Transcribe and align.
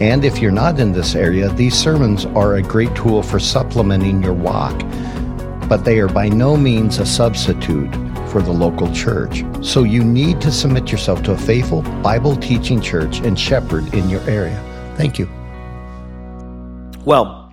And 0.00 0.24
if 0.24 0.38
you're 0.38 0.52
not 0.52 0.78
in 0.78 0.92
this 0.92 1.16
area, 1.16 1.48
these 1.48 1.74
sermons 1.74 2.24
are 2.26 2.54
a 2.54 2.62
great 2.62 2.94
tool 2.94 3.20
for 3.20 3.40
supplementing 3.40 4.22
your 4.22 4.32
walk, 4.32 4.78
but 5.68 5.84
they 5.84 5.98
are 5.98 6.08
by 6.08 6.28
no 6.28 6.56
means 6.56 6.98
a 6.98 7.06
substitute 7.06 7.92
for 8.28 8.40
the 8.40 8.52
local 8.52 8.92
church. 8.94 9.42
So 9.60 9.82
you 9.82 10.04
need 10.04 10.40
to 10.42 10.52
submit 10.52 10.92
yourself 10.92 11.24
to 11.24 11.32
a 11.32 11.36
faithful 11.36 11.82
Bible 12.02 12.36
teaching 12.36 12.80
church 12.80 13.18
and 13.18 13.38
shepherd 13.38 13.92
in 13.92 14.08
your 14.08 14.20
area. 14.30 14.62
Thank 14.96 15.18
you. 15.18 15.28
Well, 17.04 17.52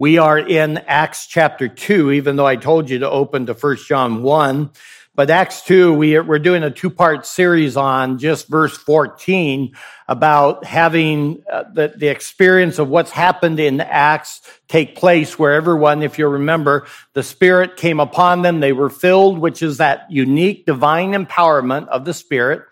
we 0.00 0.18
are 0.18 0.38
in 0.38 0.78
Acts 0.78 1.28
chapter 1.28 1.68
2, 1.68 2.10
even 2.10 2.34
though 2.34 2.46
I 2.46 2.56
told 2.56 2.90
you 2.90 2.98
to 2.98 3.10
open 3.10 3.46
to 3.46 3.54
1 3.54 3.76
John 3.86 4.24
1. 4.24 4.70
But 5.16 5.30
Acts 5.30 5.62
2, 5.62 5.94
we 5.94 6.18
we're 6.18 6.40
doing 6.40 6.64
a 6.64 6.72
two 6.72 6.90
part 6.90 7.24
series 7.24 7.76
on 7.76 8.18
just 8.18 8.48
verse 8.48 8.76
14 8.76 9.76
about 10.08 10.64
having 10.64 11.44
uh, 11.50 11.64
the, 11.72 11.94
the 11.96 12.08
experience 12.08 12.80
of 12.80 12.88
what's 12.88 13.12
happened 13.12 13.60
in 13.60 13.80
Acts 13.80 14.40
take 14.66 14.96
place 14.96 15.38
where 15.38 15.52
everyone, 15.52 16.02
if 16.02 16.18
you 16.18 16.26
remember, 16.26 16.88
the 17.12 17.22
Spirit 17.22 17.76
came 17.76 18.00
upon 18.00 18.42
them. 18.42 18.58
They 18.58 18.72
were 18.72 18.90
filled, 18.90 19.38
which 19.38 19.62
is 19.62 19.76
that 19.76 20.10
unique 20.10 20.66
divine 20.66 21.12
empowerment 21.12 21.86
of 21.88 22.04
the 22.04 22.12
Spirit. 22.12 22.64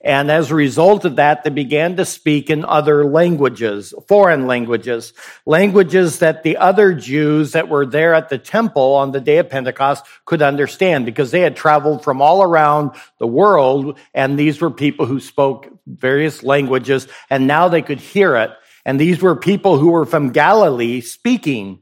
And 0.00 0.30
as 0.30 0.50
a 0.50 0.54
result 0.54 1.04
of 1.04 1.16
that, 1.16 1.42
they 1.42 1.50
began 1.50 1.96
to 1.96 2.04
speak 2.04 2.50
in 2.50 2.64
other 2.64 3.04
languages, 3.04 3.92
foreign 4.06 4.46
languages, 4.46 5.12
languages 5.44 6.20
that 6.20 6.44
the 6.44 6.56
other 6.56 6.94
Jews 6.94 7.52
that 7.52 7.68
were 7.68 7.84
there 7.84 8.14
at 8.14 8.28
the 8.28 8.38
temple 8.38 8.94
on 8.94 9.10
the 9.10 9.20
day 9.20 9.38
of 9.38 9.50
Pentecost 9.50 10.04
could 10.24 10.40
understand 10.40 11.04
because 11.04 11.32
they 11.32 11.40
had 11.40 11.56
traveled 11.56 12.04
from 12.04 12.22
all 12.22 12.44
around 12.44 12.92
the 13.18 13.26
world. 13.26 13.98
And 14.14 14.38
these 14.38 14.60
were 14.60 14.70
people 14.70 15.06
who 15.06 15.18
spoke 15.18 15.68
various 15.84 16.44
languages 16.44 17.08
and 17.28 17.48
now 17.48 17.68
they 17.68 17.82
could 17.82 18.00
hear 18.00 18.36
it. 18.36 18.50
And 18.84 19.00
these 19.00 19.20
were 19.20 19.34
people 19.34 19.78
who 19.78 19.90
were 19.90 20.06
from 20.06 20.30
Galilee 20.30 21.00
speaking 21.00 21.80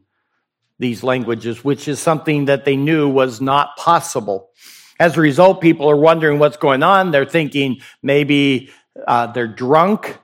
these 0.78 1.03
languages, 1.03 1.64
which 1.64 1.89
is 1.89 2.01
something 2.01 2.47
that 2.47 2.64
they 2.64 2.77
knew 2.77 3.08
was 3.08 3.41
not 3.41 3.77
possible. 3.77 4.51
As 4.98 5.16
a 5.16 5.20
result, 5.20 5.61
people 5.61 5.91
are 5.91 5.97
wondering 5.97 6.39
what's 6.39 6.56
going 6.56 6.83
on. 6.83 7.11
They're 7.11 7.27
thinking 7.27 7.80
maybe 8.02 8.70
uh, 9.06 9.28
they're 9.28 9.47
drunk. 9.47 10.19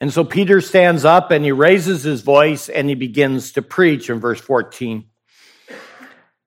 And 0.00 0.12
so 0.12 0.24
Peter 0.24 0.60
stands 0.60 1.04
up 1.04 1.30
and 1.30 1.44
he 1.44 1.52
raises 1.52 2.02
his 2.02 2.22
voice 2.22 2.68
and 2.68 2.88
he 2.88 2.94
begins 2.94 3.52
to 3.52 3.62
preach 3.62 4.10
in 4.10 4.20
verse 4.20 4.40
14. 4.40 5.06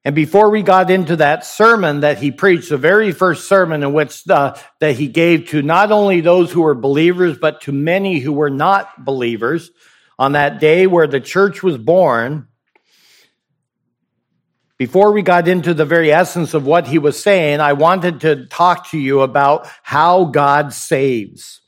And 0.05 0.15
before 0.15 0.49
we 0.49 0.63
got 0.63 0.91
into 0.91 1.15
that 1.17 1.45
sermon 1.45 2.01
that 2.01 2.17
he 2.17 2.31
preached, 2.31 2.69
the 2.69 2.77
very 2.77 3.11
first 3.13 3.47
sermon 3.47 3.83
in 3.83 3.93
which 3.93 4.27
uh, 4.29 4.55
that 4.81 4.97
he 4.97 5.07
gave 5.07 5.47
to 5.49 5.61
not 5.61 5.91
only 5.91 6.19
those 6.19 6.51
who 6.51 6.63
were 6.63 6.75
believers, 6.75 7.37
but 7.37 7.61
to 7.61 7.71
many 7.71 8.19
who 8.19 8.33
were 8.33 8.49
not 8.49 9.05
believers 9.05 9.71
on 10.19 10.33
that 10.33 10.59
day 10.59 10.87
where 10.87 11.07
the 11.07 11.21
church 11.21 11.63
was 11.63 11.77
born, 11.77 12.47
before 14.83 15.13
we 15.13 15.21
got 15.21 15.47
into 15.47 15.73
the 15.73 15.85
very 15.85 16.11
essence 16.11 16.53
of 16.53 16.65
what 16.65 16.85
he 16.85 16.99
was 16.99 17.17
saying, 17.17 17.61
I 17.61 17.71
wanted 17.71 18.19
to 18.19 18.47
talk 18.47 18.89
to 18.89 18.99
you 18.99 19.21
about 19.21 19.65
how 19.81 20.25
God 20.25 20.73
saves. 20.73 21.61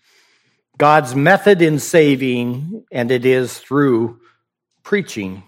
God's 0.78 1.16
method 1.16 1.62
in 1.62 1.80
saving, 1.80 2.84
and 2.92 3.10
it 3.12 3.26
is 3.26 3.58
through 3.58 4.20
preaching. 4.84 5.44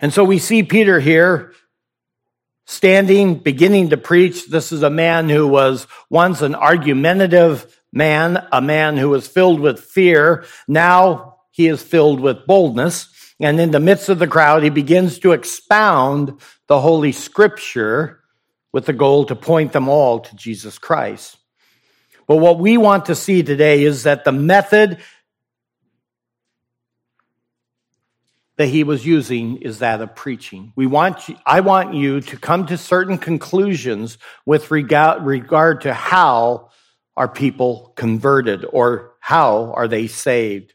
And 0.00 0.14
so 0.14 0.22
we 0.22 0.38
see 0.38 0.62
Peter 0.62 1.00
here 1.00 1.52
standing, 2.64 3.34
beginning 3.34 3.90
to 3.90 3.96
preach. 3.96 4.46
This 4.46 4.70
is 4.70 4.84
a 4.84 4.90
man 4.90 5.28
who 5.28 5.48
was 5.48 5.88
once 6.08 6.42
an 6.42 6.54
argumentative 6.54 7.76
man, 7.92 8.46
a 8.52 8.60
man 8.60 8.96
who 8.96 9.08
was 9.08 9.26
filled 9.26 9.58
with 9.58 9.80
fear. 9.80 10.44
Now 10.68 11.38
he 11.50 11.66
is 11.66 11.82
filled 11.82 12.20
with 12.20 12.46
boldness. 12.46 13.08
And 13.40 13.60
in 13.60 13.70
the 13.70 13.80
midst 13.80 14.08
of 14.08 14.18
the 14.18 14.26
crowd, 14.26 14.62
he 14.62 14.70
begins 14.70 15.20
to 15.20 15.32
expound 15.32 16.40
the 16.66 16.80
Holy 16.80 17.12
Scripture 17.12 18.20
with 18.72 18.86
the 18.86 18.92
goal 18.92 19.26
to 19.26 19.36
point 19.36 19.72
them 19.72 19.88
all 19.88 20.20
to 20.20 20.36
Jesus 20.36 20.78
Christ. 20.78 21.36
But 22.26 22.36
what 22.36 22.58
we 22.58 22.76
want 22.76 23.06
to 23.06 23.14
see 23.14 23.42
today 23.42 23.84
is 23.84 24.02
that 24.02 24.24
the 24.24 24.32
method 24.32 24.98
that 28.56 28.66
he 28.66 28.82
was 28.82 29.06
using 29.06 29.58
is 29.58 29.78
that 29.78 30.00
of 30.00 30.16
preaching. 30.16 30.72
We 30.74 30.86
want 30.86 31.28
you, 31.28 31.36
I 31.46 31.60
want 31.60 31.94
you 31.94 32.20
to 32.20 32.36
come 32.36 32.66
to 32.66 32.76
certain 32.76 33.16
conclusions 33.16 34.18
with 34.44 34.72
regard, 34.72 35.24
regard 35.24 35.82
to 35.82 35.94
how 35.94 36.70
are 37.16 37.28
people 37.28 37.92
converted 37.96 38.66
or 38.70 39.12
how 39.20 39.72
are 39.74 39.88
they 39.88 40.08
saved. 40.08 40.74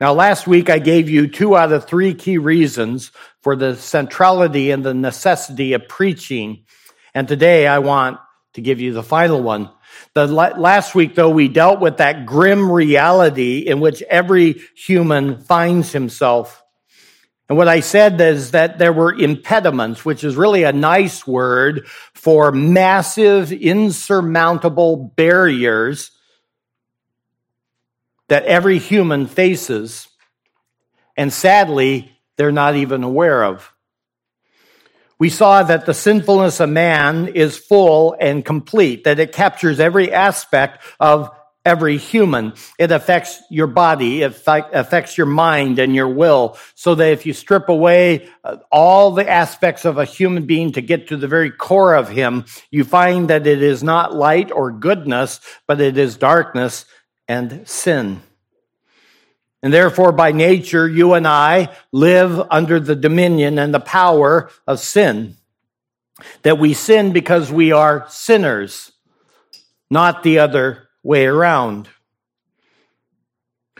Now, 0.00 0.12
last 0.12 0.46
week 0.46 0.70
I 0.70 0.80
gave 0.80 1.08
you 1.08 1.28
two 1.28 1.56
out 1.56 1.70
of 1.70 1.86
three 1.86 2.14
key 2.14 2.38
reasons 2.38 3.12
for 3.42 3.54
the 3.54 3.76
centrality 3.76 4.72
and 4.72 4.84
the 4.84 4.94
necessity 4.94 5.72
of 5.74 5.86
preaching. 5.86 6.64
And 7.14 7.28
today 7.28 7.66
I 7.68 7.78
want 7.78 8.18
to 8.54 8.60
give 8.60 8.80
you 8.80 8.92
the 8.92 9.04
final 9.04 9.40
one. 9.40 9.70
The 10.14 10.26
last 10.26 10.96
week, 10.96 11.14
though, 11.14 11.30
we 11.30 11.46
dealt 11.46 11.80
with 11.80 11.98
that 11.98 12.26
grim 12.26 12.70
reality 12.70 13.58
in 13.58 13.78
which 13.78 14.02
every 14.02 14.60
human 14.76 15.38
finds 15.38 15.92
himself. 15.92 16.62
And 17.48 17.56
what 17.56 17.68
I 17.68 17.80
said 17.80 18.20
is 18.20 18.52
that 18.52 18.78
there 18.78 18.92
were 18.92 19.14
impediments, 19.14 20.04
which 20.04 20.24
is 20.24 20.34
really 20.34 20.64
a 20.64 20.72
nice 20.72 21.26
word 21.26 21.86
for 22.14 22.50
massive, 22.50 23.52
insurmountable 23.52 25.12
barriers 25.14 26.10
that 28.28 28.44
every 28.44 28.78
human 28.78 29.26
faces, 29.26 30.08
and 31.16 31.32
sadly, 31.32 32.12
they're 32.36 32.52
not 32.52 32.76
even 32.76 33.02
aware 33.04 33.44
of. 33.44 33.70
We 35.18 35.30
saw 35.30 35.62
that 35.62 35.86
the 35.86 35.94
sinfulness 35.94 36.60
of 36.60 36.68
man 36.68 37.28
is 37.28 37.56
full 37.56 38.16
and 38.18 38.44
complete, 38.44 39.04
that 39.04 39.20
it 39.20 39.32
captures 39.32 39.78
every 39.78 40.12
aspect 40.12 40.82
of 40.98 41.30
every 41.64 41.96
human. 41.96 42.52
It 42.78 42.90
affects 42.90 43.40
your 43.48 43.68
body, 43.68 44.22
it 44.22 44.42
affects 44.46 45.16
your 45.16 45.26
mind 45.26 45.78
and 45.78 45.94
your 45.94 46.08
will, 46.08 46.58
so 46.74 46.94
that 46.96 47.12
if 47.12 47.24
you 47.24 47.32
strip 47.32 47.68
away 47.68 48.28
uh, 48.42 48.56
all 48.70 49.12
the 49.12 49.28
aspects 49.28 49.84
of 49.84 49.96
a 49.96 50.04
human 50.04 50.46
being 50.46 50.72
to 50.72 50.82
get 50.82 51.08
to 51.08 51.16
the 51.16 51.28
very 51.28 51.50
core 51.50 51.94
of 51.94 52.08
him, 52.08 52.44
you 52.70 52.84
find 52.84 53.30
that 53.30 53.46
it 53.46 53.62
is 53.62 53.82
not 53.82 54.14
light 54.14 54.50
or 54.50 54.72
goodness, 54.72 55.40
but 55.66 55.80
it 55.80 55.96
is 55.96 56.16
darkness 56.16 56.84
and 57.28 57.66
sin. 57.68 58.22
And 59.62 59.72
therefore, 59.72 60.12
by 60.12 60.32
nature, 60.32 60.86
you 60.86 61.14
and 61.14 61.26
I 61.26 61.74
live 61.90 62.38
under 62.50 62.78
the 62.78 62.94
dominion 62.94 63.58
and 63.58 63.72
the 63.72 63.80
power 63.80 64.50
of 64.66 64.78
sin. 64.78 65.36
That 66.42 66.58
we 66.58 66.74
sin 66.74 67.12
because 67.12 67.50
we 67.50 67.72
are 67.72 68.04
sinners, 68.08 68.92
not 69.90 70.22
the 70.22 70.38
other 70.38 70.88
way 71.02 71.24
around. 71.24 71.88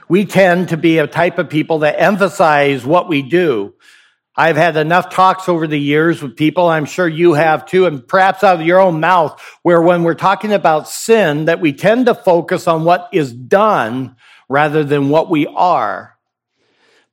We 0.08 0.24
tend 0.24 0.70
to 0.70 0.76
be 0.76 0.98
a 0.98 1.06
type 1.06 1.38
of 1.38 1.50
people 1.50 1.80
that 1.80 2.00
emphasize 2.00 2.84
what 2.84 3.08
we 3.08 3.22
do. 3.22 3.74
I've 4.36 4.56
had 4.56 4.76
enough 4.76 5.10
talks 5.10 5.48
over 5.48 5.66
the 5.66 5.78
years 5.78 6.20
with 6.20 6.36
people, 6.36 6.68
I'm 6.68 6.86
sure 6.86 7.06
you 7.06 7.34
have 7.34 7.66
too, 7.66 7.86
and 7.86 8.06
perhaps 8.06 8.42
out 8.42 8.60
of 8.60 8.66
your 8.66 8.80
own 8.80 8.98
mouth, 8.98 9.40
where 9.62 9.80
when 9.80 10.02
we're 10.02 10.14
talking 10.14 10.52
about 10.52 10.88
sin, 10.88 11.44
that 11.44 11.60
we 11.60 11.72
tend 11.72 12.06
to 12.06 12.14
focus 12.14 12.66
on 12.66 12.84
what 12.84 13.08
is 13.12 13.32
done 13.32 14.16
rather 14.48 14.82
than 14.82 15.08
what 15.08 15.30
we 15.30 15.46
are. 15.46 16.16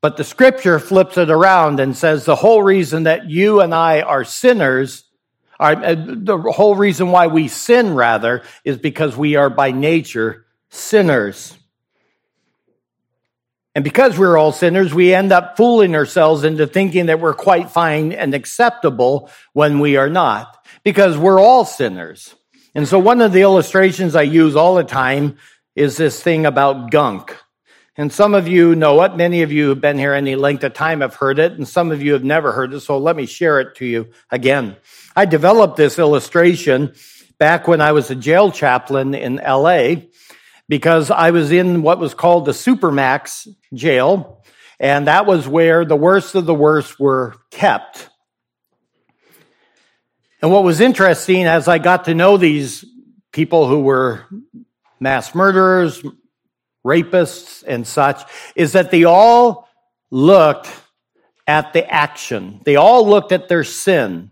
But 0.02 0.18
the 0.18 0.24
scripture 0.24 0.80
flips 0.80 1.16
it 1.18 1.30
around 1.30 1.80
and 1.80 1.96
says 1.96 2.26
the 2.26 2.36
whole 2.36 2.64
reason 2.64 3.04
that 3.04 3.30
you 3.30 3.62
and 3.62 3.74
I 3.74 4.02
are 4.02 4.24
sinners, 4.24 5.04
are, 5.60 5.74
uh, 5.74 5.96
the 5.96 6.40
whole 6.40 6.76
reason 6.76 7.12
why 7.12 7.28
we 7.28 7.48
sin 7.48 7.94
rather, 7.94 8.42
is 8.66 8.78
because 8.78 9.16
we 9.16 9.36
are 9.36 9.52
by 9.52 9.72
nature 9.72 10.48
sinners. 10.72 11.56
And 13.74 13.84
because 13.84 14.18
we're 14.18 14.38
all 14.38 14.52
sinners, 14.52 14.94
we 14.94 15.14
end 15.14 15.32
up 15.32 15.56
fooling 15.56 15.96
ourselves 15.96 16.44
into 16.44 16.68
thinking 16.68 17.06
that 17.06 17.22
we're 17.22 17.34
quite 17.34 17.70
fine 17.72 18.12
and 18.12 18.34
acceptable 18.34 19.30
when 19.54 19.80
we 19.80 19.96
are 19.96 20.10
not, 20.10 20.66
because 20.84 21.18
we're 21.18 21.40
all 21.40 21.64
sinners. 21.64 22.36
And 22.76 22.88
so 22.88 23.00
one 23.00 23.22
of 23.22 23.32
the 23.32 23.42
illustrations 23.42 24.16
I 24.16 24.24
use 24.24 24.56
all 24.56 24.76
the 24.76 24.84
time 24.84 25.38
is 25.76 25.96
this 25.96 26.22
thing 26.22 26.46
about 26.46 26.92
gunk. 26.92 27.36
And 27.98 28.12
some 28.12 28.34
of 28.34 28.48
you 28.48 28.76
know 28.76 29.02
it. 29.04 29.16
Many 29.16 29.42
of 29.42 29.52
you 29.52 29.68
who've 29.68 29.82
been 29.82 29.98
here 29.98 30.14
any 30.14 30.36
length 30.36 30.64
of 30.64 30.74
time 30.74 31.02
have 31.02 31.16
heard 31.16 31.40
it, 31.40 31.54
and 31.54 31.68
some 31.68 31.92
of 31.92 32.02
you 32.02 32.14
have 32.14 32.24
never 32.24 32.52
heard 32.52 32.74
it. 32.74 32.80
So 32.82 32.98
let 32.98 33.16
me 33.16 33.26
share 33.26 33.60
it 33.60 33.76
to 33.76 33.86
you 33.86 34.10
again. 34.30 34.76
I 35.16 35.26
developed 35.26 35.78
this 35.78 36.00
illustration 36.00 36.94
back 37.38 37.68
when 37.68 37.82
I 37.82 37.92
was 37.92 38.10
a 38.10 38.16
jail 38.16 38.52
chaplain 38.52 39.14
in 39.14 39.36
LA 39.36 39.96
because 40.72 41.12
I 41.12 41.32
was 41.32 41.52
in 41.52 41.82
what 41.82 42.00
was 42.00 42.14
called 42.14 42.46
the 42.46 42.54
Supermax 42.54 43.46
jail, 43.74 44.42
and 44.80 45.08
that 45.08 45.26
was 45.26 45.46
where 45.46 45.84
the 45.84 45.98
worst 45.98 46.34
of 46.34 46.46
the 46.46 46.56
worst 46.56 46.98
were 46.98 47.36
kept. 47.52 48.10
And 50.42 50.50
what 50.50 50.64
was 50.64 50.80
interesting 50.80 51.44
as 51.46 51.68
I 51.68 51.78
got 51.78 52.06
to 52.06 52.14
know 52.14 52.38
these 52.38 52.86
people 53.34 53.68
who 53.68 53.82
were 53.82 54.26
mass 54.98 55.36
murderers, 55.36 56.02
rapists, 56.86 57.66
and 57.68 57.86
such, 57.86 58.24
is 58.56 58.72
that 58.72 58.92
they 58.92 59.04
all 59.04 59.68
looked 60.10 60.70
at 61.48 61.74
the 61.74 61.86
action. 61.94 62.62
They 62.64 62.78
all 62.78 63.06
looked 63.10 63.34
at 63.34 63.50
their 63.50 63.66
sin. 63.66 64.31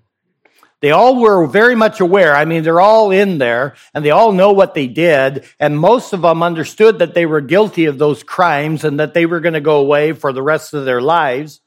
They 0.81 0.91
all 0.91 1.19
were 1.19 1.45
very 1.45 1.75
much 1.75 1.99
aware. 1.99 2.33
I 2.33 2.45
mean, 2.45 2.63
they're 2.63 2.79
all 2.79 3.11
in 3.11 3.37
there 3.37 3.75
and 3.93 4.03
they 4.03 4.11
all 4.11 4.31
know 4.31 4.53
what 4.53 4.73
they 4.73 4.87
did. 4.87 5.43
And 5.59 5.77
most 5.77 6.13
of 6.13 6.21
them 6.21 6.41
understood 6.41 6.99
that 6.99 7.13
they 7.13 7.25
were 7.25 7.41
guilty 7.41 7.85
of 7.85 7.97
those 7.97 8.23
crimes 8.23 8.85
and 8.85 8.99
that 8.99 9.13
they 9.13 9.25
were 9.25 9.41
going 9.41 9.55
to 9.55 9.61
go 9.61 9.79
away 9.79 10.13
for 10.13 10.31
the 10.31 10.41
rest 10.41 10.73
of 10.73 10.85
their 10.85 11.01
lives. 11.01 11.59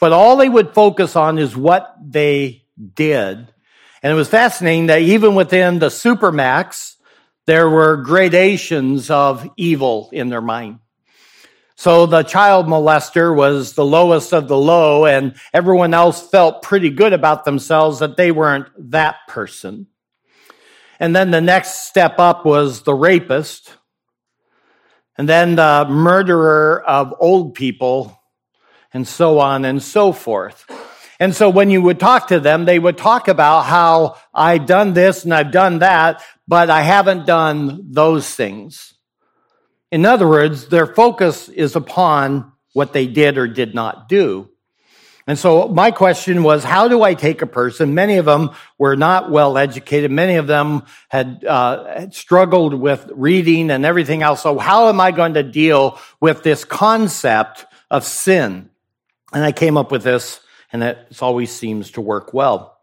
But 0.00 0.12
all 0.12 0.36
they 0.36 0.48
would 0.48 0.74
focus 0.74 1.14
on 1.14 1.38
is 1.38 1.56
what 1.56 1.94
they 2.04 2.64
did. 2.94 3.48
And 4.02 4.12
it 4.12 4.16
was 4.16 4.28
fascinating 4.28 4.86
that 4.86 5.02
even 5.02 5.34
within 5.34 5.78
the 5.78 5.86
supermax, 5.86 6.96
there 7.46 7.70
were 7.70 7.98
gradations 7.98 9.10
of 9.10 9.48
evil 9.56 10.08
in 10.12 10.28
their 10.28 10.40
mind. 10.40 10.80
So 11.76 12.06
the 12.06 12.22
child 12.22 12.66
molester 12.66 13.34
was 13.34 13.72
the 13.72 13.84
lowest 13.84 14.32
of 14.32 14.46
the 14.46 14.56
low, 14.56 15.06
and 15.06 15.34
everyone 15.52 15.92
else 15.92 16.28
felt 16.28 16.62
pretty 16.62 16.90
good 16.90 17.12
about 17.12 17.44
themselves 17.44 17.98
that 17.98 18.16
they 18.16 18.30
weren't 18.30 18.68
that 18.90 19.16
person. 19.28 19.88
And 21.00 21.14
then 21.14 21.32
the 21.32 21.40
next 21.40 21.86
step 21.86 22.18
up 22.18 22.44
was 22.44 22.82
the 22.82 22.94
rapist, 22.94 23.74
and 25.18 25.28
then 25.28 25.56
the 25.56 25.86
murderer 25.88 26.82
of 26.86 27.12
old 27.18 27.54
people, 27.54 28.20
and 28.92 29.06
so 29.06 29.40
on 29.40 29.64
and 29.64 29.82
so 29.82 30.12
forth. 30.12 30.64
And 31.18 31.34
so 31.34 31.50
when 31.50 31.70
you 31.70 31.82
would 31.82 31.98
talk 31.98 32.28
to 32.28 32.40
them, 32.40 32.64
they 32.64 32.78
would 32.78 32.98
talk 32.98 33.28
about 33.28 33.62
how 33.62 34.16
I've 34.32 34.66
done 34.66 34.94
this 34.94 35.24
and 35.24 35.34
I've 35.34 35.52
done 35.52 35.80
that, 35.80 36.22
but 36.46 36.70
I 36.70 36.82
haven't 36.82 37.26
done 37.26 37.90
those 37.90 38.32
things. 38.32 38.93
In 39.94 40.04
other 40.06 40.26
words, 40.26 40.66
their 40.66 40.88
focus 40.88 41.48
is 41.48 41.76
upon 41.76 42.50
what 42.72 42.92
they 42.92 43.06
did 43.06 43.38
or 43.38 43.46
did 43.46 43.76
not 43.76 44.08
do. 44.08 44.50
And 45.28 45.38
so 45.38 45.68
my 45.68 45.92
question 45.92 46.42
was, 46.42 46.64
how 46.64 46.88
do 46.88 47.04
I 47.04 47.14
take 47.14 47.42
a 47.42 47.46
person? 47.46 47.94
Many 47.94 48.16
of 48.16 48.24
them 48.24 48.50
were 48.76 48.96
not 48.96 49.30
well 49.30 49.56
educated. 49.56 50.10
Many 50.10 50.34
of 50.34 50.48
them 50.48 50.82
had, 51.10 51.44
uh, 51.44 51.84
had 51.84 52.12
struggled 52.12 52.74
with 52.74 53.08
reading 53.14 53.70
and 53.70 53.86
everything 53.86 54.24
else. 54.24 54.42
So 54.42 54.58
how 54.58 54.88
am 54.88 55.00
I 55.00 55.12
going 55.12 55.34
to 55.34 55.44
deal 55.44 56.00
with 56.20 56.42
this 56.42 56.64
concept 56.64 57.64
of 57.88 58.02
sin? 58.02 58.70
And 59.32 59.44
I 59.44 59.52
came 59.52 59.76
up 59.76 59.92
with 59.92 60.02
this 60.02 60.40
and 60.72 60.82
it 60.82 61.22
always 61.22 61.52
seems 61.52 61.92
to 61.92 62.00
work 62.00 62.34
well. 62.34 62.80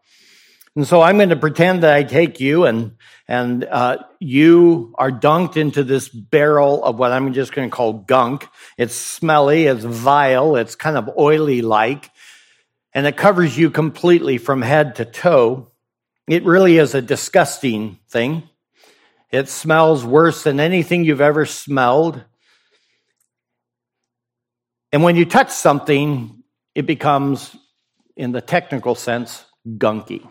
And 0.74 0.88
so 0.88 1.02
I'm 1.02 1.18
going 1.18 1.28
to 1.28 1.36
pretend 1.36 1.82
that 1.82 1.92
I 1.92 2.04
take 2.04 2.40
you 2.40 2.64
and 2.64 2.96
and 3.32 3.64
uh, 3.64 3.96
you 4.20 4.94
are 4.98 5.10
dunked 5.10 5.56
into 5.56 5.84
this 5.84 6.06
barrel 6.10 6.84
of 6.84 6.98
what 6.98 7.12
I'm 7.12 7.32
just 7.32 7.54
going 7.54 7.70
to 7.70 7.74
call 7.74 7.94
gunk. 7.94 8.46
It's 8.76 8.94
smelly, 8.94 9.64
it's 9.64 9.84
vile, 9.84 10.56
it's 10.56 10.74
kind 10.74 10.98
of 10.98 11.08
oily 11.16 11.62
like, 11.62 12.10
and 12.92 13.06
it 13.06 13.16
covers 13.16 13.56
you 13.56 13.70
completely 13.70 14.36
from 14.36 14.60
head 14.60 14.96
to 14.96 15.06
toe. 15.06 15.72
It 16.28 16.44
really 16.44 16.76
is 16.76 16.94
a 16.94 17.00
disgusting 17.00 17.98
thing. 18.10 18.50
It 19.30 19.48
smells 19.48 20.04
worse 20.04 20.42
than 20.42 20.60
anything 20.60 21.04
you've 21.04 21.22
ever 21.22 21.46
smelled. 21.46 22.22
And 24.92 25.02
when 25.02 25.16
you 25.16 25.24
touch 25.24 25.52
something, 25.52 26.42
it 26.74 26.84
becomes, 26.84 27.56
in 28.14 28.32
the 28.32 28.42
technical 28.42 28.94
sense, 28.94 29.46
gunky. 29.66 30.28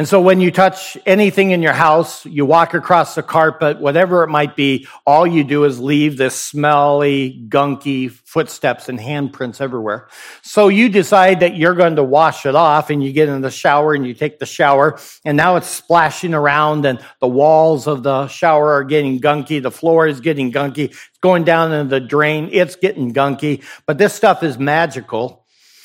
And 0.00 0.08
so 0.08 0.18
when 0.18 0.40
you 0.40 0.50
touch 0.50 0.96
anything 1.04 1.50
in 1.50 1.60
your 1.60 1.74
house, 1.74 2.24
you 2.24 2.46
walk 2.46 2.72
across 2.72 3.16
the 3.16 3.22
carpet, 3.22 3.82
whatever 3.82 4.24
it 4.24 4.28
might 4.28 4.56
be, 4.56 4.88
all 5.06 5.26
you 5.26 5.44
do 5.44 5.64
is 5.64 5.78
leave 5.78 6.16
this 6.16 6.34
smelly, 6.34 7.44
gunky 7.50 8.10
footsteps 8.10 8.88
and 8.88 8.98
handprints 8.98 9.60
everywhere. 9.60 10.08
So 10.40 10.68
you 10.68 10.88
decide 10.88 11.40
that 11.40 11.54
you're 11.54 11.74
going 11.74 11.96
to 11.96 12.02
wash 12.02 12.46
it 12.46 12.54
off 12.54 12.88
and 12.88 13.04
you 13.04 13.12
get 13.12 13.28
in 13.28 13.42
the 13.42 13.50
shower 13.50 13.92
and 13.92 14.06
you 14.06 14.14
take 14.14 14.38
the 14.38 14.46
shower 14.46 14.98
and 15.26 15.36
now 15.36 15.56
it's 15.56 15.68
splashing 15.68 16.32
around 16.32 16.86
and 16.86 16.98
the 17.20 17.28
walls 17.28 17.86
of 17.86 18.02
the 18.02 18.26
shower 18.28 18.72
are 18.72 18.84
getting 18.84 19.20
gunky. 19.20 19.62
The 19.62 19.70
floor 19.70 20.06
is 20.06 20.20
getting 20.20 20.50
gunky. 20.50 20.84
It's 20.84 21.18
going 21.20 21.44
down 21.44 21.74
in 21.74 21.88
the 21.88 22.00
drain. 22.00 22.48
It's 22.52 22.76
getting 22.76 23.12
gunky. 23.12 23.62
But 23.84 23.98
this 23.98 24.14
stuff 24.14 24.42
is 24.42 24.58
magical 24.58 25.39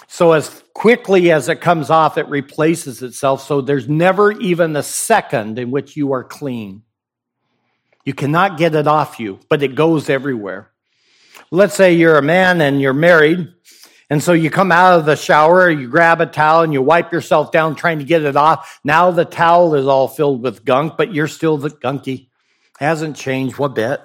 so 0.08 0.34
as 0.34 0.64
quickly 0.74 1.32
as 1.32 1.50
it 1.50 1.62
comes 1.62 1.90
off, 1.90 2.18
it 2.18 2.28
replaces 2.28 3.02
itself. 3.02 3.46
So 3.46 3.62
there's 3.62 3.88
never 3.88 4.32
even 4.34 4.76
a 4.76 4.84
second 4.84 5.58
in 5.60 5.72
which 5.72 5.96
you 5.96 6.14
are 6.14 6.24
clean. 6.24 6.84
You 8.04 8.14
cannot 8.14 8.58
get 8.58 8.76
it 8.76 8.88
off 8.88 9.20
you, 9.20 9.40
but 9.50 9.64
it 9.64 9.76
goes 9.76 10.10
everywhere. 10.10 10.72
Let's 11.52 11.76
say 11.76 11.94
you're 11.94 12.18
a 12.18 12.22
man 12.22 12.62
and 12.62 12.80
you're 12.80 12.94
married. 12.94 13.52
And 14.10 14.22
so 14.22 14.34
you 14.34 14.52
come 14.52 14.72
out 14.72 15.00
of 15.00 15.06
the 15.06 15.16
shower, 15.16 15.70
you 15.70 15.90
grab 15.90 16.22
a 16.22 16.28
towel 16.28 16.62
and 16.62 16.72
you 16.72 16.82
wipe 16.82 17.12
yourself 17.12 17.52
down 17.52 17.76
trying 17.76 17.98
to 17.98 18.06
get 18.06 18.24
it 18.24 18.36
off. 18.36 18.80
Now 18.84 19.10
the 19.10 19.26
towel 19.26 19.74
is 19.74 19.88
all 19.88 20.08
filled 20.08 20.44
with 20.44 20.64
gunk, 20.64 20.94
but 20.98 21.14
you're 21.14 21.28
still 21.28 21.58
the 21.58 21.72
gunky. 21.72 22.30
Hasn't 22.78 23.16
changed 23.16 23.58
one 23.58 23.74
bit. 23.74 24.02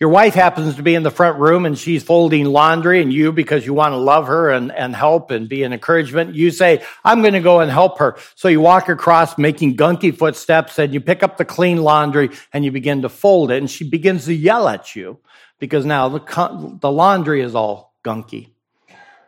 Your 0.00 0.10
wife 0.10 0.34
happens 0.34 0.74
to 0.74 0.82
be 0.82 0.96
in 0.96 1.04
the 1.04 1.10
front 1.10 1.38
room 1.38 1.64
and 1.64 1.78
she's 1.78 2.02
folding 2.02 2.46
laundry, 2.46 3.00
and 3.00 3.12
you, 3.12 3.30
because 3.30 3.64
you 3.64 3.72
want 3.72 3.92
to 3.92 3.96
love 3.96 4.26
her 4.26 4.50
and, 4.50 4.72
and 4.72 4.94
help 4.94 5.30
and 5.30 5.48
be 5.48 5.62
an 5.62 5.72
encouragement, 5.72 6.34
you 6.34 6.50
say, 6.50 6.82
I'm 7.04 7.20
going 7.20 7.34
to 7.34 7.40
go 7.40 7.60
and 7.60 7.70
help 7.70 7.98
her. 8.00 8.16
So 8.34 8.48
you 8.48 8.60
walk 8.60 8.88
across 8.88 9.38
making 9.38 9.76
gunky 9.76 10.16
footsteps 10.16 10.78
and 10.80 10.92
you 10.92 11.00
pick 11.00 11.22
up 11.22 11.36
the 11.36 11.44
clean 11.44 11.82
laundry 11.82 12.30
and 12.52 12.64
you 12.64 12.72
begin 12.72 13.02
to 13.02 13.08
fold 13.08 13.52
it. 13.52 13.58
And 13.58 13.70
she 13.70 13.88
begins 13.88 14.24
to 14.24 14.34
yell 14.34 14.68
at 14.68 14.96
you 14.96 15.20
because 15.60 15.86
now 15.86 16.08
the, 16.08 16.78
the 16.80 16.90
laundry 16.90 17.40
is 17.40 17.54
all 17.54 17.94
gunky. 18.04 18.50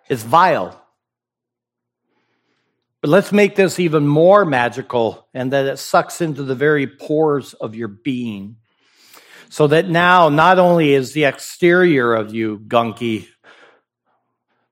It's 0.09 0.23
vile. 0.25 0.83
But 3.01 3.11
let's 3.11 3.31
make 3.31 3.55
this 3.55 3.79
even 3.79 4.05
more 4.05 4.45
magical 4.45 5.29
and 5.33 5.53
that 5.53 5.67
it 5.67 5.77
sucks 5.79 6.21
into 6.21 6.43
the 6.43 6.57
very 6.57 6.89
pores 6.89 7.55
of 7.55 7.77
your 7.77 7.89
being. 7.89 8.57
So 9.49 9.67
that 9.69 9.89
now 9.89 10.29
not 10.29 10.59
only 10.59 10.93
is 10.93 11.13
the 11.13 11.25
exterior 11.25 12.15
of 12.15 12.35
you 12.35 12.59
gunky, 12.59 13.29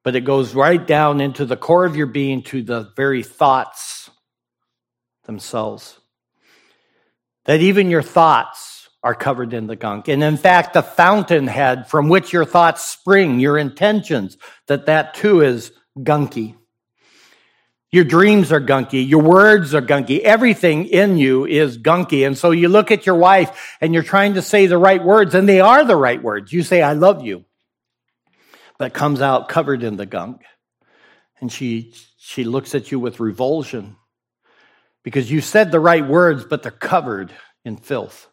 but 0.02 0.16
it 0.16 0.22
goes 0.22 0.54
right 0.54 0.84
down 0.84 1.20
into 1.20 1.46
the 1.46 1.56
core 1.56 1.86
of 1.86 1.96
your 1.96 2.06
being 2.06 2.42
to 2.44 2.62
the 2.62 2.92
very 2.96 3.22
thoughts 3.22 4.10
themselves. 5.24 5.98
That 7.46 7.60
even 7.60 7.90
your 7.90 8.02
thoughts 8.02 8.88
are 9.02 9.14
covered 9.14 9.52
in 9.52 9.66
the 9.66 9.76
gunk. 9.76 10.08
And 10.08 10.22
in 10.22 10.36
fact, 10.36 10.72
the 10.72 10.82
fountainhead 10.82 11.88
from 11.88 12.08
which 12.08 12.32
your 12.32 12.44
thoughts 12.46 12.82
spring, 12.82 13.38
your 13.38 13.58
intentions, 13.58 14.38
that 14.66 14.86
that 14.86 15.14
too 15.14 15.42
is 15.42 15.72
gunky. 15.98 16.56
Your 17.94 18.02
dreams 18.02 18.50
are 18.50 18.60
gunky. 18.60 19.08
Your 19.08 19.22
words 19.22 19.72
are 19.72 19.80
gunky. 19.80 20.18
Everything 20.18 20.86
in 20.86 21.16
you 21.16 21.46
is 21.46 21.78
gunky. 21.78 22.26
And 22.26 22.36
so 22.36 22.50
you 22.50 22.68
look 22.68 22.90
at 22.90 23.06
your 23.06 23.14
wife 23.14 23.76
and 23.80 23.94
you're 23.94 24.02
trying 24.02 24.34
to 24.34 24.42
say 24.42 24.66
the 24.66 24.76
right 24.76 25.00
words 25.00 25.32
and 25.32 25.48
they 25.48 25.60
are 25.60 25.84
the 25.84 25.94
right 25.94 26.20
words. 26.20 26.52
You 26.52 26.64
say, 26.64 26.82
I 26.82 26.94
love 26.94 27.24
you. 27.24 27.44
But 28.78 28.94
comes 28.94 29.20
out 29.20 29.48
covered 29.48 29.84
in 29.84 29.96
the 29.96 30.06
gunk. 30.06 30.42
And 31.40 31.52
she, 31.52 31.94
she 32.18 32.42
looks 32.42 32.74
at 32.74 32.90
you 32.90 32.98
with 32.98 33.20
revulsion 33.20 33.94
because 35.04 35.30
you 35.30 35.40
said 35.40 35.70
the 35.70 35.78
right 35.78 36.04
words, 36.04 36.44
but 36.44 36.64
they're 36.64 36.72
covered 36.72 37.32
in 37.64 37.76
filth. 37.76 38.28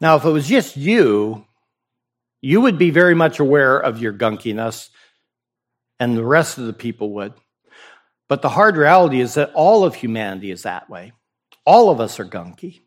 Now, 0.00 0.14
if 0.14 0.24
it 0.24 0.30
was 0.30 0.46
just 0.46 0.76
you, 0.76 1.44
you 2.40 2.60
would 2.60 2.78
be 2.78 2.90
very 2.90 3.16
much 3.16 3.40
aware 3.40 3.80
of 3.80 3.98
your 4.00 4.12
gunkiness 4.12 4.90
and 6.00 6.16
the 6.16 6.24
rest 6.24 6.58
of 6.58 6.66
the 6.66 6.72
people 6.72 7.12
would. 7.14 7.34
But 8.28 8.42
the 8.42 8.50
hard 8.50 8.76
reality 8.76 9.20
is 9.20 9.34
that 9.34 9.52
all 9.54 9.84
of 9.84 9.94
humanity 9.94 10.50
is 10.50 10.62
that 10.62 10.90
way. 10.90 11.12
All 11.64 11.90
of 11.90 12.00
us 12.00 12.20
are 12.20 12.24
gunky. 12.24 12.80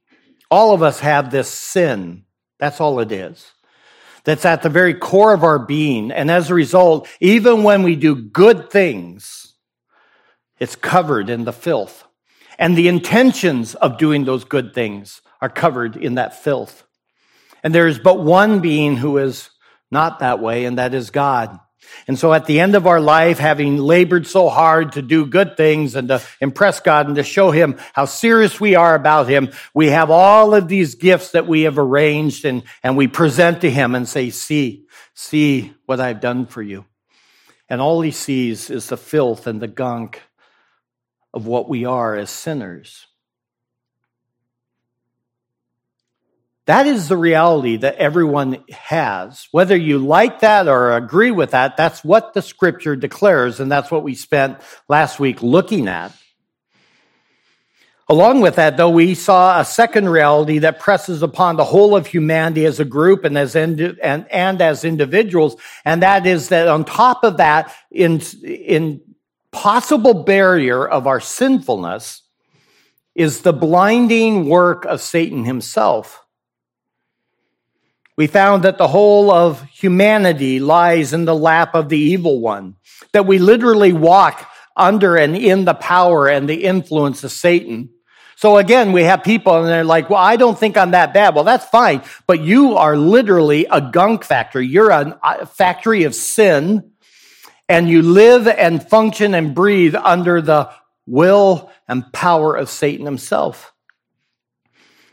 All 0.49 0.73
of 0.73 0.83
us 0.83 0.99
have 0.99 1.31
this 1.31 1.49
sin. 1.49 2.25
That's 2.59 2.79
all 2.79 2.99
it 2.99 3.11
is. 3.11 3.51
That's 4.23 4.45
at 4.45 4.61
the 4.61 4.69
very 4.69 4.93
core 4.93 5.33
of 5.33 5.43
our 5.43 5.57
being. 5.57 6.11
And 6.11 6.29
as 6.29 6.49
a 6.49 6.53
result, 6.53 7.07
even 7.19 7.63
when 7.63 7.83
we 7.83 7.95
do 7.95 8.15
good 8.15 8.69
things, 8.69 9.55
it's 10.59 10.75
covered 10.75 11.29
in 11.29 11.43
the 11.43 11.53
filth. 11.53 12.05
And 12.59 12.77
the 12.77 12.87
intentions 12.87 13.73
of 13.73 13.97
doing 13.97 14.25
those 14.25 14.43
good 14.43 14.75
things 14.75 15.21
are 15.41 15.49
covered 15.49 15.95
in 15.95 16.15
that 16.15 16.39
filth. 16.43 16.85
And 17.63 17.73
there 17.73 17.87
is 17.87 17.97
but 17.97 18.23
one 18.23 18.59
being 18.59 18.97
who 18.97 19.17
is 19.17 19.49
not 19.89 20.19
that 20.19 20.39
way, 20.39 20.65
and 20.65 20.77
that 20.77 20.93
is 20.93 21.09
God. 21.09 21.59
And 22.07 22.17
so 22.17 22.33
at 22.33 22.45
the 22.45 22.59
end 22.59 22.75
of 22.75 22.88
our 22.88 23.00
life, 23.00 23.38
having 23.39 23.77
labored 23.77 24.27
so 24.27 24.50
hard 24.50 24.93
to 24.93 25.01
do 25.01 25.25
good 25.25 25.57
things 25.57 25.95
and 25.95 26.07
to 26.07 26.21
impress 26.39 26.79
God 26.79 27.07
and 27.07 27.15
to 27.15 27.23
show 27.23 27.51
him 27.51 27.77
how 27.93 28.05
serious 28.05 28.59
we 28.59 28.75
are 28.75 28.95
about 28.95 29.27
him, 29.27 29.51
we 29.73 29.88
have 29.88 30.09
all 30.09 30.53
of 30.53 30.67
these 30.67 30.95
gifts 30.95 31.31
that 31.31 31.47
we 31.47 31.63
have 31.63 31.77
arranged 31.77 32.45
and, 32.45 32.63
and 32.83 32.97
we 32.97 33.07
present 33.07 33.61
to 33.61 33.69
him 33.69 33.95
and 33.95 34.07
say, 34.07 34.29
see, 34.29 34.85
see 35.13 35.73
what 35.85 36.00
I've 36.00 36.21
done 36.21 36.45
for 36.45 36.61
you. 36.61 36.85
And 37.69 37.81
all 37.81 38.01
he 38.01 38.11
sees 38.11 38.69
is 38.69 38.88
the 38.88 38.97
filth 38.97 39.47
and 39.47 39.61
the 39.61 39.67
gunk 39.67 40.21
of 41.33 41.45
what 41.45 41.69
we 41.69 41.85
are 41.85 42.15
as 42.15 42.29
sinners. 42.29 43.07
That 46.71 46.87
is 46.87 47.09
the 47.09 47.17
reality 47.17 47.75
that 47.75 47.95
everyone 47.95 48.63
has. 48.71 49.45
Whether 49.51 49.75
you 49.75 49.97
like 49.97 50.39
that 50.39 50.69
or 50.69 50.93
agree 50.95 51.29
with 51.29 51.51
that, 51.51 51.75
that's 51.75 52.01
what 52.01 52.33
the 52.33 52.41
scripture 52.41 52.95
declares, 52.95 53.59
and 53.59 53.69
that's 53.69 53.91
what 53.91 54.03
we 54.03 54.15
spent 54.15 54.57
last 54.87 55.19
week 55.19 55.43
looking 55.43 55.89
at. 55.89 56.13
Along 58.07 58.39
with 58.39 58.55
that, 58.55 58.77
though, 58.77 58.89
we 58.89 59.15
saw 59.15 59.59
a 59.59 59.65
second 59.65 60.07
reality 60.07 60.59
that 60.59 60.79
presses 60.79 61.21
upon 61.21 61.57
the 61.57 61.65
whole 61.65 61.93
of 61.93 62.07
humanity 62.07 62.65
as 62.65 62.79
a 62.79 62.85
group 62.85 63.25
and 63.25 63.37
as 63.37 63.53
and, 63.53 63.99
and 64.01 64.61
as 64.61 64.85
individuals, 64.85 65.57
and 65.83 66.03
that 66.03 66.25
is 66.25 66.47
that 66.47 66.69
on 66.69 66.85
top 66.85 67.25
of 67.25 67.35
that, 67.35 67.75
in, 67.91 68.21
in 68.45 69.01
possible 69.51 70.23
barrier 70.23 70.87
of 70.87 71.05
our 71.05 71.19
sinfulness, 71.19 72.21
is 73.13 73.41
the 73.41 73.51
blinding 73.51 74.47
work 74.47 74.85
of 74.85 75.01
Satan 75.01 75.43
himself 75.43 76.20
we 78.21 78.27
found 78.27 78.61
that 78.65 78.77
the 78.77 78.87
whole 78.87 79.31
of 79.31 79.63
humanity 79.63 80.59
lies 80.59 81.11
in 81.11 81.25
the 81.25 81.33
lap 81.33 81.73
of 81.73 81.89
the 81.89 81.97
evil 81.97 82.39
one, 82.39 82.75
that 83.13 83.25
we 83.25 83.39
literally 83.39 83.93
walk 83.93 84.47
under 84.77 85.15
and 85.15 85.35
in 85.35 85.65
the 85.65 85.73
power 85.73 86.27
and 86.27 86.47
the 86.47 86.65
influence 86.65 87.23
of 87.23 87.31
Satan. 87.31 87.89
So 88.35 88.57
again, 88.57 88.91
we 88.91 89.05
have 89.05 89.23
people 89.23 89.57
and 89.57 89.67
they're 89.67 89.83
like, 89.83 90.11
well, 90.11 90.19
I 90.19 90.35
don't 90.35 90.55
think 90.55 90.77
I'm 90.77 90.91
that 90.91 91.15
bad. 91.15 91.33
Well, 91.33 91.43
that's 91.43 91.65
fine, 91.65 92.03
but 92.27 92.41
you 92.41 92.77
are 92.77 92.95
literally 92.95 93.65
a 93.71 93.81
gunk 93.81 94.23
factory. 94.23 94.67
You're 94.67 94.91
a 94.91 95.47
factory 95.47 96.03
of 96.03 96.13
sin 96.13 96.91
and 97.67 97.89
you 97.89 98.03
live 98.03 98.47
and 98.47 98.87
function 98.87 99.33
and 99.33 99.55
breathe 99.55 99.95
under 99.95 100.43
the 100.43 100.69
will 101.07 101.71
and 101.87 102.13
power 102.13 102.55
of 102.55 102.69
Satan 102.69 103.07
himself. 103.07 103.70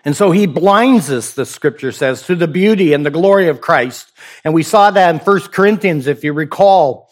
And 0.08 0.16
so 0.16 0.30
he 0.30 0.46
blinds 0.46 1.10
us, 1.10 1.34
the 1.34 1.44
scripture 1.44 1.92
says, 1.92 2.22
to 2.22 2.34
the 2.34 2.48
beauty 2.48 2.94
and 2.94 3.04
the 3.04 3.10
glory 3.10 3.48
of 3.48 3.60
Christ. 3.60 4.10
And 4.42 4.54
we 4.54 4.62
saw 4.62 4.90
that 4.90 5.14
in 5.14 5.20
1 5.20 5.40
Corinthians, 5.48 6.06
if 6.06 6.24
you 6.24 6.32
recall. 6.32 7.10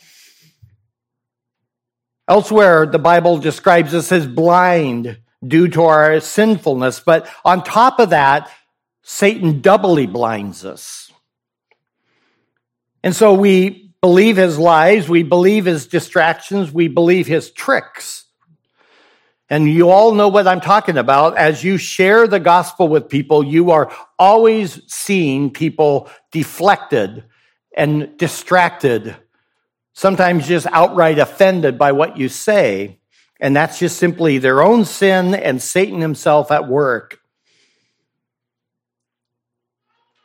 Elsewhere, 2.26 2.86
the 2.86 2.98
Bible 2.98 3.36
describes 3.36 3.92
us 3.92 4.10
as 4.12 4.26
blind 4.26 5.18
due 5.46 5.68
to 5.68 5.82
our 5.82 6.20
sinfulness. 6.20 7.00
But 7.00 7.28
on 7.44 7.62
top 7.62 8.00
of 8.00 8.08
that, 8.08 8.50
Satan 9.02 9.60
doubly 9.60 10.06
blinds 10.06 10.64
us. 10.64 11.12
And 13.02 13.14
so 13.14 13.34
we 13.34 13.92
believe 14.00 14.38
his 14.38 14.58
lies, 14.58 15.06
we 15.06 15.22
believe 15.22 15.66
his 15.66 15.86
distractions, 15.86 16.72
we 16.72 16.88
believe 16.88 17.26
his 17.26 17.50
tricks. 17.50 18.25
And 19.48 19.70
you 19.70 19.90
all 19.90 20.12
know 20.12 20.28
what 20.28 20.48
I'm 20.48 20.60
talking 20.60 20.98
about. 20.98 21.36
As 21.36 21.62
you 21.62 21.78
share 21.78 22.26
the 22.26 22.40
gospel 22.40 22.88
with 22.88 23.08
people, 23.08 23.44
you 23.44 23.70
are 23.70 23.92
always 24.18 24.80
seeing 24.92 25.50
people 25.50 26.10
deflected 26.32 27.24
and 27.76 28.16
distracted, 28.18 29.14
sometimes 29.92 30.48
just 30.48 30.66
outright 30.72 31.18
offended 31.18 31.78
by 31.78 31.92
what 31.92 32.16
you 32.16 32.28
say. 32.28 32.98
And 33.38 33.54
that's 33.54 33.78
just 33.78 33.98
simply 33.98 34.38
their 34.38 34.62
own 34.62 34.84
sin 34.84 35.34
and 35.34 35.62
Satan 35.62 36.00
himself 36.00 36.50
at 36.50 36.68
work. 36.68 37.20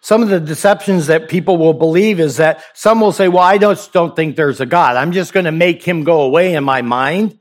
Some 0.04 0.24
of 0.24 0.30
the 0.30 0.40
deceptions 0.40 1.08
that 1.08 1.30
people 1.30 1.58
will 1.58 1.74
believe 1.74 2.20
is 2.20 2.38
that 2.38 2.64
some 2.74 3.02
will 3.02 3.12
say, 3.12 3.28
well, 3.28 3.44
I 3.44 3.60
just 3.60 3.94
don't 3.94 4.16
think 4.16 4.36
there's 4.36 4.60
a 4.60 4.66
God. 4.66 4.96
I'm 4.96 5.12
just 5.12 5.32
going 5.32 5.46
to 5.46 5.52
make 5.52 5.84
him 5.84 6.04
go 6.04 6.22
away 6.22 6.56
in 6.56 6.64
my 6.64 6.82
mind 6.82 7.38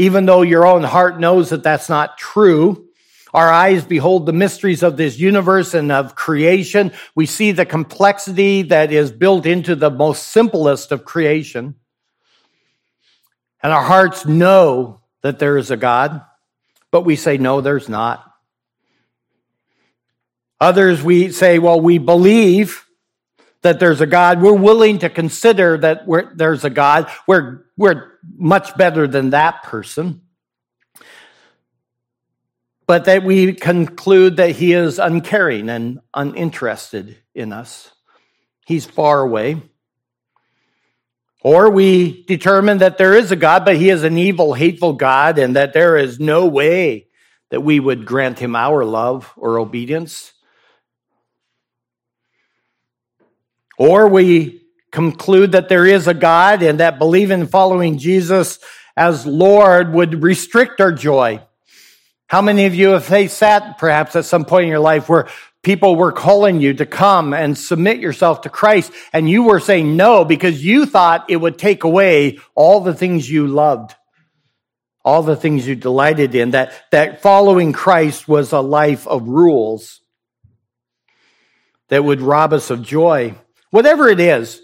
even 0.00 0.24
though 0.24 0.40
your 0.40 0.66
own 0.66 0.82
heart 0.82 1.20
knows 1.20 1.50
that 1.50 1.62
that's 1.62 1.90
not 1.90 2.16
true. 2.16 2.88
Our 3.34 3.52
eyes 3.52 3.84
behold 3.84 4.24
the 4.24 4.32
mysteries 4.32 4.82
of 4.82 4.96
this 4.96 5.18
universe 5.18 5.74
and 5.74 5.92
of 5.92 6.14
creation. 6.14 6.92
We 7.14 7.26
see 7.26 7.52
the 7.52 7.66
complexity 7.66 8.62
that 8.62 8.92
is 8.92 9.12
built 9.12 9.44
into 9.44 9.76
the 9.76 9.90
most 9.90 10.28
simplest 10.28 10.90
of 10.90 11.04
creation. 11.04 11.74
And 13.62 13.74
our 13.74 13.82
hearts 13.82 14.24
know 14.24 15.02
that 15.20 15.38
there 15.38 15.58
is 15.58 15.70
a 15.70 15.76
God, 15.76 16.22
but 16.90 17.02
we 17.02 17.14
say, 17.14 17.36
no, 17.36 17.60
there's 17.60 17.90
not. 17.90 18.24
Others, 20.62 21.02
we 21.02 21.30
say, 21.30 21.58
well, 21.58 21.78
we 21.78 21.98
believe 21.98 22.86
that 23.60 23.78
there's 23.78 24.00
a 24.00 24.06
God. 24.06 24.40
We're 24.40 24.54
willing 24.54 25.00
to 25.00 25.10
consider 25.10 25.76
that 25.76 26.04
there's 26.36 26.64
a 26.64 26.70
God. 26.70 27.10
We're, 27.26 27.66
we're 27.76 28.09
much 28.22 28.76
better 28.76 29.06
than 29.06 29.30
that 29.30 29.62
person. 29.62 30.22
But 32.86 33.04
that 33.04 33.22
we 33.22 33.52
conclude 33.52 34.36
that 34.38 34.50
he 34.50 34.72
is 34.72 34.98
uncaring 34.98 35.68
and 35.68 36.00
uninterested 36.12 37.16
in 37.34 37.52
us. 37.52 37.92
He's 38.66 38.84
far 38.84 39.20
away. 39.20 39.62
Or 41.42 41.70
we 41.70 42.24
determine 42.24 42.78
that 42.78 42.98
there 42.98 43.14
is 43.14 43.32
a 43.32 43.36
God, 43.36 43.64
but 43.64 43.76
he 43.76 43.88
is 43.88 44.04
an 44.04 44.18
evil, 44.18 44.52
hateful 44.52 44.92
God, 44.92 45.38
and 45.38 45.56
that 45.56 45.72
there 45.72 45.96
is 45.96 46.20
no 46.20 46.46
way 46.46 47.06
that 47.50 47.62
we 47.62 47.80
would 47.80 48.04
grant 48.04 48.38
him 48.38 48.54
our 48.54 48.84
love 48.84 49.32
or 49.36 49.58
obedience. 49.58 50.32
Or 53.78 54.08
we 54.08 54.59
conclude 54.90 55.52
that 55.52 55.68
there 55.68 55.86
is 55.86 56.06
a 56.08 56.14
God 56.14 56.62
and 56.62 56.80
that 56.80 56.98
believing 56.98 57.40
and 57.40 57.50
following 57.50 57.98
Jesus 57.98 58.58
as 58.96 59.26
Lord 59.26 59.92
would 59.92 60.22
restrict 60.22 60.80
our 60.80 60.92
joy. 60.92 61.40
How 62.26 62.42
many 62.42 62.66
of 62.66 62.74
you 62.74 62.90
have 62.90 63.04
faced 63.04 63.40
that 63.40 63.78
perhaps 63.78 64.14
at 64.14 64.24
some 64.24 64.44
point 64.44 64.64
in 64.64 64.68
your 64.68 64.78
life 64.78 65.08
where 65.08 65.28
people 65.62 65.96
were 65.96 66.12
calling 66.12 66.60
you 66.60 66.74
to 66.74 66.86
come 66.86 67.34
and 67.34 67.56
submit 67.56 67.98
yourself 67.98 68.42
to 68.42 68.48
Christ 68.48 68.92
and 69.12 69.28
you 69.28 69.44
were 69.44 69.60
saying 69.60 69.96
no 69.96 70.24
because 70.24 70.64
you 70.64 70.86
thought 70.86 71.28
it 71.28 71.36
would 71.36 71.58
take 71.58 71.84
away 71.84 72.38
all 72.54 72.80
the 72.80 72.94
things 72.94 73.30
you 73.30 73.46
loved, 73.46 73.94
all 75.04 75.22
the 75.22 75.36
things 75.36 75.66
you 75.66 75.74
delighted 75.74 76.34
in, 76.34 76.52
that, 76.52 76.72
that 76.90 77.20
following 77.20 77.72
Christ 77.72 78.28
was 78.28 78.52
a 78.52 78.60
life 78.60 79.06
of 79.06 79.28
rules 79.28 80.00
that 81.88 82.04
would 82.04 82.20
rob 82.20 82.52
us 82.52 82.70
of 82.70 82.82
joy. 82.82 83.34
Whatever 83.70 84.08
it 84.08 84.20
is, 84.20 84.60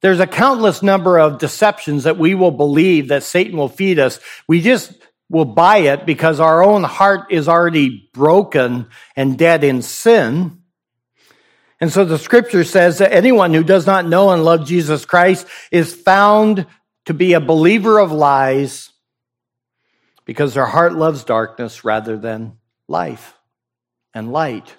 there's 0.00 0.20
a 0.20 0.26
countless 0.26 0.82
number 0.82 1.18
of 1.18 1.38
deceptions 1.38 2.04
that 2.04 2.18
we 2.18 2.34
will 2.34 2.52
believe 2.52 3.08
that 3.08 3.24
Satan 3.24 3.56
will 3.56 3.68
feed 3.68 3.98
us. 3.98 4.20
We 4.46 4.60
just 4.60 4.92
will 5.28 5.44
buy 5.44 5.78
it 5.78 6.06
because 6.06 6.40
our 6.40 6.62
own 6.62 6.84
heart 6.84 7.32
is 7.32 7.48
already 7.48 8.08
broken 8.12 8.86
and 9.16 9.36
dead 9.36 9.64
in 9.64 9.82
sin. 9.82 10.62
And 11.80 11.92
so 11.92 12.04
the 12.04 12.18
scripture 12.18 12.64
says 12.64 12.98
that 12.98 13.12
anyone 13.12 13.54
who 13.54 13.62
does 13.62 13.86
not 13.86 14.06
know 14.06 14.30
and 14.30 14.44
love 14.44 14.66
Jesus 14.66 15.04
Christ 15.04 15.46
is 15.70 15.94
found 15.94 16.66
to 17.06 17.14
be 17.14 17.34
a 17.34 17.40
believer 17.40 17.98
of 17.98 18.12
lies 18.12 18.90
because 20.24 20.54
their 20.54 20.66
heart 20.66 20.94
loves 20.94 21.24
darkness 21.24 21.84
rather 21.84 22.16
than 22.16 22.58
life 22.88 23.34
and 24.12 24.32
light. 24.32 24.74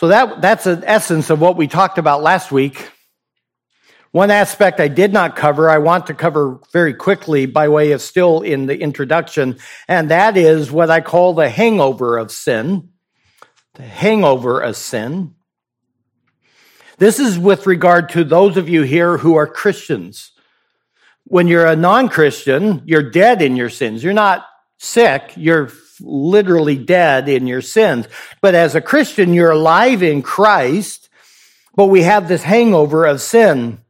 So 0.00 0.08
that, 0.08 0.40
that's 0.40 0.64
an 0.64 0.82
essence 0.86 1.28
of 1.28 1.42
what 1.42 1.58
we 1.58 1.68
talked 1.68 1.98
about 1.98 2.22
last 2.22 2.50
week. 2.50 2.90
One 4.12 4.30
aspect 4.30 4.80
I 4.80 4.88
did 4.88 5.12
not 5.12 5.36
cover, 5.36 5.68
I 5.68 5.76
want 5.76 6.06
to 6.06 6.14
cover 6.14 6.58
very 6.72 6.94
quickly 6.94 7.44
by 7.44 7.68
way 7.68 7.92
of 7.92 8.00
still 8.00 8.40
in 8.40 8.64
the 8.64 8.80
introduction, 8.80 9.58
and 9.88 10.10
that 10.10 10.38
is 10.38 10.72
what 10.72 10.88
I 10.88 11.02
call 11.02 11.34
the 11.34 11.50
hangover 11.50 12.16
of 12.16 12.32
sin. 12.32 12.88
The 13.74 13.82
hangover 13.82 14.58
of 14.60 14.76
sin. 14.76 15.34
This 16.96 17.20
is 17.20 17.38
with 17.38 17.66
regard 17.66 18.08
to 18.10 18.24
those 18.24 18.56
of 18.56 18.70
you 18.70 18.80
here 18.80 19.18
who 19.18 19.34
are 19.34 19.46
Christians. 19.46 20.32
When 21.24 21.46
you're 21.46 21.66
a 21.66 21.76
non 21.76 22.08
Christian, 22.08 22.80
you're 22.86 23.10
dead 23.10 23.42
in 23.42 23.54
your 23.54 23.68
sins. 23.68 24.02
You're 24.02 24.14
not 24.14 24.46
sick, 24.78 25.34
you're 25.36 25.70
literally 26.02 26.76
dead 26.76 27.28
in 27.28 27.46
your 27.46 27.62
sins. 27.62 28.06
But 28.40 28.54
as 28.54 28.74
a 28.74 28.80
Christian, 28.80 29.34
you're 29.34 29.50
alive 29.50 30.02
in 30.02 30.22
Christ, 30.22 31.08
but 31.74 31.86
we 31.86 32.02
have 32.02 32.28
this 32.28 32.42
hangover 32.42 33.04
of 33.04 33.20
sin. 33.20 33.80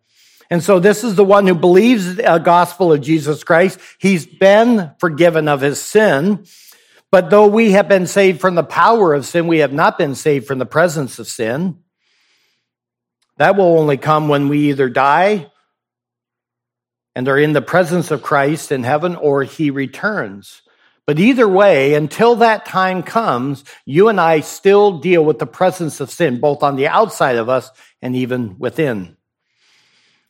And 0.50 0.62
so 0.62 0.81
this 0.81 1.05
is 1.05 1.14
the 1.14 1.25
one 1.25 1.47
who 1.47 1.55
believes 1.55 2.17
the 2.17 2.38
gospel 2.38 2.93
of 2.93 3.00
Jesus 3.00 3.45
Christ. 3.45 3.79
He's 3.99 4.26
been 4.26 4.90
forgiven 4.99 5.47
of 5.47 5.61
his 5.61 5.81
sin. 5.81 6.45
But 7.12 7.31
though 7.31 7.47
we 7.47 7.73
have 7.73 7.88
been 7.88 8.07
saved 8.07 8.40
from 8.40 8.55
the 8.57 8.62
power 8.62 9.14
of 9.14 9.26
sin, 9.26 9.47
we 9.47 9.59
have 9.59 9.73
not 9.73 9.99
been 9.99 10.14
saved 10.14 10.47
from 10.47 10.59
the 10.59 10.67
presence 10.67 11.19
of 11.19 11.29
sin. 11.29 11.79
That 13.37 13.57
will 13.57 13.79
only 13.79 13.97
come 13.97 14.29
when 14.29 14.49
we 14.49 14.71
either 14.71 14.88
die 14.88 15.50
and 17.14 17.29
are 17.29 17.38
in 17.38 17.52
the 17.52 17.62
presence 17.62 18.11
of 18.11 18.23
Christ 18.23 18.71
in 18.71 18.83
heaven 18.83 19.17
or 19.17 19.45
he 19.45 19.71
returns. 19.71 20.62
But 21.11 21.19
either 21.19 21.49
way, 21.49 21.95
until 21.95 22.37
that 22.37 22.67
time 22.67 23.02
comes, 23.02 23.64
you 23.85 24.07
and 24.07 24.21
I 24.21 24.38
still 24.38 25.00
deal 25.00 25.25
with 25.25 25.40
the 25.40 25.45
presence 25.45 25.99
of 25.99 26.09
sin, 26.09 26.38
both 26.38 26.62
on 26.62 26.76
the 26.76 26.87
outside 26.87 27.35
of 27.35 27.49
us 27.49 27.69
and 28.00 28.14
even 28.14 28.61
within. 28.61 29.17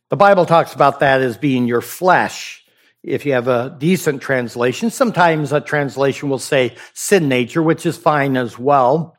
The 0.09 0.17
Bible 0.17 0.47
talks 0.47 0.73
about 0.73 1.01
that 1.01 1.21
as 1.21 1.37
being 1.37 1.67
your 1.67 1.83
flesh. 1.83 2.65
If 3.03 3.27
you 3.27 3.35
have 3.35 3.47
a 3.47 3.77
decent 3.79 4.23
translation, 4.23 4.89
sometimes 4.91 5.53
a 5.53 5.61
translation 5.61 6.31
will 6.31 6.39
say 6.39 6.77
sin 6.95 7.29
nature, 7.29 7.63
which 7.63 7.85
is 7.85 7.99
fine 7.99 8.39
as 8.39 8.59
well. 8.59 9.19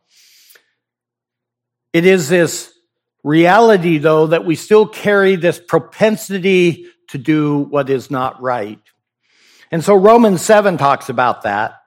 It 1.94 2.08
is 2.08 2.28
this 2.28 2.74
reality, 3.24 4.00
though, 4.00 4.26
that 4.26 4.46
we 4.46 4.56
still 4.56 4.88
carry 4.88 5.36
this 5.36 5.60
propensity 5.60 6.88
to 7.10 7.20
do 7.20 7.60
what 7.60 7.92
is 7.92 8.10
not 8.10 8.42
right. 8.42 8.80
And 9.72 9.84
so 9.84 9.96
Romans 9.96 10.42
7 10.42 10.78
talks 10.78 11.10
about 11.10 11.44
that. 11.44 11.82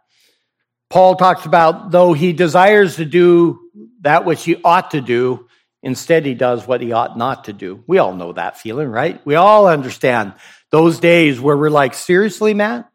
Paul 0.90 1.16
talks 1.16 1.44
about 1.44 1.90
though 1.90 2.12
he 2.12 2.32
desires 2.32 2.96
to 2.96 3.04
do 3.04 3.60
that 4.00 4.24
which 4.24 4.44
he 4.44 4.56
ought 4.64 4.92
to 4.92 5.00
do, 5.00 5.48
instead 5.82 6.24
he 6.24 6.34
does 6.34 6.66
what 6.66 6.80
he 6.80 6.92
ought 6.92 7.18
not 7.18 7.44
to 7.44 7.52
do. 7.52 7.84
We 7.86 7.98
all 7.98 8.14
know 8.14 8.32
that 8.32 8.58
feeling, 8.58 8.88
right? 8.88 9.24
We 9.26 9.34
all 9.34 9.66
understand 9.66 10.34
those 10.70 10.98
days 10.98 11.40
where 11.40 11.56
we're 11.56 11.70
like, 11.70 11.94
seriously, 11.94 12.54
Matt? 12.54 12.90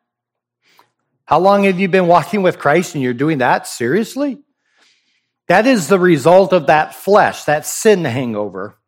How 1.25 1.39
long 1.39 1.65
have 1.65 1.79
you 1.79 1.87
been 1.87 2.07
walking 2.07 2.41
with 2.41 2.57
Christ 2.57 2.95
and 2.95 3.03
you're 3.03 3.13
doing 3.13 3.37
that? 3.37 3.67
Seriously? 3.67 4.39
That 5.47 5.67
is 5.67 5.87
the 5.87 5.99
result 5.99 6.53
of 6.53 6.67
that 6.67 6.95
flesh, 6.95 7.43
that 7.43 7.65
sin 7.65 8.03
hangover. 8.05 8.78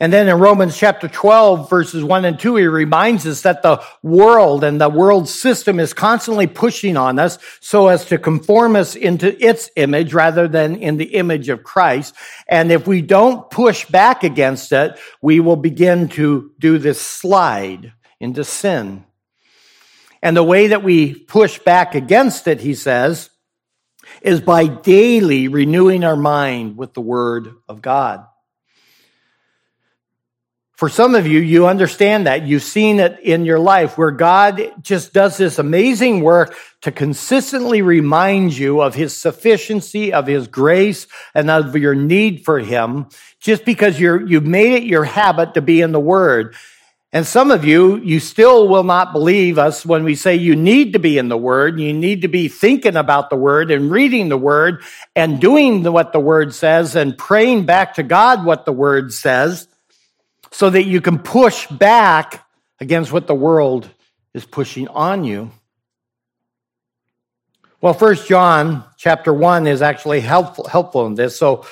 And 0.00 0.12
then 0.12 0.28
in 0.28 0.38
Romans 0.38 0.76
chapter 0.76 1.08
12, 1.08 1.68
verses 1.68 2.04
1 2.04 2.24
and 2.24 2.38
2, 2.38 2.54
he 2.54 2.66
reminds 2.66 3.26
us 3.26 3.42
that 3.42 3.62
the 3.62 3.82
world 4.00 4.62
and 4.62 4.80
the 4.80 4.88
world 4.88 5.28
system 5.28 5.80
is 5.80 5.92
constantly 5.92 6.46
pushing 6.46 6.96
on 6.96 7.18
us 7.18 7.38
so 7.58 7.88
as 7.88 8.04
to 8.04 8.16
conform 8.16 8.76
us 8.76 8.94
into 8.94 9.44
its 9.44 9.70
image 9.74 10.14
rather 10.14 10.46
than 10.46 10.76
in 10.76 10.98
the 10.98 11.16
image 11.16 11.48
of 11.48 11.64
Christ. 11.64 12.14
And 12.46 12.70
if 12.70 12.86
we 12.86 13.02
don't 13.02 13.50
push 13.50 13.86
back 13.86 14.22
against 14.22 14.70
it, 14.70 14.96
we 15.20 15.40
will 15.40 15.56
begin 15.56 16.08
to 16.10 16.52
do 16.60 16.78
this 16.78 17.00
slide 17.00 17.92
into 18.20 18.44
sin. 18.44 19.04
And 20.22 20.36
the 20.36 20.44
way 20.44 20.68
that 20.68 20.84
we 20.84 21.14
push 21.14 21.58
back 21.58 21.96
against 21.96 22.46
it, 22.46 22.60
he 22.60 22.74
says, 22.74 23.30
is 24.22 24.40
by 24.40 24.68
daily 24.68 25.48
renewing 25.48 26.04
our 26.04 26.16
mind 26.16 26.76
with 26.76 26.94
the 26.94 27.00
word 27.00 27.52
of 27.68 27.82
God. 27.82 28.24
For 30.78 30.88
some 30.88 31.16
of 31.16 31.26
you, 31.26 31.40
you 31.40 31.66
understand 31.66 32.28
that. 32.28 32.46
You've 32.46 32.62
seen 32.62 33.00
it 33.00 33.18
in 33.18 33.44
your 33.44 33.58
life 33.58 33.98
where 33.98 34.12
God 34.12 34.62
just 34.80 35.12
does 35.12 35.36
this 35.36 35.58
amazing 35.58 36.20
work 36.20 36.54
to 36.82 36.92
consistently 36.92 37.82
remind 37.82 38.56
you 38.56 38.80
of 38.80 38.94
his 38.94 39.16
sufficiency, 39.16 40.12
of 40.12 40.28
his 40.28 40.46
grace, 40.46 41.08
and 41.34 41.50
of 41.50 41.74
your 41.74 41.96
need 41.96 42.44
for 42.44 42.60
him, 42.60 43.08
just 43.40 43.64
because 43.64 43.98
you're, 43.98 44.24
you've 44.24 44.46
made 44.46 44.74
it 44.74 44.84
your 44.84 45.02
habit 45.02 45.54
to 45.54 45.60
be 45.60 45.80
in 45.80 45.90
the 45.90 45.98
word. 45.98 46.54
And 47.12 47.26
some 47.26 47.50
of 47.50 47.64
you, 47.64 47.96
you 47.96 48.20
still 48.20 48.68
will 48.68 48.84
not 48.84 49.12
believe 49.12 49.58
us 49.58 49.84
when 49.84 50.04
we 50.04 50.14
say 50.14 50.36
you 50.36 50.54
need 50.54 50.92
to 50.92 51.00
be 51.00 51.18
in 51.18 51.28
the 51.28 51.36
word. 51.36 51.80
You 51.80 51.92
need 51.92 52.22
to 52.22 52.28
be 52.28 52.46
thinking 52.46 52.94
about 52.94 53.30
the 53.30 53.36
word 53.36 53.72
and 53.72 53.90
reading 53.90 54.28
the 54.28 54.38
word 54.38 54.84
and 55.16 55.40
doing 55.40 55.82
what 55.82 56.12
the 56.12 56.20
word 56.20 56.54
says 56.54 56.94
and 56.94 57.18
praying 57.18 57.66
back 57.66 57.94
to 57.94 58.04
God 58.04 58.44
what 58.44 58.64
the 58.64 58.72
word 58.72 59.12
says 59.12 59.66
so 60.50 60.70
that 60.70 60.84
you 60.84 61.00
can 61.00 61.18
push 61.18 61.66
back 61.66 62.44
against 62.80 63.12
what 63.12 63.26
the 63.26 63.34
world 63.34 63.88
is 64.34 64.44
pushing 64.44 64.88
on 64.88 65.24
you. 65.24 65.50
Well, 67.80 67.94
First 67.94 68.28
John 68.28 68.84
chapter 68.96 69.32
1 69.32 69.66
is 69.66 69.82
actually 69.82 70.20
helpful, 70.20 70.66
helpful 70.66 71.06
in 71.06 71.14
this. 71.14 71.38
So 71.38 71.64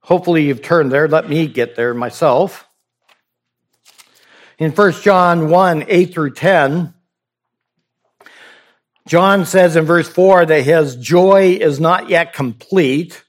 hopefully 0.00 0.44
you've 0.44 0.62
turned 0.62 0.92
there. 0.92 1.08
Let 1.08 1.28
me 1.28 1.48
get 1.48 1.74
there 1.74 1.94
myself. 1.94 2.66
In 4.58 4.72
First 4.72 5.02
John 5.02 5.50
1, 5.50 5.84
8 5.88 6.12
through 6.14 6.34
10, 6.34 6.94
John 9.06 9.46
says 9.46 9.74
in 9.74 9.84
verse 9.84 10.08
4 10.08 10.46
that 10.46 10.62
his 10.62 10.96
joy 10.96 11.58
is 11.60 11.80
not 11.80 12.08
yet 12.08 12.34
complete. 12.34 13.24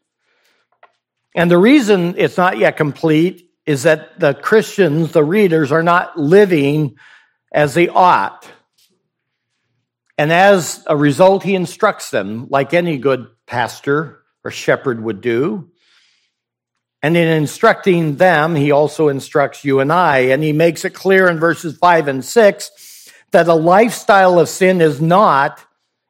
And 1.33 1.49
the 1.49 1.57
reason 1.57 2.15
it's 2.17 2.37
not 2.37 2.57
yet 2.57 2.77
complete 2.77 3.48
is 3.69 3.83
that 3.83 4.19
the 4.19 4.33
Christians, 4.33 5.11
the 5.11 5.23
readers, 5.23 5.71
are 5.71 5.83
not 5.83 6.17
living 6.17 6.95
as 7.53 7.75
they 7.75 7.87
ought. 7.87 8.49
And 10.17 10.33
as 10.33 10.83
a 10.87 10.97
result, 10.97 11.43
he 11.43 11.53
instructs 11.53 12.09
them 12.09 12.47
like 12.49 12.73
any 12.73 12.97
good 12.97 13.27
pastor 13.45 14.23
or 14.43 14.49
shepherd 14.49 15.03
would 15.03 15.21
do. 15.21 15.69
And 17.03 17.15
in 17.15 17.27
instructing 17.27 18.15
them, 18.15 18.55
he 18.55 18.71
also 18.71 19.07
instructs 19.07 19.63
you 19.63 19.81
and 19.81 19.93
I. 19.93 20.17
And 20.31 20.41
he 20.41 20.51
makes 20.51 20.83
it 20.83 20.95
clear 20.95 21.29
in 21.29 21.39
verses 21.39 21.77
five 21.77 22.07
and 22.07 22.25
six 22.25 23.07
that 23.29 23.47
a 23.47 23.53
lifestyle 23.53 24.39
of 24.39 24.49
sin 24.49 24.81
is 24.81 24.99
not 24.99 25.63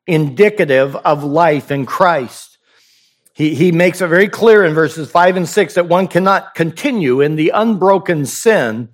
indicative 0.07 0.95
of 0.95 1.25
life 1.25 1.71
in 1.71 1.85
Christ. 1.85 2.48
He, 3.39 3.55
he 3.55 3.71
makes 3.71 4.01
it 4.01 4.07
very 4.07 4.27
clear 4.27 4.65
in 4.65 4.73
verses 4.73 5.09
five 5.09 5.37
and 5.37 5.47
six 5.47 5.75
that 5.75 5.87
one 5.87 6.09
cannot 6.09 6.55
continue 6.55 7.21
in 7.21 7.37
the 7.37 7.53
unbroken 7.55 8.25
sin 8.25 8.89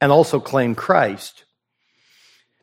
and 0.00 0.10
also 0.10 0.40
claim 0.40 0.74
Christ. 0.74 1.44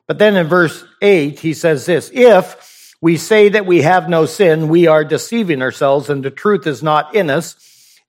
But 0.05 0.19
then 0.19 0.35
in 0.35 0.47
verse 0.47 0.83
eight, 1.01 1.39
he 1.39 1.53
says 1.53 1.85
this, 1.85 2.11
if 2.13 2.97
we 2.99 3.15
say 3.15 3.47
that 3.47 3.65
we 3.65 3.83
have 3.83 4.09
no 4.09 4.25
sin, 4.25 4.67
we 4.67 4.87
are 4.87 5.05
deceiving 5.05 5.61
ourselves 5.61 6.09
and 6.09 6.21
the 6.21 6.29
truth 6.29 6.67
is 6.67 6.83
not 6.83 7.15
in 7.15 7.29
us. 7.29 7.55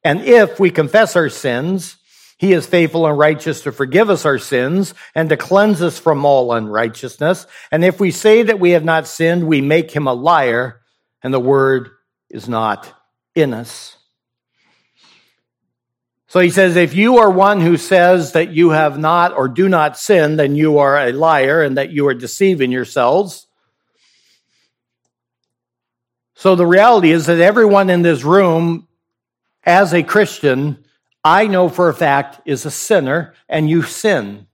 And 0.02 0.20
if 0.22 0.59
we 0.59 0.72
confess 0.72 1.14
our 1.14 1.28
sins, 1.28 1.96
he 2.38 2.52
is 2.54 2.66
faithful 2.66 3.07
and 3.07 3.16
righteous 3.16 3.61
to 3.61 3.70
forgive 3.70 4.11
us 4.11 4.26
our 4.26 4.40
sins 4.40 4.94
and 5.14 5.28
to 5.28 5.37
cleanse 5.37 5.80
us 5.80 6.00
from 6.00 6.24
all 6.24 6.52
unrighteousness. 6.52 7.46
And 7.70 7.85
if 7.85 8.00
we 8.00 8.11
say 8.11 8.42
that 8.42 8.59
we 8.59 8.70
have 8.70 8.85
not 8.85 9.07
sinned, 9.07 9.46
we 9.46 9.61
make 9.61 9.92
him 9.92 10.09
a 10.09 10.12
liar 10.12 10.80
and 11.24 11.34
the 11.34 11.40
word 11.40 11.90
is 12.28 12.48
not 12.48 12.92
in 13.34 13.54
us. 13.54 13.96
So 16.28 16.40
he 16.40 16.50
says, 16.50 16.76
if 16.76 16.94
you 16.94 17.18
are 17.18 17.30
one 17.30 17.60
who 17.60 17.76
says 17.76 18.32
that 18.32 18.50
you 18.50 18.70
have 18.70 18.98
not 18.98 19.37
or 19.37 19.48
do 19.48 19.68
not 19.68 19.96
sin, 19.96 20.37
then 20.37 20.54
you 20.54 20.78
are 20.78 20.98
a 20.98 21.12
liar 21.12 21.62
and 21.62 21.78
that 21.78 21.90
you 21.90 22.06
are 22.08 22.14
deceiving 22.14 22.70
yourselves. 22.70 23.46
So 26.34 26.56
the 26.56 26.66
reality 26.66 27.10
is 27.10 27.26
that 27.26 27.38
everyone 27.38 27.88
in 27.88 28.02
this 28.02 28.22
room, 28.22 28.87
as 29.64 29.94
a 29.94 30.02
Christian, 30.02 30.84
I 31.22 31.46
know 31.46 31.68
for 31.70 31.88
a 31.88 31.94
fact 31.94 32.40
is 32.44 32.66
a 32.66 32.70
sinner 32.70 33.32
and 33.48 33.70
you 33.70 33.82
sin. 33.82 34.46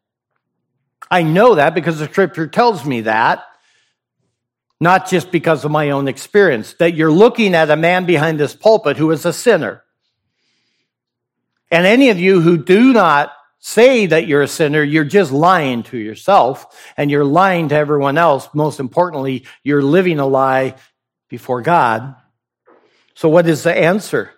I 1.11 1.25
know 1.25 1.57
that 1.57 1.75
because 1.75 1.99
the 1.99 2.05
scripture 2.05 2.47
tells 2.47 2.85
me 2.85 3.01
that 3.01 3.43
not 4.81 5.09
just 5.09 5.31
because 5.31 5.65
of 5.65 5.71
my 5.71 5.91
own 5.91 6.09
experience, 6.09 6.75
that 6.75 6.95
you're 6.95 7.11
looking 7.11 7.55
at 7.55 7.71
a 7.71 7.77
man 7.77 8.07
behind 8.07 8.41
this 8.41 8.55
pulpit 8.55 8.97
who 8.97 9.11
is 9.11 9.27
a 9.27 9.33
sinner. 9.33 9.85
And 11.71 11.87
any 11.87 12.09
of 12.11 12.19
you 12.19 12.41
who 12.41 12.57
do 12.57 12.93
not 12.93 13.33
say 13.59 14.07
that 14.07 14.27
you're 14.27 14.43
a 14.43 14.49
sinner, 14.49 14.83
you're 14.83 15.05
just 15.05 15.31
lying 15.31 15.83
to 15.85 15.99
yourself 15.99 16.67
and 16.97 17.11
you're 17.11 17.25
lying 17.25 17.69
to 17.69 17.77
everyone 17.77 18.17
else. 18.17 18.49
Most 18.55 18.81
importantly, 18.81 19.45
you're 19.63 19.83
living 19.83 20.19
a 20.19 20.27
lie 20.27 20.75
before 21.29 21.61
God. 21.61 22.17
So 23.15 23.29
what 23.29 23.47
is 23.47 23.63
the 23.63 23.77
answer? 23.77 24.33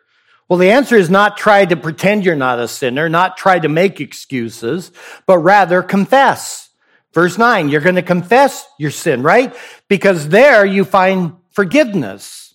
Well, 0.49 0.59
the 0.59 0.73
answer 0.73 0.97
is 0.97 1.09
not 1.09 1.39
try 1.39 1.65
to 1.65 1.77
pretend 1.77 2.25
you're 2.25 2.35
not 2.35 2.59
a 2.59 2.69
sinner, 2.69 3.09
not 3.09 3.37
try 3.37 3.59
to 3.59 3.69
make 3.69 4.01
excuses, 4.01 4.91
but 5.25 5.39
rather 5.39 5.83
confess. 5.83 6.69
Verse 7.13 7.37
9, 7.37 7.69
you're 7.69 7.81
going 7.81 7.97
to 7.97 8.03
confess 8.03 8.67
your 8.79 8.91
sin, 8.91 9.23
right? 9.23 9.55
Because 9.89 10.29
there 10.29 10.65
you 10.65 10.85
find 10.85 11.35
forgiveness. 11.51 12.55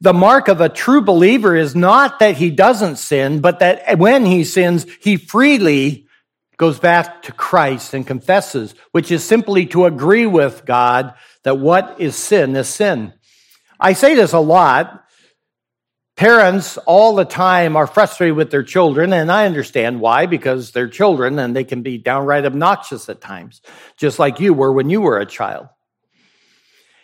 The 0.00 0.14
mark 0.14 0.48
of 0.48 0.60
a 0.60 0.68
true 0.68 1.02
believer 1.02 1.56
is 1.56 1.74
not 1.74 2.20
that 2.20 2.36
he 2.36 2.50
doesn't 2.50 2.96
sin, 2.96 3.40
but 3.40 3.58
that 3.58 3.98
when 3.98 4.24
he 4.24 4.44
sins, 4.44 4.86
he 5.00 5.16
freely 5.16 6.06
goes 6.56 6.78
back 6.78 7.22
to 7.22 7.32
Christ 7.32 7.92
and 7.92 8.06
confesses, 8.06 8.74
which 8.92 9.10
is 9.10 9.24
simply 9.24 9.66
to 9.66 9.86
agree 9.86 10.26
with 10.26 10.64
God 10.64 11.14
that 11.42 11.58
what 11.58 11.96
is 12.00 12.16
sin 12.16 12.54
is 12.54 12.68
sin. 12.68 13.12
I 13.78 13.94
say 13.94 14.14
this 14.14 14.32
a 14.32 14.38
lot 14.38 15.04
Parents 16.20 16.76
all 16.84 17.14
the 17.14 17.24
time 17.24 17.76
are 17.76 17.86
frustrated 17.86 18.36
with 18.36 18.50
their 18.50 18.62
children, 18.62 19.14
and 19.14 19.32
I 19.32 19.46
understand 19.46 20.02
why, 20.02 20.26
because 20.26 20.70
they're 20.70 20.86
children 20.86 21.38
and 21.38 21.56
they 21.56 21.64
can 21.64 21.80
be 21.80 21.96
downright 21.96 22.44
obnoxious 22.44 23.08
at 23.08 23.22
times, 23.22 23.62
just 23.96 24.18
like 24.18 24.38
you 24.38 24.52
were 24.52 24.70
when 24.70 24.90
you 24.90 25.00
were 25.00 25.18
a 25.18 25.24
child. 25.24 25.68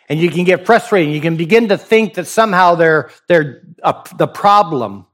And 0.07 0.19
you 0.19 0.29
can 0.29 0.43
get 0.43 0.67
frustrated. 0.67 1.15
You 1.15 1.19
can 1.19 1.35
begin 1.35 1.69
to 1.69 1.79
think 1.79 2.13
that 2.13 2.27
somehow 2.27 2.75
they're, 2.75 3.09
they're 3.27 3.63
a, 3.81 3.95
the 4.19 4.27
problem 4.27 5.07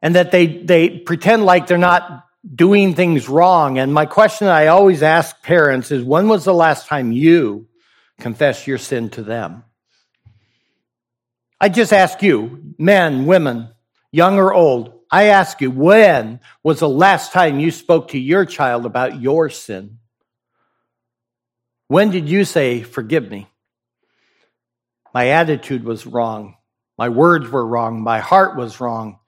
and 0.00 0.14
that 0.14 0.30
they, 0.30 0.46
they 0.46 1.00
pretend 1.00 1.44
like 1.44 1.66
they're 1.66 1.78
not 1.78 2.24
doing 2.54 2.94
things 2.94 3.28
wrong. 3.28 3.80
And 3.80 3.92
my 3.92 4.06
question 4.06 4.46
I 4.46 4.68
always 4.68 5.02
ask 5.02 5.42
parents 5.42 5.90
is 5.90 6.04
when 6.04 6.28
was 6.28 6.44
the 6.44 6.54
last 6.54 6.86
time 6.86 7.10
you 7.10 7.66
confessed 8.20 8.68
your 8.68 8.78
sin 8.78 9.10
to 9.10 9.24
them? 9.24 9.64
I 11.62 11.68
just 11.68 11.92
ask 11.92 12.24
you, 12.24 12.74
men, 12.76 13.24
women, 13.24 13.68
young 14.10 14.36
or 14.36 14.52
old, 14.52 14.98
I 15.12 15.26
ask 15.26 15.60
you, 15.60 15.70
when 15.70 16.40
was 16.64 16.80
the 16.80 16.88
last 16.88 17.30
time 17.30 17.60
you 17.60 17.70
spoke 17.70 18.08
to 18.08 18.18
your 18.18 18.44
child 18.44 18.84
about 18.84 19.20
your 19.20 19.48
sin? 19.48 19.98
When 21.86 22.10
did 22.10 22.28
you 22.28 22.44
say, 22.44 22.82
Forgive 22.82 23.30
me? 23.30 23.46
My 25.14 25.28
attitude 25.28 25.84
was 25.84 26.04
wrong. 26.04 26.56
My 26.98 27.10
words 27.10 27.48
were 27.48 27.64
wrong. 27.64 28.02
My 28.02 28.18
heart 28.18 28.56
was 28.56 28.80
wrong. 28.80 29.20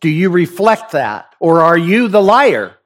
Do 0.00 0.08
you 0.08 0.30
reflect 0.30 0.92
that? 0.92 1.34
Or 1.40 1.62
are 1.62 1.78
you 1.78 2.06
the 2.06 2.22
liar? 2.22 2.76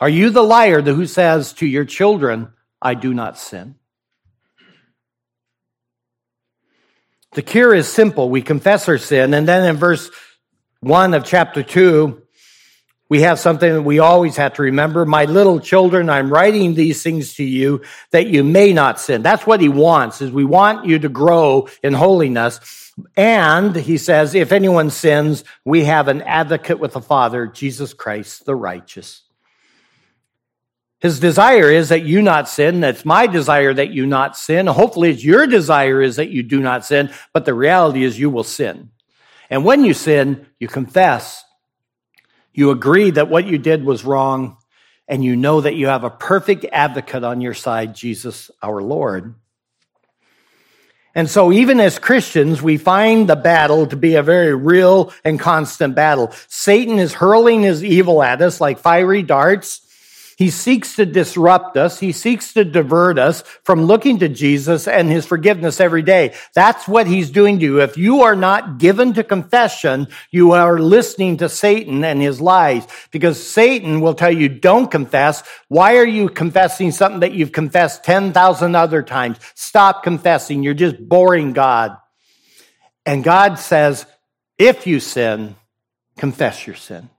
Are 0.00 0.08
you 0.08 0.30
the 0.30 0.42
liar 0.42 0.80
who 0.80 1.04
says 1.04 1.52
to 1.54 1.66
your 1.66 1.84
children, 1.84 2.54
I 2.80 2.94
do 2.94 3.12
not 3.12 3.38
sin? 3.38 3.74
The 7.34 7.42
cure 7.42 7.74
is 7.74 7.88
simple. 7.88 8.28
We 8.28 8.42
confess 8.42 8.88
our 8.88 8.98
sin. 8.98 9.32
And 9.34 9.48
then 9.48 9.64
in 9.68 9.76
verse 9.76 10.10
1 10.80 11.14
of 11.14 11.24
chapter 11.24 11.62
2, 11.62 12.20
we 13.08 13.22
have 13.22 13.38
something 13.38 13.72
that 13.72 13.82
we 13.82 13.98
always 13.98 14.36
have 14.36 14.54
to 14.54 14.62
remember. 14.62 15.04
My 15.04 15.26
little 15.26 15.60
children, 15.60 16.08
I'm 16.08 16.32
writing 16.32 16.74
these 16.74 17.02
things 17.02 17.34
to 17.34 17.44
you 17.44 17.82
that 18.10 18.26
you 18.26 18.42
may 18.42 18.72
not 18.72 19.00
sin. 19.00 19.22
That's 19.22 19.46
what 19.46 19.60
he 19.60 19.68
wants, 19.68 20.22
is 20.22 20.30
we 20.30 20.44
want 20.44 20.86
you 20.86 20.98
to 20.98 21.08
grow 21.08 21.68
in 21.82 21.92
holiness. 21.92 22.92
And 23.16 23.76
he 23.76 23.98
says, 23.98 24.34
if 24.34 24.52
anyone 24.52 24.90
sins, 24.90 25.44
we 25.64 25.84
have 25.84 26.08
an 26.08 26.22
advocate 26.22 26.78
with 26.78 26.92
the 26.92 27.00
Father, 27.00 27.46
Jesus 27.46 27.94
Christ, 27.94 28.44
the 28.44 28.54
righteous. 28.54 29.22
His 31.02 31.18
desire 31.18 31.68
is 31.68 31.88
that 31.88 32.04
you 32.04 32.22
not 32.22 32.48
sin. 32.48 32.78
That's 32.78 33.04
my 33.04 33.26
desire 33.26 33.74
that 33.74 33.90
you 33.90 34.06
not 34.06 34.36
sin. 34.36 34.68
Hopefully, 34.68 35.10
it's 35.10 35.24
your 35.24 35.48
desire 35.48 36.00
is 36.00 36.14
that 36.14 36.30
you 36.30 36.44
do 36.44 36.60
not 36.60 36.86
sin, 36.86 37.10
but 37.32 37.44
the 37.44 37.54
reality 37.54 38.04
is 38.04 38.20
you 38.20 38.30
will 38.30 38.44
sin. 38.44 38.90
And 39.50 39.64
when 39.64 39.84
you 39.84 39.94
sin, 39.94 40.46
you 40.60 40.68
confess. 40.68 41.42
You 42.52 42.70
agree 42.70 43.10
that 43.10 43.28
what 43.28 43.48
you 43.48 43.58
did 43.58 43.84
was 43.84 44.04
wrong, 44.04 44.58
and 45.08 45.24
you 45.24 45.34
know 45.34 45.60
that 45.60 45.74
you 45.74 45.88
have 45.88 46.04
a 46.04 46.10
perfect 46.10 46.66
advocate 46.70 47.24
on 47.24 47.40
your 47.40 47.54
side, 47.54 47.96
Jesus 47.96 48.52
our 48.62 48.80
Lord. 48.80 49.34
And 51.16 51.28
so, 51.28 51.50
even 51.50 51.80
as 51.80 51.98
Christians, 51.98 52.62
we 52.62 52.76
find 52.76 53.28
the 53.28 53.34
battle 53.34 53.88
to 53.88 53.96
be 53.96 54.14
a 54.14 54.22
very 54.22 54.54
real 54.54 55.12
and 55.24 55.40
constant 55.40 55.96
battle. 55.96 56.32
Satan 56.46 57.00
is 57.00 57.12
hurling 57.12 57.62
his 57.62 57.82
evil 57.82 58.22
at 58.22 58.40
us 58.40 58.60
like 58.60 58.78
fiery 58.78 59.24
darts. 59.24 59.80
He 60.36 60.50
seeks 60.50 60.96
to 60.96 61.06
disrupt 61.06 61.76
us. 61.76 62.00
He 62.00 62.12
seeks 62.12 62.52
to 62.54 62.64
divert 62.64 63.18
us 63.18 63.42
from 63.64 63.84
looking 63.84 64.18
to 64.20 64.28
Jesus 64.28 64.88
and 64.88 65.10
his 65.10 65.26
forgiveness 65.26 65.80
every 65.80 66.02
day. 66.02 66.34
That's 66.54 66.88
what 66.88 67.06
he's 67.06 67.30
doing 67.30 67.58
to 67.58 67.64
you. 67.64 67.80
If 67.80 67.96
you 67.96 68.22
are 68.22 68.36
not 68.36 68.78
given 68.78 69.12
to 69.14 69.24
confession, 69.24 70.08
you 70.30 70.52
are 70.52 70.78
listening 70.78 71.38
to 71.38 71.48
Satan 71.48 72.04
and 72.04 72.20
his 72.20 72.40
lies 72.40 72.86
because 73.10 73.44
Satan 73.44 74.00
will 74.00 74.14
tell 74.14 74.32
you, 74.32 74.48
don't 74.48 74.90
confess. 74.90 75.42
Why 75.68 75.96
are 75.96 76.06
you 76.06 76.28
confessing 76.28 76.90
something 76.90 77.20
that 77.20 77.32
you've 77.32 77.52
confessed 77.52 78.04
10,000 78.04 78.74
other 78.74 79.02
times? 79.02 79.38
Stop 79.54 80.02
confessing. 80.02 80.62
You're 80.62 80.74
just 80.74 80.98
boring 80.98 81.52
God. 81.52 81.96
And 83.04 83.24
God 83.24 83.58
says, 83.58 84.06
if 84.58 84.86
you 84.86 85.00
sin, 85.00 85.56
confess 86.16 86.66
your 86.66 86.76
sin. 86.76 87.10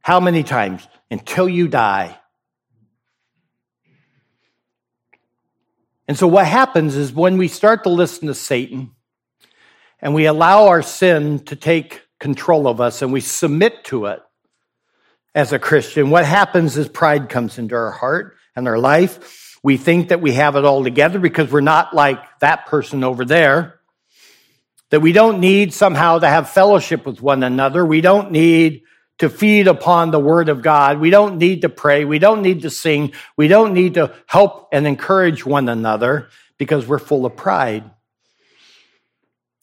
How 0.00 0.18
many 0.18 0.42
times? 0.42 0.86
Until 1.10 1.48
you 1.48 1.68
die. 1.68 2.16
And 6.06 6.18
so, 6.18 6.26
what 6.26 6.46
happens 6.46 6.96
is 6.96 7.12
when 7.12 7.38
we 7.38 7.48
start 7.48 7.84
to 7.84 7.88
listen 7.88 8.28
to 8.28 8.34
Satan 8.34 8.92
and 10.00 10.14
we 10.14 10.26
allow 10.26 10.66
our 10.66 10.82
sin 10.82 11.38
to 11.44 11.56
take 11.56 12.02
control 12.18 12.66
of 12.66 12.80
us 12.80 13.02
and 13.02 13.12
we 13.12 13.20
submit 13.20 13.84
to 13.84 14.06
it 14.06 14.20
as 15.34 15.52
a 15.52 15.58
Christian, 15.58 16.10
what 16.10 16.24
happens 16.24 16.76
is 16.76 16.88
pride 16.88 17.28
comes 17.28 17.58
into 17.58 17.76
our 17.76 17.92
heart 17.92 18.36
and 18.56 18.66
our 18.66 18.78
life. 18.78 19.56
We 19.62 19.76
think 19.76 20.08
that 20.08 20.20
we 20.20 20.32
have 20.32 20.56
it 20.56 20.64
all 20.64 20.82
together 20.82 21.18
because 21.18 21.52
we're 21.52 21.60
not 21.60 21.94
like 21.94 22.18
that 22.40 22.66
person 22.66 23.04
over 23.04 23.24
there. 23.24 23.78
That 24.90 25.00
we 25.00 25.12
don't 25.12 25.38
need 25.38 25.72
somehow 25.72 26.18
to 26.18 26.26
have 26.26 26.50
fellowship 26.50 27.06
with 27.06 27.22
one 27.22 27.44
another. 27.44 27.86
We 27.86 28.00
don't 28.00 28.32
need 28.32 28.82
to 29.20 29.28
feed 29.28 29.68
upon 29.68 30.10
the 30.10 30.18
word 30.18 30.48
of 30.48 30.62
God. 30.62 30.98
We 30.98 31.10
don't 31.10 31.36
need 31.36 31.62
to 31.62 31.68
pray. 31.68 32.06
We 32.06 32.18
don't 32.18 32.40
need 32.40 32.62
to 32.62 32.70
sing. 32.70 33.12
We 33.36 33.48
don't 33.48 33.74
need 33.74 33.94
to 33.94 34.14
help 34.26 34.70
and 34.72 34.86
encourage 34.86 35.44
one 35.44 35.68
another 35.68 36.30
because 36.56 36.86
we're 36.86 36.98
full 36.98 37.26
of 37.26 37.36
pride. 37.36 37.84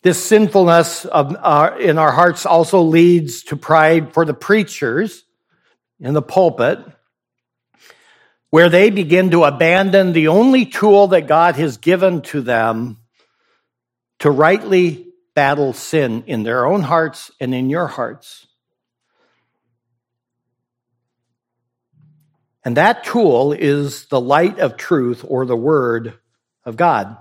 This 0.03 0.23
sinfulness 0.23 1.05
of 1.05 1.35
uh, 1.39 1.75
in 1.79 1.97
our 1.97 2.11
hearts 2.11 2.45
also 2.45 2.81
leads 2.81 3.43
to 3.45 3.55
pride 3.55 4.13
for 4.13 4.25
the 4.25 4.33
preachers 4.33 5.23
in 5.99 6.13
the 6.13 6.21
pulpit, 6.21 6.79
where 8.51 8.69
they 8.69 8.91
begin 8.91 9.31
to 9.31 9.43
abandon 9.43 10.13
the 10.13 10.27
only 10.27 10.67
tool 10.67 11.07
that 11.07 11.27
God 11.27 11.55
has 11.55 11.77
given 11.77 12.21
to 12.23 12.41
them 12.41 12.97
to 14.19 14.29
rightly 14.29 15.07
battle 15.33 15.73
sin 15.73 16.23
in 16.27 16.43
their 16.43 16.65
own 16.65 16.83
hearts 16.83 17.31
and 17.39 17.53
in 17.55 17.69
your 17.71 17.87
hearts. 17.87 18.46
And 22.67 22.75
that 22.75 23.05
tool 23.05 23.53
is 23.53 24.07
the 24.07 24.19
light 24.19 24.59
of 24.59 24.75
truth 24.75 25.23
or 25.25 25.45
the 25.45 25.55
word 25.55 26.15
of 26.65 26.75
God. 26.75 27.15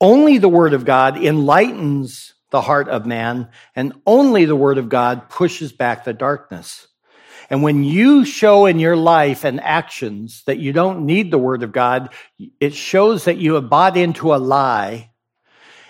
Only 0.00 0.38
the 0.38 0.48
word 0.48 0.72
of 0.72 0.86
God 0.86 1.22
enlightens 1.22 2.32
the 2.50 2.62
heart 2.62 2.88
of 2.88 3.04
man, 3.04 3.50
and 3.76 3.92
only 4.06 4.46
the 4.46 4.56
word 4.56 4.78
of 4.78 4.88
God 4.88 5.28
pushes 5.28 5.70
back 5.70 6.04
the 6.04 6.14
darkness. 6.14 6.88
And 7.50 7.62
when 7.62 7.84
you 7.84 8.24
show 8.24 8.64
in 8.64 8.78
your 8.78 8.96
life 8.96 9.44
and 9.44 9.60
actions 9.60 10.44
that 10.46 10.56
you 10.58 10.72
don't 10.72 11.04
need 11.04 11.30
the 11.30 11.36
word 11.36 11.62
of 11.62 11.72
God, 11.72 12.08
it 12.58 12.72
shows 12.72 13.26
that 13.26 13.36
you 13.36 13.56
have 13.56 13.68
bought 13.68 13.98
into 13.98 14.34
a 14.34 14.36
lie. 14.36 15.10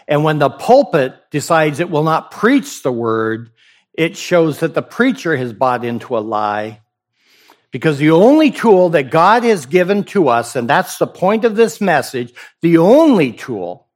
And 0.09 0.25
when 0.25 0.41
the 0.41 0.51
pulpit 0.51 1.15
decides 1.31 1.79
it 1.79 1.91
will 1.91 2.03
not 2.03 2.33
preach 2.33 2.83
the 2.83 2.91
word, 2.91 3.53
it 3.95 4.17
shows 4.17 4.59
that 4.59 4.75
the 4.75 4.83
preacher 4.83 5.37
has 5.37 5.53
bought 5.53 5.85
into 5.85 6.19
a 6.19 6.27
lie 6.27 6.81
because 7.73 7.99
the 7.99 8.11
only 8.11 8.51
tool 8.51 8.91
that 8.91 9.11
God 9.11 9.43
has 9.43 9.67
given 9.67 10.05
to 10.05 10.29
us, 10.29 10.55
and 10.55 10.69
that's 10.69 10.99
the 10.99 11.07
point 11.07 11.45
of 11.45 11.57
this 11.57 11.81
message, 11.81 12.33
the 12.61 12.79
only 12.79 13.33
tool 13.33 13.89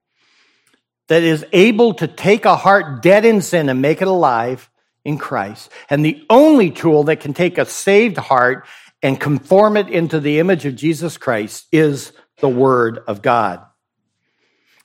that 1.09 1.23
is 1.23 1.47
able 1.53 1.95
to 1.95 2.09
take 2.09 2.45
a 2.47 2.57
heart 2.57 3.03
dead 3.03 3.25
in 3.25 3.41
sin 3.43 3.69
and 3.69 3.81
make 3.81 4.03
it 4.03 4.09
alive 4.09 4.69
in 5.05 5.19
Christ, 5.19 5.71
and 5.89 6.05
the 6.05 6.25
only 6.29 6.73
tool 6.73 7.05
that 7.05 7.21
can 7.21 7.33
take 7.33 7.59
a 7.59 7.67
saved 7.67 8.17
heart 8.17 8.67
and 9.03 9.21
conform 9.21 9.77
it 9.77 9.89
into 9.89 10.19
the 10.19 10.41
image 10.41 10.65
of 10.65 10.75
Jesus 10.75 11.17
Christ 11.17 11.67
is 11.71 12.12
the 12.41 12.49
Word 12.49 12.99
of 13.07 13.23
God. 13.23 13.65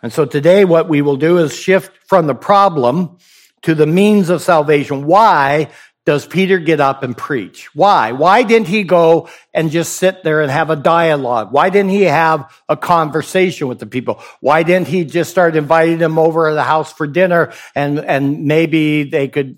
And 0.03 0.11
so 0.11 0.25
today, 0.25 0.65
what 0.65 0.89
we 0.89 1.01
will 1.01 1.17
do 1.17 1.37
is 1.37 1.55
shift 1.55 1.91
from 2.07 2.27
the 2.27 2.35
problem 2.35 3.17
to 3.63 3.73
the 3.73 3.87
means 3.87 4.29
of 4.29 4.41
salvation. 4.41 5.05
Why? 5.05 5.69
Does 6.05 6.25
Peter 6.25 6.57
get 6.57 6.79
up 6.79 7.03
and 7.03 7.15
preach? 7.15 7.73
Why? 7.75 8.11
Why 8.11 8.41
didn't 8.41 8.67
he 8.67 8.83
go 8.83 9.29
and 9.53 9.69
just 9.69 9.97
sit 9.97 10.23
there 10.23 10.41
and 10.41 10.51
have 10.51 10.71
a 10.71 10.75
dialogue? 10.75 11.51
Why 11.51 11.69
didn't 11.69 11.91
he 11.91 12.03
have 12.03 12.51
a 12.67 12.75
conversation 12.75 13.67
with 13.67 13.79
the 13.79 13.85
people? 13.85 14.19
Why 14.39 14.63
didn't 14.63 14.87
he 14.87 15.05
just 15.05 15.29
start 15.29 15.55
inviting 15.55 15.99
them 15.99 16.17
over 16.17 16.49
to 16.49 16.55
the 16.55 16.63
house 16.63 16.91
for 16.91 17.05
dinner 17.05 17.53
and, 17.75 17.99
and 17.99 18.45
maybe 18.45 19.03
they 19.03 19.27
could 19.27 19.57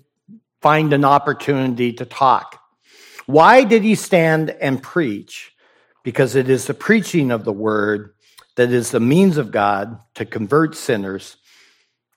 find 0.60 0.92
an 0.92 1.04
opportunity 1.04 1.94
to 1.94 2.04
talk? 2.04 2.60
Why 3.24 3.64
did 3.64 3.82
he 3.82 3.94
stand 3.94 4.50
and 4.50 4.82
preach? 4.82 5.52
Because 6.02 6.34
it 6.34 6.50
is 6.50 6.66
the 6.66 6.74
preaching 6.74 7.30
of 7.30 7.44
the 7.44 7.52
word 7.52 8.14
that 8.56 8.70
is 8.70 8.90
the 8.90 9.00
means 9.00 9.38
of 9.38 9.50
God 9.50 9.98
to 10.16 10.26
convert 10.26 10.76
sinners 10.76 11.38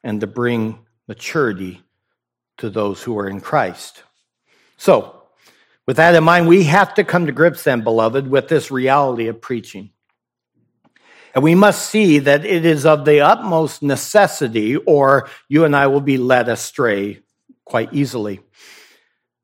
and 0.04 0.20
to 0.20 0.28
bring 0.28 0.80
maturity 1.08 1.82
to 2.58 2.70
those 2.70 3.02
who 3.04 3.18
are 3.18 3.30
in 3.30 3.40
Christ. 3.40 4.04
So, 4.78 5.24
with 5.86 5.98
that 5.98 6.16
in 6.16 6.24
mind, 6.24 6.48
we 6.48 6.64
have 6.64 6.94
to 6.96 7.04
come 7.04 7.26
to 7.26 7.32
grips 7.32 7.64
then, 7.64 7.82
beloved, 7.82 8.28
with 8.28 8.48
this 8.48 8.72
reality 8.72 9.28
of 9.28 9.42
preaching. 9.42 9.92
And 11.34 11.44
we 11.44 11.56
must 11.56 11.90
see 11.90 12.20
that 12.20 12.46
it 12.46 12.66
is 12.66 12.86
of 12.86 13.06
the 13.06 13.22
utmost 13.22 13.84
necessity, 13.84 14.76
or 14.76 15.30
you 15.48 15.66
and 15.66 15.76
I 15.76 15.88
will 15.88 16.02
be 16.02 16.18
led 16.18 16.50
astray 16.50 17.20
quite 17.64 17.94
easily. 17.94 18.40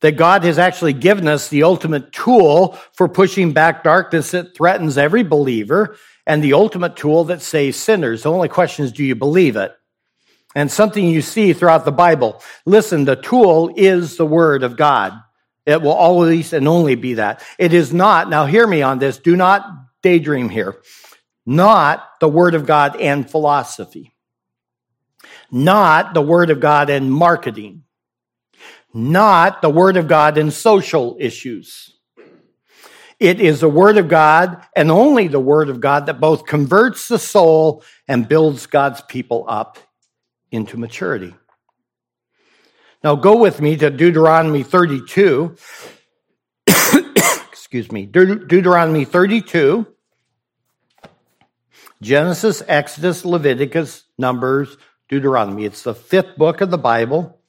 That 0.02 0.18
God 0.18 0.44
has 0.44 0.60
actually 0.60 0.94
given 0.94 1.28
us 1.28 1.48
the 1.48 1.64
ultimate 1.64 2.12
tool 2.12 2.80
for 2.94 3.08
pushing 3.08 3.54
back 3.54 3.84
darkness 3.84 4.32
that 4.32 4.56
threatens 4.56 4.98
every 4.98 5.24
believer 5.24 5.96
and 6.26 6.44
the 6.44 6.54
ultimate 6.54 6.96
tool 6.96 7.26
that 7.26 7.42
saves 7.42 7.78
sinners. 7.78 8.24
The 8.24 8.32
only 8.32 8.50
question 8.50 8.86
is, 8.86 8.92
do 8.92 9.04
you 9.04 9.16
believe 9.16 9.56
it? 9.56 9.74
And 10.56 10.72
something 10.72 11.06
you 11.06 11.22
see 11.22 11.54
throughout 11.54 11.86
the 11.86 11.92
Bible. 11.92 12.42
Listen, 12.66 13.06
the 13.06 13.16
tool 13.16 13.74
is 13.76 14.18
the 14.18 14.26
Word 14.26 14.64
of 14.64 14.78
God. 14.78 15.14
It 15.66 15.82
will 15.82 15.94
always 15.94 16.54
and 16.54 16.68
only 16.68 16.96
be 16.96 17.16
that. 17.16 17.44
It 17.58 17.74
is 17.74 17.94
not, 17.94 18.30
now 18.30 18.46
hear 18.46 18.68
me 18.68 18.82
on 18.82 19.00
this, 19.00 19.18
do 19.18 19.36
not 19.36 19.66
daydream 20.02 20.50
here, 20.50 20.76
not 21.46 22.06
the 22.20 22.28
Word 22.28 22.54
of 22.54 22.66
God 22.66 23.00
and 23.00 23.30
philosophy, 23.30 24.14
not 25.50 26.14
the 26.14 26.22
Word 26.22 26.50
of 26.50 26.60
God 26.60 26.90
and 26.90 27.12
marketing, 27.12 27.84
not 28.94 29.62
the 29.62 29.70
Word 29.70 29.96
of 29.96 30.08
God 30.08 30.38
and 30.38 30.52
social 30.52 31.16
issues. 31.20 31.90
It 33.20 33.40
is 33.40 33.62
the 33.62 33.70
Word 33.70 33.98
of 33.98 34.10
God 34.10 34.62
and 34.76 34.92
only 34.92 35.30
the 35.30 35.40
Word 35.40 35.70
of 35.70 35.80
God 35.80 36.08
that 36.08 36.20
both 36.20 36.46
converts 36.46 37.08
the 37.08 37.18
soul 37.18 37.84
and 38.06 38.28
builds 38.28 38.66
God's 38.66 39.02
people 39.02 39.46
up 39.48 39.78
into 40.54 40.78
maturity. 40.78 41.34
Now 43.04 43.16
go 43.16 43.36
with 43.38 43.60
me 43.60 43.76
to 43.78 43.90
Deuteronomy 43.90 44.64
32. 44.64 45.58
Excuse 47.52 47.92
me, 47.92 48.06
De- 48.06 48.46
Deuteronomy 48.46 49.04
32. 49.04 49.88
Genesis, 52.02 52.62
Exodus, 52.68 53.26
Leviticus, 53.26 54.04
Numbers, 54.18 54.78
Deuteronomy. 55.10 55.66
It's 55.66 55.84
the 55.84 55.96
fifth 55.96 56.38
book 56.38 56.62
of 56.62 56.70
the 56.70 56.78
Bible. 56.78 57.40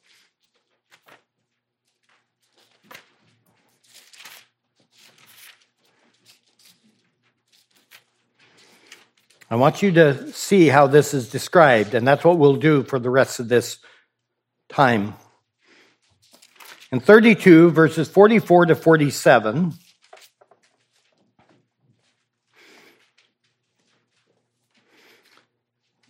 I 9.51 9.57
want 9.57 9.83
you 9.83 9.93
to 9.93 10.33
see 10.33 10.69
how 10.69 10.87
this 10.87 11.13
is 11.13 11.29
described, 11.29 11.95
and 11.95 12.09
that's 12.09 12.25
what 12.25 12.39
we'll 12.39 12.57
do 12.57 12.83
for 12.83 12.99
the 12.99 13.11
rest 13.11 13.41
of 13.41 13.49
this 13.49 13.79
time. 14.69 15.15
In 16.91 17.01
32, 17.01 17.71
verses 17.71 18.09
44 18.09 18.67
to 18.67 18.75
47, 18.75 19.75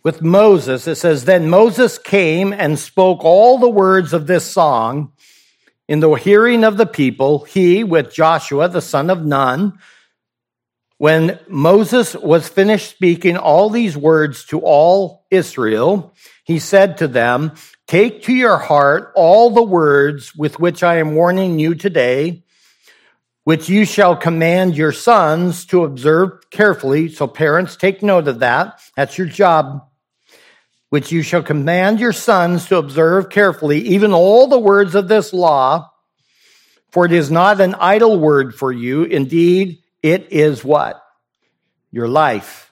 with 0.03 0.21
Moses, 0.21 0.87
it 0.87 0.95
says, 0.95 1.25
Then 1.25 1.49
Moses 1.49 1.97
came 1.97 2.53
and 2.53 2.79
spoke 2.79 3.25
all 3.25 3.57
the 3.57 3.69
words 3.69 4.13
of 4.13 4.27
this 4.27 4.49
song 4.49 5.11
in 5.87 5.99
the 5.99 6.13
hearing 6.13 6.63
of 6.63 6.77
the 6.77 6.85
people, 6.85 7.43
he 7.45 7.83
with 7.83 8.13
Joshua, 8.13 8.69
the 8.69 8.81
son 8.81 9.09
of 9.09 9.25
Nun, 9.25 9.77
when 10.97 11.39
Moses 11.47 12.15
was 12.15 12.47
finished 12.47 12.89
speaking 12.89 13.37
all 13.37 13.69
these 13.69 13.97
words 13.97 14.45
to 14.45 14.59
all 14.61 15.25
Israel, 15.29 16.13
he 16.43 16.59
said 16.59 16.97
to 16.97 17.07
them, 17.07 17.53
Take 17.87 18.23
to 18.23 18.33
your 18.33 18.57
heart 18.57 19.11
all 19.15 19.49
the 19.51 19.63
words 19.63 20.35
with 20.35 20.59
which 20.59 20.83
I 20.83 20.97
am 20.97 21.15
warning 21.15 21.59
you 21.59 21.75
today, 21.75 22.43
which 23.43 23.69
you 23.69 23.85
shall 23.85 24.15
command 24.15 24.75
your 24.75 24.91
sons 24.91 25.65
to 25.67 25.83
observe 25.83 26.49
carefully. 26.49 27.09
So, 27.09 27.27
parents, 27.27 27.75
take 27.75 28.01
note 28.01 28.27
of 28.27 28.39
that. 28.39 28.79
That's 28.95 29.17
your 29.17 29.27
job. 29.27 29.87
Which 30.89 31.11
you 31.11 31.21
shall 31.21 31.43
command 31.43 31.99
your 31.99 32.13
sons 32.13 32.67
to 32.67 32.77
observe 32.77 33.29
carefully, 33.29 33.81
even 33.81 34.13
all 34.13 34.47
the 34.47 34.59
words 34.59 34.95
of 34.95 35.09
this 35.09 35.33
law. 35.33 35.91
For 36.91 37.05
it 37.05 37.11
is 37.11 37.29
not 37.29 37.59
an 37.59 37.75
idle 37.75 38.17
word 38.17 38.55
for 38.55 38.71
you. 38.71 39.03
Indeed, 39.03 39.79
it 40.05 40.31
is 40.31 40.63
what? 40.63 41.03
Your 41.89 42.07
life. 42.07 42.71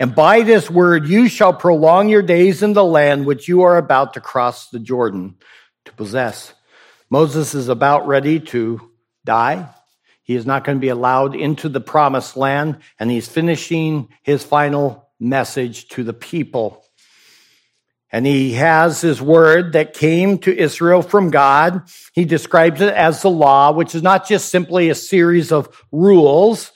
And 0.00 0.14
by 0.14 0.40
this 0.40 0.70
word 0.70 1.06
you 1.06 1.28
shall 1.28 1.52
prolong 1.52 2.08
your 2.08 2.22
days 2.22 2.62
in 2.62 2.72
the 2.72 2.82
land 2.82 3.26
which 3.26 3.46
you 3.46 3.64
are 3.64 3.76
about 3.76 4.14
to 4.14 4.22
cross 4.22 4.70
the 4.70 4.78
Jordan 4.78 5.36
to 5.84 5.92
possess. 5.92 6.54
Moses 7.10 7.54
is 7.54 7.68
about 7.68 8.06
ready 8.06 8.40
to 8.40 8.90
die. 9.22 9.68
He 10.22 10.34
is 10.34 10.46
not 10.46 10.64
going 10.64 10.78
to 10.78 10.80
be 10.80 10.88
allowed 10.88 11.36
into 11.36 11.68
the 11.68 11.80
promised 11.80 12.38
land, 12.38 12.78
and 12.98 13.10
he's 13.10 13.28
finishing 13.28 14.08
his 14.22 14.42
final 14.42 15.10
message 15.20 15.88
to 15.88 16.04
the 16.04 16.14
people. 16.14 16.85
And 18.16 18.24
he 18.24 18.54
has 18.54 19.02
his 19.02 19.20
word 19.20 19.74
that 19.74 19.92
came 19.92 20.38
to 20.38 20.58
Israel 20.58 21.02
from 21.02 21.28
God. 21.28 21.82
He 22.14 22.24
describes 22.24 22.80
it 22.80 22.94
as 22.94 23.20
the 23.20 23.28
law, 23.28 23.72
which 23.72 23.94
is 23.94 24.02
not 24.02 24.26
just 24.26 24.48
simply 24.48 24.88
a 24.88 24.94
series 24.94 25.52
of 25.52 25.68
rules, 25.92 26.72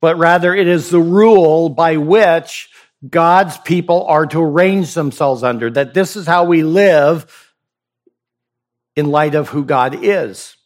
but 0.00 0.18
rather 0.18 0.52
it 0.52 0.66
is 0.66 0.90
the 0.90 0.98
rule 0.98 1.68
by 1.68 1.98
which 1.98 2.70
God's 3.08 3.56
people 3.58 4.04
are 4.06 4.26
to 4.26 4.42
arrange 4.42 4.94
themselves 4.94 5.44
under, 5.44 5.70
that 5.70 5.94
this 5.94 6.16
is 6.16 6.26
how 6.26 6.42
we 6.42 6.64
live 6.64 7.54
in 8.96 9.12
light 9.12 9.36
of 9.36 9.50
who 9.50 9.64
God 9.64 9.96
is. 10.02 10.56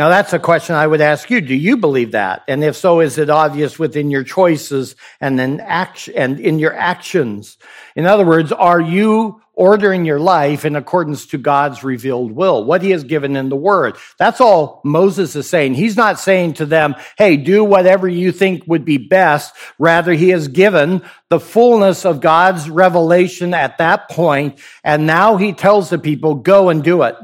Now, 0.00 0.08
that's 0.08 0.32
a 0.32 0.38
question 0.38 0.76
I 0.76 0.86
would 0.86 1.02
ask 1.02 1.28
you. 1.28 1.42
Do 1.42 1.54
you 1.54 1.76
believe 1.76 2.12
that? 2.12 2.42
And 2.48 2.64
if 2.64 2.74
so, 2.74 3.00
is 3.00 3.18
it 3.18 3.28
obvious 3.28 3.78
within 3.78 4.10
your 4.10 4.24
choices 4.24 4.96
and 5.20 5.38
in 5.38 5.60
action 5.60 6.14
and 6.16 6.40
in 6.40 6.58
your 6.58 6.74
actions? 6.74 7.58
In 7.94 8.06
other 8.06 8.24
words, 8.24 8.50
are 8.50 8.80
you 8.80 9.42
ordering 9.52 10.06
your 10.06 10.18
life 10.18 10.64
in 10.64 10.74
accordance 10.74 11.26
to 11.26 11.36
God's 11.36 11.84
revealed 11.84 12.32
will, 12.32 12.64
what 12.64 12.80
he 12.80 12.92
has 12.92 13.04
given 13.04 13.36
in 13.36 13.50
the 13.50 13.56
word? 13.56 13.98
That's 14.16 14.40
all 14.40 14.80
Moses 14.86 15.36
is 15.36 15.46
saying. 15.50 15.74
He's 15.74 15.98
not 15.98 16.18
saying 16.18 16.54
to 16.54 16.64
them, 16.64 16.94
Hey, 17.18 17.36
do 17.36 17.62
whatever 17.62 18.08
you 18.08 18.32
think 18.32 18.62
would 18.66 18.86
be 18.86 18.96
best. 18.96 19.54
Rather, 19.78 20.14
he 20.14 20.30
has 20.30 20.48
given 20.48 21.02
the 21.28 21.40
fullness 21.40 22.06
of 22.06 22.22
God's 22.22 22.70
revelation 22.70 23.52
at 23.52 23.76
that 23.76 24.08
point. 24.08 24.60
And 24.82 25.06
now 25.06 25.36
he 25.36 25.52
tells 25.52 25.90
the 25.90 25.98
people, 25.98 26.36
go 26.36 26.70
and 26.70 26.82
do 26.82 27.02
it. 27.02 27.16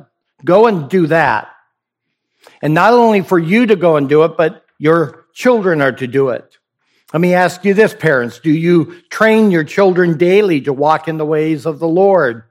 Go 0.45 0.67
and 0.67 0.91
do 0.91 1.07
that. 1.07 1.56
And 2.67 2.75
not 2.75 2.95
only 2.95 3.21
for 3.21 3.39
you 3.39 3.67
to 3.67 3.77
go 3.77 3.95
and 3.95 4.09
do 4.09 4.25
it, 4.25 4.37
but 4.37 4.65
your 4.77 5.27
children 5.33 5.81
are 5.81 5.93
to 5.93 6.09
do 6.09 6.31
it. 6.31 6.59
Let 7.13 7.21
me 7.21 7.33
ask 7.33 7.65
you 7.65 7.75
this, 7.75 7.95
parents. 7.95 8.41
Do 8.41 8.51
you 8.51 9.03
train 9.09 9.53
your 9.53 9.63
children 9.63 10.19
daily 10.19 10.61
to 10.63 10.73
walk 10.73 11.07
in 11.07 11.17
the 11.17 11.25
ways 11.25 11.65
of 11.65 11.79
the 11.79 11.87
Lord? 11.87 12.43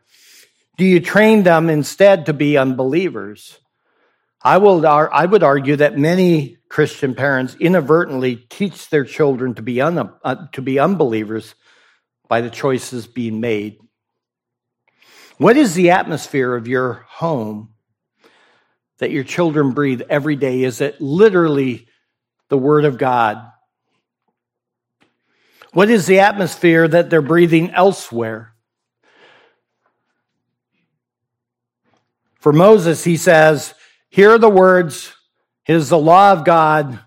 Do 0.78 0.86
you 0.86 1.02
train 1.02 1.44
them 1.44 1.70
instead 1.70 2.28
to 2.28 2.34
be 2.34 2.56
unbelievers? 2.56 3.60
I, 4.42 4.60
will, 4.60 4.88
I 4.88 5.26
would 5.26 5.44
argue 5.44 5.76
that 5.76 5.98
many 5.98 6.60
Christian 6.70 7.14
parents 7.14 7.58
inadvertently 7.60 8.38
teach 8.38 8.90
their 8.90 9.04
children 9.04 9.54
to 9.56 9.62
be, 9.62 9.82
un, 9.82 9.98
uh, 10.24 10.48
to 10.54 10.62
be 10.62 10.80
unbelievers 10.80 11.56
by 12.30 12.40
the 12.40 12.50
choices 12.50 13.06
being 13.06 13.42
made. 13.42 13.80
What 15.40 15.58
is 15.58 15.74
the 15.74 15.90
atmosphere 15.90 16.56
of 16.56 16.70
your 16.70 17.06
home? 17.10 17.75
That 19.00 19.12
your 19.12 19.24
children 19.24 19.72
breathe 19.72 20.02
every 20.10 20.36
day? 20.36 20.64
Is 20.64 20.82
it 20.82 21.02
literally 21.02 21.88
the 22.50 22.58
Word 22.58 22.86
of 22.86 22.98
God? 22.98 23.52
What 25.74 25.90
is 25.90 26.06
the 26.06 26.20
atmosphere 26.20 26.88
that 26.88 27.10
they're 27.10 27.22
breathing 27.22 27.72
elsewhere? 27.72 28.54
For 32.40 32.54
Moses, 32.54 33.04
he 33.04 33.18
says, 33.18 33.74
Here 34.10 34.32
are 34.32 34.38
the 34.38 34.50
words, 34.50 35.12
it 35.68 35.76
is 35.76 35.90
the 35.90 35.98
law 35.98 36.32
of 36.32 36.46
God. 36.46 37.00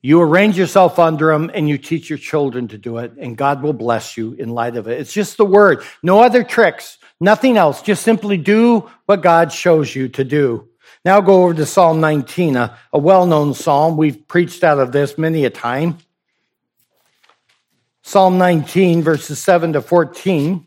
You 0.00 0.20
arrange 0.20 0.58
yourself 0.58 0.98
under 0.98 1.32
them 1.32 1.50
and 1.52 1.68
you 1.68 1.78
teach 1.78 2.08
your 2.10 2.18
children 2.18 2.68
to 2.68 2.78
do 2.78 2.98
it, 2.98 3.12
and 3.18 3.36
God 3.36 3.62
will 3.62 3.72
bless 3.72 4.16
you 4.16 4.32
in 4.32 4.48
light 4.48 4.76
of 4.76 4.88
it. 4.88 5.00
It's 5.00 5.12
just 5.12 5.36
the 5.36 5.44
word, 5.44 5.84
no 6.02 6.20
other 6.20 6.42
tricks, 6.42 6.98
nothing 7.20 7.56
else. 7.56 7.82
Just 7.82 8.02
simply 8.02 8.36
do 8.36 8.90
what 9.06 9.22
God 9.22 9.52
shows 9.52 9.94
you 9.94 10.08
to 10.08 10.24
do. 10.24 10.68
Now 11.04 11.20
go 11.20 11.42
over 11.42 11.54
to 11.54 11.66
Psalm 11.66 12.00
19, 12.00 12.56
a, 12.56 12.78
a 12.92 12.98
well 12.98 13.26
known 13.26 13.54
psalm. 13.54 13.96
We've 13.96 14.26
preached 14.28 14.62
out 14.62 14.78
of 14.78 14.92
this 14.92 15.18
many 15.18 15.44
a 15.44 15.50
time. 15.50 15.98
Psalm 18.02 18.38
19, 18.38 19.02
verses 19.02 19.38
7 19.40 19.72
to 19.72 19.80
14. 19.80 20.66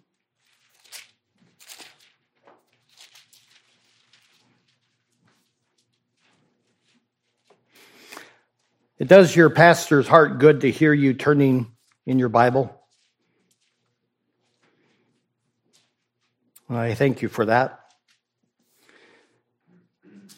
It 8.98 9.08
does 9.08 9.36
your 9.36 9.50
pastor's 9.50 10.08
heart 10.08 10.40
good 10.40 10.62
to 10.62 10.72
hear 10.72 10.94
you 10.94 11.14
turning 11.14 11.72
in 12.06 12.18
your 12.20 12.30
Bible. 12.30 12.82
I 16.70 16.94
thank 16.94 17.22
you 17.22 17.30
for 17.30 17.46
that. 17.46 17.85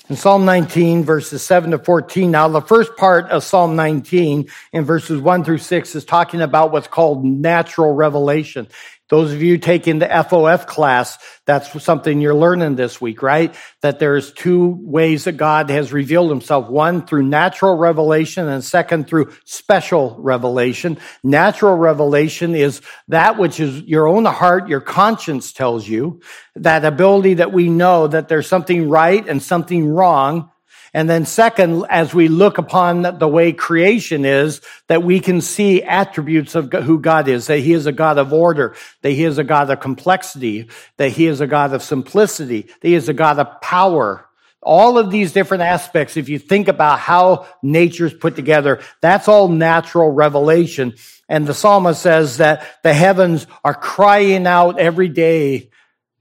In 0.09 0.15
Psalm 0.15 0.45
19, 0.45 1.03
verses 1.03 1.43
7 1.43 1.71
to 1.71 1.79
14. 1.79 2.31
Now, 2.31 2.47
the 2.47 2.61
first 2.61 2.95
part 2.95 3.25
of 3.25 3.43
Psalm 3.43 3.75
19 3.75 4.47
in 4.71 4.85
verses 4.85 5.19
1 5.19 5.43
through 5.43 5.57
6 5.57 5.95
is 5.95 6.05
talking 6.05 6.39
about 6.39 6.71
what's 6.71 6.87
called 6.87 7.25
natural 7.25 7.93
revelation. 7.93 8.69
Those 9.09 9.31
of 9.31 9.41
you 9.41 9.57
taking 9.57 9.99
the 9.99 10.05
FOF 10.05 10.67
class, 10.67 11.17
that's 11.45 11.81
something 11.81 12.19
you're 12.19 12.35
learning 12.35 12.75
this 12.75 12.99
week, 12.99 13.21
right? 13.21 13.55
That 13.81 13.99
there's 13.99 14.33
two 14.33 14.77
ways 14.81 15.23
that 15.23 15.37
God 15.37 15.69
has 15.69 15.93
revealed 15.93 16.29
himself. 16.29 16.69
One 16.69 17.05
through 17.07 17.23
natural 17.23 17.77
revelation 17.77 18.49
and 18.49 18.63
second 18.63 19.07
through 19.07 19.33
special 19.45 20.17
revelation. 20.19 20.97
Natural 21.23 21.77
revelation 21.77 22.53
is 22.53 22.81
that 23.07 23.37
which 23.37 23.61
is 23.61 23.81
your 23.83 24.07
own 24.07 24.25
heart, 24.25 24.67
your 24.67 24.81
conscience 24.81 25.53
tells 25.53 25.87
you. 25.87 26.19
That 26.57 26.83
ability 26.83 27.35
that 27.35 27.53
we 27.53 27.69
know 27.69 28.07
that 28.07 28.27
there's 28.27 28.47
something 28.47 28.89
right 28.89 29.25
and 29.25 29.41
something 29.41 29.87
wrong 29.87 30.51
and 30.97 31.07
then 31.07 31.25
second, 31.25 31.85
as 31.91 32.11
we 32.11 32.27
look 32.27 32.57
upon 32.57 33.03
the 33.19 33.27
way 33.27 33.53
creation 33.53 34.25
is, 34.25 34.61
that 34.87 35.03
we 35.03 35.19
can 35.19 35.41
see 35.41 35.83
attributes 35.83 36.55
of 36.55 36.73
who 36.73 36.99
God 36.99 37.27
is, 37.27 37.45
that 37.45 37.59
he 37.59 37.73
is 37.73 37.85
a 37.85 37.91
God 37.91 38.17
of 38.17 38.33
order, 38.33 38.75
that 39.03 39.11
he 39.11 39.23
is 39.23 39.37
a 39.37 39.43
God 39.43 39.69
of 39.69 39.79
complexity, 39.79 40.67
that 40.95 41.09
he 41.09 41.27
is 41.27 41.39
a 41.39 41.45
God 41.45 41.71
of 41.75 41.83
simplicity, 41.83 42.63
that 42.63 42.87
he 42.87 42.95
is 42.95 43.09
a 43.09 43.13
God 43.13 43.37
of 43.37 43.61
power. 43.61 44.27
All 44.63 44.97
of 44.97 45.11
these 45.11 45.33
different 45.33 45.61
aspects, 45.61 46.17
if 46.17 46.29
you 46.29 46.39
think 46.39 46.67
about 46.67 46.97
how 46.97 47.45
nature's 47.61 48.15
put 48.15 48.35
together, 48.35 48.81
that's 48.99 49.27
all 49.27 49.49
natural 49.49 50.09
revelation. 50.09 50.95
And 51.29 51.45
the 51.45 51.53
psalmist 51.53 52.01
says 52.01 52.37
that 52.37 52.65
the 52.81 52.95
heavens 52.95 53.45
are 53.63 53.75
crying 53.75 54.47
out 54.47 54.79
every 54.79 55.09
day 55.09 55.69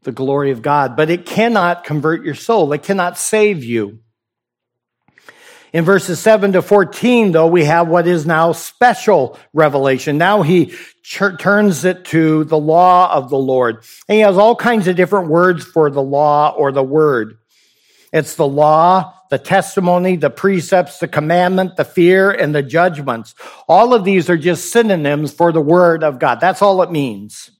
the 0.02 0.12
glory 0.12 0.50
of 0.50 0.60
God, 0.60 0.96
but 0.96 1.08
it 1.08 1.24
cannot 1.24 1.84
convert 1.84 2.26
your 2.26 2.34
soul. 2.34 2.74
It 2.74 2.82
cannot 2.82 3.16
save 3.16 3.64
you. 3.64 4.00
In 5.72 5.84
verses 5.84 6.20
7 6.20 6.52
to 6.52 6.62
14, 6.62 7.32
though, 7.32 7.46
we 7.46 7.64
have 7.64 7.88
what 7.88 8.06
is 8.06 8.24
now 8.24 8.52
special 8.52 9.38
revelation. 9.52 10.18
Now 10.18 10.42
he 10.42 10.74
turns 11.02 11.84
it 11.84 12.04
to 12.06 12.44
the 12.44 12.58
law 12.58 13.12
of 13.12 13.30
the 13.30 13.38
Lord. 13.38 13.84
And 14.08 14.16
he 14.16 14.20
has 14.20 14.38
all 14.38 14.56
kinds 14.56 14.88
of 14.88 14.96
different 14.96 15.28
words 15.28 15.64
for 15.64 15.90
the 15.90 16.02
law 16.02 16.50
or 16.56 16.72
the 16.72 16.82
word. 16.82 17.38
It's 18.12 18.36
the 18.36 18.46
law, 18.46 19.12
the 19.30 19.38
testimony, 19.38 20.16
the 20.16 20.30
precepts, 20.30 21.00
the 21.00 21.08
commandment, 21.08 21.76
the 21.76 21.84
fear, 21.84 22.30
and 22.30 22.54
the 22.54 22.62
judgments. 22.62 23.34
All 23.68 23.92
of 23.92 24.04
these 24.04 24.30
are 24.30 24.36
just 24.36 24.70
synonyms 24.70 25.32
for 25.32 25.52
the 25.52 25.60
word 25.60 26.04
of 26.04 26.18
God. 26.18 26.40
That's 26.40 26.62
all 26.62 26.82
it 26.82 26.90
means. 26.90 27.50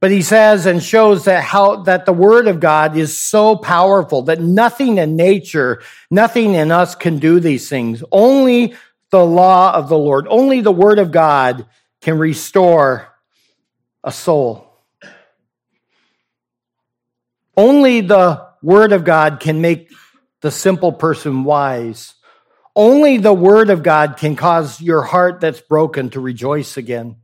But 0.00 0.10
he 0.10 0.22
says 0.22 0.64
and 0.64 0.82
shows 0.82 1.26
that 1.26 1.44
how, 1.44 1.82
that 1.82 2.06
the 2.06 2.12
word 2.12 2.48
of 2.48 2.58
God 2.58 2.96
is 2.96 3.18
so 3.18 3.54
powerful 3.54 4.22
that 4.22 4.40
nothing 4.40 4.96
in 4.96 5.14
nature, 5.14 5.82
nothing 6.10 6.54
in 6.54 6.72
us 6.72 6.94
can 6.94 7.18
do 7.18 7.38
these 7.38 7.68
things. 7.68 8.02
Only 8.10 8.74
the 9.10 9.24
law 9.24 9.74
of 9.74 9.90
the 9.90 9.98
Lord, 9.98 10.26
only 10.30 10.62
the 10.62 10.72
word 10.72 10.98
of 10.98 11.10
God 11.10 11.66
can 12.00 12.18
restore 12.18 13.08
a 14.02 14.10
soul. 14.10 14.66
Only 17.54 18.00
the 18.00 18.46
word 18.62 18.92
of 18.92 19.04
God 19.04 19.38
can 19.38 19.60
make 19.60 19.92
the 20.40 20.50
simple 20.50 20.92
person 20.92 21.44
wise. 21.44 22.14
Only 22.74 23.18
the 23.18 23.34
word 23.34 23.68
of 23.68 23.82
God 23.82 24.16
can 24.16 24.34
cause 24.34 24.80
your 24.80 25.02
heart 25.02 25.40
that's 25.40 25.60
broken 25.60 26.08
to 26.10 26.20
rejoice 26.20 26.78
again. 26.78 27.16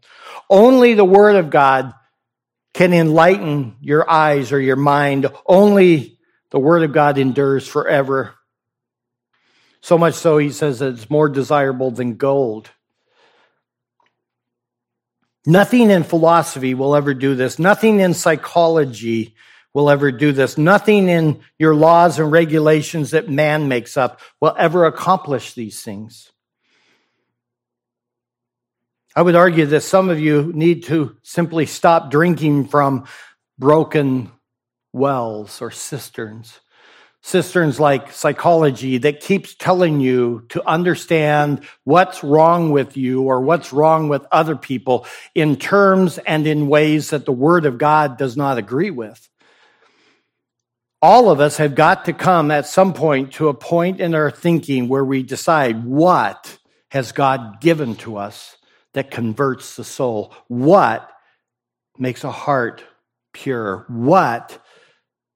Only 0.50 0.92
the 0.92 1.04
word 1.04 1.36
of 1.36 1.48
God 1.48 1.94
can 2.76 2.92
enlighten 2.92 3.74
your 3.80 4.08
eyes 4.08 4.52
or 4.52 4.60
your 4.60 4.76
mind. 4.76 5.26
Only 5.46 6.18
the 6.50 6.58
Word 6.58 6.82
of 6.82 6.92
God 6.92 7.16
endures 7.16 7.66
forever. 7.66 8.34
So 9.80 9.96
much 9.96 10.12
so, 10.12 10.36
he 10.36 10.50
says 10.50 10.80
that 10.80 10.92
it's 10.92 11.08
more 11.08 11.30
desirable 11.30 11.90
than 11.90 12.16
gold. 12.16 12.68
Nothing 15.46 15.90
in 15.90 16.02
philosophy 16.02 16.74
will 16.74 16.94
ever 16.94 17.14
do 17.14 17.34
this. 17.34 17.58
Nothing 17.58 18.00
in 18.00 18.12
psychology 18.12 19.34
will 19.72 19.88
ever 19.88 20.12
do 20.12 20.32
this. 20.32 20.58
Nothing 20.58 21.08
in 21.08 21.40
your 21.58 21.74
laws 21.74 22.18
and 22.18 22.30
regulations 22.30 23.12
that 23.12 23.30
man 23.30 23.68
makes 23.68 23.96
up 23.96 24.20
will 24.38 24.54
ever 24.58 24.84
accomplish 24.84 25.54
these 25.54 25.82
things. 25.82 26.30
I 29.16 29.22
would 29.22 29.34
argue 29.34 29.64
that 29.64 29.80
some 29.80 30.10
of 30.10 30.20
you 30.20 30.52
need 30.54 30.84
to 30.84 31.16
simply 31.22 31.64
stop 31.64 32.10
drinking 32.10 32.68
from 32.68 33.06
broken 33.58 34.30
wells 34.92 35.62
or 35.62 35.70
cisterns. 35.70 36.60
Cisterns 37.22 37.80
like 37.80 38.12
psychology 38.12 38.98
that 38.98 39.20
keeps 39.20 39.54
telling 39.54 40.00
you 40.00 40.44
to 40.50 40.62
understand 40.68 41.62
what's 41.84 42.22
wrong 42.22 42.72
with 42.72 42.98
you 42.98 43.22
or 43.22 43.40
what's 43.40 43.72
wrong 43.72 44.10
with 44.10 44.26
other 44.30 44.54
people 44.54 45.06
in 45.34 45.56
terms 45.56 46.18
and 46.18 46.46
in 46.46 46.68
ways 46.68 47.08
that 47.08 47.24
the 47.24 47.32
Word 47.32 47.64
of 47.64 47.78
God 47.78 48.18
does 48.18 48.36
not 48.36 48.58
agree 48.58 48.90
with. 48.90 49.26
All 51.00 51.30
of 51.30 51.40
us 51.40 51.56
have 51.56 51.74
got 51.74 52.04
to 52.04 52.12
come 52.12 52.50
at 52.50 52.66
some 52.66 52.92
point 52.92 53.32
to 53.34 53.48
a 53.48 53.54
point 53.54 53.98
in 53.98 54.14
our 54.14 54.30
thinking 54.30 54.88
where 54.88 55.04
we 55.04 55.22
decide 55.22 55.86
what 55.86 56.58
has 56.90 57.12
God 57.12 57.62
given 57.62 57.96
to 57.96 58.18
us 58.18 58.56
that 58.96 59.10
converts 59.10 59.76
the 59.76 59.84
soul? 59.84 60.32
What 60.48 61.12
makes 61.98 62.24
a 62.24 62.30
heart 62.30 62.82
pure? 63.34 63.84
What 63.88 64.58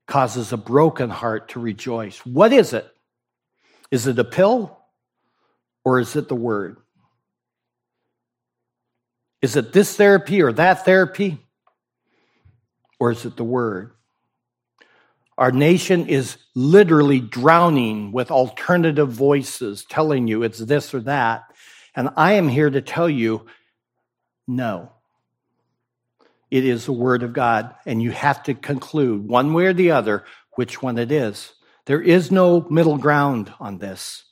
causes 0.09 0.55
a 0.55 0.57
broken 0.57 1.11
heart 1.11 1.51
to 1.51 1.61
rejoice? 1.61 2.25
What 2.25 2.55
is 2.55 2.73
it? 2.73 2.91
Is 3.91 4.07
it 4.07 4.19
a 4.19 4.25
pill 4.25 4.79
or 5.85 6.01
is 6.01 6.17
it 6.17 6.27
the 6.29 6.35
word? 6.35 6.79
Is 9.43 9.57
it 9.57 9.75
this 9.75 9.95
therapy 9.95 10.41
or 10.41 10.53
that 10.55 10.87
therapy? 10.87 11.39
Or 12.99 13.11
is 13.11 13.27
it 13.27 13.37
the 13.37 13.45
word? 13.45 13.93
Our 15.37 15.53
nation 15.53 16.07
is 16.07 16.39
literally 16.55 17.21
drowning 17.21 18.13
with 18.13 18.31
alternative 18.31 19.11
voices 19.11 19.85
telling 19.85 20.29
you 20.29 20.45
it's 20.45 20.61
this 20.61 20.95
or 20.95 21.01
that. 21.01 21.45
And 21.95 22.11
I 22.17 22.35
am 22.35 22.49
here 22.49 22.71
to 22.71 22.81
tell 22.81 23.09
you 23.09 23.47
no. 24.47 24.93
It 26.51 26.65
is 26.65 26.87
the 26.87 26.93
Word 26.93 27.23
of 27.23 27.33
God, 27.33 27.75
and 27.87 28.03
you 28.03 28.11
have 28.11 28.43
to 28.45 28.55
conclude 28.55 29.29
one 29.29 29.55
way 29.55 29.67
or 29.67 29.73
the 29.73 29.93
other 29.93 30.25
which 30.53 30.83
one 30.83 30.99
it 30.99 31.13
is. 31.13 31.53
There 31.87 32.03
is 32.03 32.31
no 32.31 32.67
middle 32.69 32.99
ground 32.99 33.53
on 33.61 33.79
this. 33.79 34.25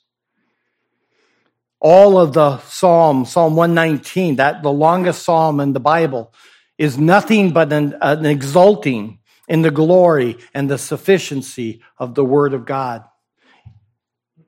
All 1.79 2.19
of 2.19 2.33
the 2.33 2.59
Psalm, 2.59 3.25
Psalm 3.25 3.55
119, 3.55 4.35
that 4.35 4.63
the 4.63 4.71
longest 4.71 5.23
psalm 5.23 5.61
in 5.61 5.71
the 5.71 5.79
Bible, 5.79 6.33
is 6.77 6.97
nothing 6.97 7.51
but 7.51 7.71
an, 7.71 7.95
an 8.01 8.25
exulting 8.25 9.19
in 9.47 9.61
the 9.61 9.71
glory 9.71 10.37
and 10.53 10.69
the 10.69 10.77
sufficiency 10.77 11.81
of 11.97 12.15
the 12.15 12.25
Word 12.25 12.53
of 12.53 12.65
God. 12.65 13.05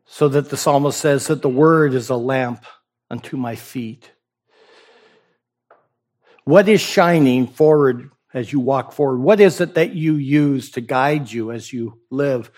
So 0.05 0.27
that 0.27 0.49
the 0.49 0.57
psalmist 0.57 0.99
says 0.99 1.27
that 1.27 1.41
the 1.41 1.49
Word 1.49 1.93
is 1.93 2.09
a 2.09 2.17
lamp 2.17 2.65
unto 3.11 3.35
my 3.35 3.55
feet. 3.55 4.09
What 6.45 6.69
is 6.69 6.81
shining 6.81 7.45
forward 7.45 8.09
as 8.33 8.51
you 8.51 8.59
walk 8.59 8.93
forward? 8.93 9.19
What 9.19 9.41
is 9.41 9.59
it 9.59 9.75
that 9.75 9.93
you 9.93 10.15
use 10.15 10.71
to 10.71 10.81
guide 10.81 11.29
you 11.31 11.51
as 11.51 11.71
you 11.71 11.99
live? 12.09 12.49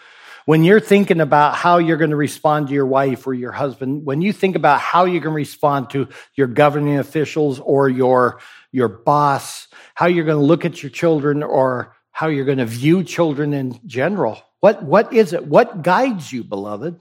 When 0.46 0.64
you're 0.64 0.80
thinking 0.80 1.22
about 1.22 1.56
how 1.56 1.80
you're 1.80 1.98
going 1.98 2.12
to 2.12 2.16
respond 2.16 2.68
to 2.68 2.74
your 2.74 2.86
wife 2.86 3.26
or 3.26 3.34
your 3.34 3.52
husband, 3.52 4.06
when 4.06 4.22
you 4.22 4.32
think 4.32 4.56
about 4.56 4.80
how 4.80 5.06
you 5.06 5.20
can 5.22 5.34
respond 5.34 5.90
to 5.92 6.08
your 6.36 6.48
governing 6.48 7.00
officials 7.00 7.60
or 7.60 7.90
your, 7.90 8.40
your 8.72 8.90
boss, 8.90 9.68
how 9.96 10.06
you're 10.06 10.26
going 10.26 10.40
to 10.40 10.46
look 10.46 10.66
at 10.66 10.84
your 10.84 10.90
children 10.90 11.44
or 11.44 11.96
how 12.12 12.28
you're 12.28 12.46
going 12.46 12.58
to 12.60 12.66
view 12.66 13.04
children 13.04 13.54
in 13.54 13.80
general, 13.88 14.40
what, 14.60 14.84
what 14.84 15.14
is 15.14 15.34
it? 15.34 15.46
What 15.46 15.82
guides 15.82 16.32
you, 16.32 16.44
beloved? 16.44 17.00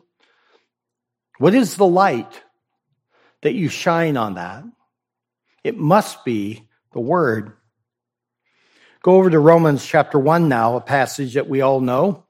What 1.38 1.54
is 1.54 1.76
the 1.76 1.86
light? 1.86 2.42
That 3.42 3.54
you 3.54 3.68
shine 3.68 4.16
on 4.16 4.34
that. 4.34 4.64
It 5.62 5.76
must 5.76 6.24
be 6.24 6.68
the 6.92 7.00
Word. 7.00 7.52
Go 9.02 9.16
over 9.16 9.30
to 9.30 9.38
Romans 9.38 9.84
chapter 9.84 10.18
1 10.18 10.48
now, 10.48 10.76
a 10.76 10.80
passage 10.80 11.34
that 11.34 11.48
we 11.48 11.60
all 11.60 11.80
know. 11.80 12.24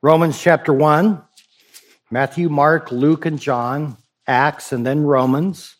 Romans 0.00 0.40
chapter 0.40 0.72
1, 0.72 1.22
Matthew, 2.10 2.48
Mark, 2.48 2.92
Luke, 2.92 3.26
and 3.26 3.38
John, 3.38 3.96
Acts, 4.26 4.72
and 4.72 4.86
then 4.86 5.02
Romans. 5.02 5.74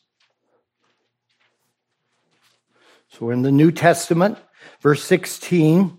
So 3.10 3.26
we're 3.26 3.32
in 3.32 3.42
the 3.42 3.52
New 3.52 3.70
Testament, 3.70 4.38
verse 4.80 5.04
16. 5.04 5.97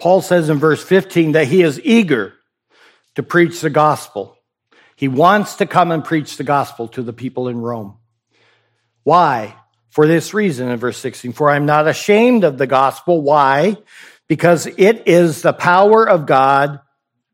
Paul 0.00 0.22
says 0.22 0.48
in 0.48 0.58
verse 0.58 0.82
15 0.82 1.32
that 1.32 1.46
he 1.46 1.62
is 1.62 1.80
eager 1.84 2.34
to 3.14 3.22
preach 3.22 3.60
the 3.60 3.70
gospel. 3.70 4.36
He 4.96 5.08
wants 5.08 5.56
to 5.56 5.66
come 5.66 5.90
and 5.90 6.04
preach 6.04 6.36
the 6.36 6.44
gospel 6.44 6.88
to 6.88 7.02
the 7.02 7.12
people 7.12 7.48
in 7.48 7.58
Rome. 7.58 7.96
Why? 9.02 9.56
for 9.90 10.06
this 10.06 10.32
reason 10.32 10.68
in 10.68 10.78
verse 10.78 10.96
16 10.98 11.32
For 11.32 11.50
I'm 11.50 11.66
not 11.66 11.86
ashamed 11.86 12.44
of 12.44 12.56
the 12.56 12.66
gospel. 12.66 13.20
Why? 13.20 13.76
Because 14.28 14.66
it 14.66 15.06
is 15.06 15.42
the 15.42 15.52
power 15.52 16.08
of 16.08 16.26
God 16.26 16.80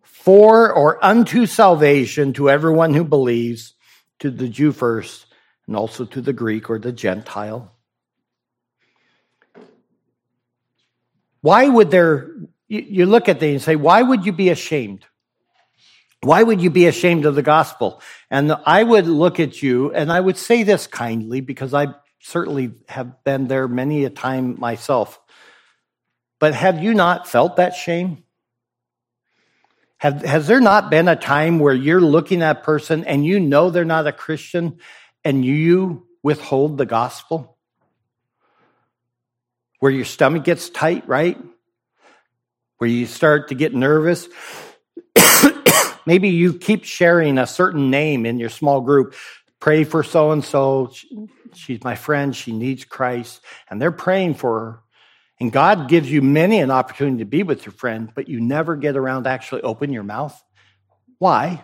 for 0.02 0.72
or 0.72 1.02
unto 1.04 1.46
salvation 1.46 2.32
to 2.32 2.50
everyone 2.50 2.94
who 2.94 3.04
believes, 3.04 3.74
to 4.18 4.30
the 4.30 4.48
Jew 4.48 4.72
first, 4.72 5.26
and 5.66 5.76
also 5.76 6.06
to 6.06 6.20
the 6.20 6.32
Greek 6.32 6.68
or 6.70 6.78
the 6.78 6.92
Gentile. 6.92 7.70
Why 11.42 11.68
would 11.68 11.90
there, 11.90 12.34
you, 12.68 13.06
look 13.06 13.28
at 13.28 13.40
these 13.40 13.54
and 13.54 13.62
say, 13.62 13.76
why 13.76 14.02
would 14.02 14.26
you 14.26 14.32
be 14.32 14.48
ashamed? 14.50 15.04
Why 16.22 16.42
would 16.42 16.60
you 16.60 16.70
be 16.70 16.86
ashamed 16.86 17.26
of 17.26 17.34
the 17.34 17.42
gospel? 17.42 18.00
And 18.30 18.52
I 18.64 18.82
would 18.82 19.06
look 19.06 19.38
at 19.38 19.62
you 19.62 19.92
and 19.92 20.10
I 20.10 20.20
would 20.20 20.36
say 20.36 20.62
this 20.62 20.86
kindly 20.86 21.40
because 21.40 21.72
I 21.72 21.94
certainly 22.20 22.72
have 22.88 23.22
been 23.22 23.46
there 23.46 23.68
many 23.68 24.04
a 24.04 24.10
time 24.10 24.58
myself. 24.58 25.20
But 26.38 26.54
have 26.54 26.82
you 26.82 26.94
not 26.94 27.28
felt 27.28 27.56
that 27.56 27.74
shame? 27.74 28.24
Have, 29.98 30.22
has 30.22 30.46
there 30.46 30.60
not 30.60 30.90
been 30.90 31.08
a 31.08 31.16
time 31.16 31.58
where 31.58 31.74
you're 31.74 32.00
looking 32.00 32.42
at 32.42 32.58
a 32.58 32.60
person 32.60 33.04
and 33.04 33.24
you 33.24 33.40
know 33.40 33.70
they're 33.70 33.84
not 33.84 34.06
a 34.06 34.12
Christian 34.12 34.78
and 35.24 35.44
you 35.44 36.06
withhold 36.22 36.76
the 36.76 36.86
gospel? 36.86 37.56
Where 39.78 39.92
your 39.92 40.04
stomach 40.04 40.44
gets 40.44 40.68
tight, 40.68 41.06
right? 41.08 41.38
Where 42.78 42.90
you 42.90 43.06
start 43.06 43.48
to 43.48 43.54
get 43.54 43.74
nervous. 43.74 44.28
Maybe 46.06 46.28
you 46.28 46.54
keep 46.54 46.84
sharing 46.84 47.38
a 47.38 47.46
certain 47.46 47.90
name 47.90 48.26
in 48.26 48.38
your 48.38 48.50
small 48.50 48.80
group. 48.80 49.14
Pray 49.60 49.84
for 49.84 50.02
so 50.02 50.30
and 50.32 50.44
so. 50.44 50.92
She's 51.54 51.82
my 51.82 51.94
friend. 51.94 52.36
She 52.36 52.52
needs 52.52 52.84
Christ. 52.84 53.40
And 53.68 53.80
they're 53.80 53.92
praying 53.92 54.34
for 54.34 54.60
her. 54.60 54.80
And 55.40 55.52
God 55.52 55.88
gives 55.88 56.10
you 56.10 56.22
many 56.22 56.60
an 56.60 56.70
opportunity 56.70 57.18
to 57.18 57.24
be 57.24 57.42
with 57.42 57.66
your 57.66 57.72
friend, 57.72 58.10
but 58.14 58.28
you 58.28 58.40
never 58.40 58.74
get 58.74 58.96
around 58.96 59.24
to 59.24 59.30
actually 59.30 59.62
open 59.62 59.92
your 59.92 60.02
mouth. 60.02 60.42
Why? 61.18 61.62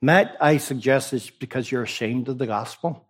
Matt, 0.00 0.36
I 0.40 0.58
suggest 0.58 1.12
it's 1.12 1.30
because 1.30 1.70
you're 1.70 1.82
ashamed 1.82 2.28
of 2.28 2.38
the 2.38 2.46
gospel. 2.46 3.06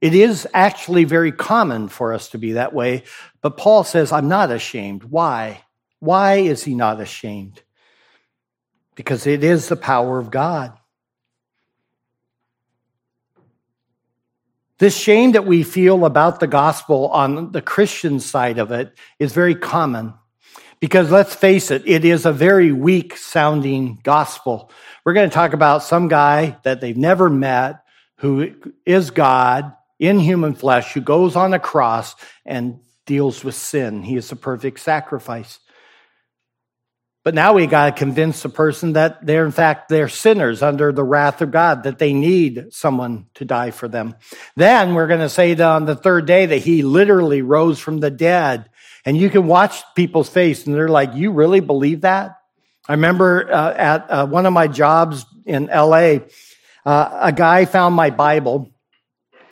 It 0.00 0.14
is 0.14 0.48
actually 0.54 1.04
very 1.04 1.32
common 1.32 1.88
for 1.88 2.12
us 2.14 2.30
to 2.30 2.38
be 2.38 2.52
that 2.52 2.72
way, 2.72 3.04
but 3.42 3.56
Paul 3.56 3.84
says, 3.84 4.12
I'm 4.12 4.28
not 4.28 4.50
ashamed. 4.50 5.04
Why? 5.04 5.62
Why 5.98 6.36
is 6.36 6.64
he 6.64 6.74
not 6.74 7.00
ashamed? 7.00 7.62
Because 8.94 9.26
it 9.26 9.44
is 9.44 9.68
the 9.68 9.76
power 9.76 10.18
of 10.18 10.30
God. 10.30 10.72
This 14.78 14.96
shame 14.96 15.32
that 15.32 15.44
we 15.44 15.62
feel 15.62 16.06
about 16.06 16.40
the 16.40 16.46
gospel 16.46 17.08
on 17.08 17.52
the 17.52 17.60
Christian 17.60 18.18
side 18.18 18.58
of 18.58 18.72
it 18.72 18.96
is 19.18 19.34
very 19.34 19.54
common 19.54 20.14
because 20.80 21.10
let's 21.10 21.34
face 21.34 21.70
it, 21.70 21.86
it 21.86 22.06
is 22.06 22.24
a 22.24 22.32
very 22.32 22.72
weak 22.72 23.14
sounding 23.18 24.00
gospel. 24.02 24.70
We're 25.04 25.12
going 25.12 25.28
to 25.28 25.34
talk 25.34 25.52
about 25.52 25.82
some 25.82 26.08
guy 26.08 26.56
that 26.62 26.80
they've 26.80 26.96
never 26.96 27.28
met 27.28 27.84
who 28.16 28.54
is 28.86 29.10
God 29.10 29.74
in 30.00 30.18
human 30.18 30.54
flesh, 30.54 30.94
who 30.94 31.00
goes 31.00 31.36
on 31.36 31.52
the 31.52 31.58
cross 31.60 32.16
and 32.44 32.80
deals 33.06 33.44
with 33.44 33.54
sin. 33.54 34.02
He 34.02 34.16
is 34.16 34.32
a 34.32 34.36
perfect 34.36 34.80
sacrifice. 34.80 35.60
But 37.22 37.34
now 37.34 37.52
we 37.52 37.66
got 37.66 37.84
to 37.84 37.92
convince 37.92 38.42
the 38.42 38.48
person 38.48 38.94
that 38.94 39.26
they're, 39.26 39.44
in 39.44 39.52
fact, 39.52 39.90
they're 39.90 40.08
sinners 40.08 40.62
under 40.62 40.90
the 40.90 41.04
wrath 41.04 41.42
of 41.42 41.50
God, 41.50 41.82
that 41.82 41.98
they 41.98 42.14
need 42.14 42.72
someone 42.72 43.26
to 43.34 43.44
die 43.44 43.72
for 43.72 43.88
them. 43.88 44.14
Then 44.56 44.94
we're 44.94 45.06
going 45.06 45.20
to 45.20 45.28
say 45.28 45.52
that 45.52 45.64
on 45.64 45.84
the 45.84 45.94
third 45.94 46.24
day 46.24 46.46
that 46.46 46.58
he 46.58 46.82
literally 46.82 47.42
rose 47.42 47.78
from 47.78 48.00
the 48.00 48.10
dead. 48.10 48.70
And 49.04 49.18
you 49.18 49.28
can 49.28 49.46
watch 49.46 49.82
people's 49.94 50.30
face 50.30 50.66
and 50.66 50.74
they're 50.74 50.88
like, 50.88 51.14
you 51.14 51.32
really 51.32 51.60
believe 51.60 52.00
that? 52.02 52.38
I 52.88 52.92
remember 52.94 53.52
uh, 53.52 53.74
at 53.74 54.10
uh, 54.10 54.26
one 54.26 54.46
of 54.46 54.54
my 54.54 54.66
jobs 54.66 55.26
in 55.44 55.66
LA, 55.66 56.20
uh, 56.86 57.18
a 57.20 57.32
guy 57.32 57.66
found 57.66 57.94
my 57.94 58.08
Bible. 58.08 58.72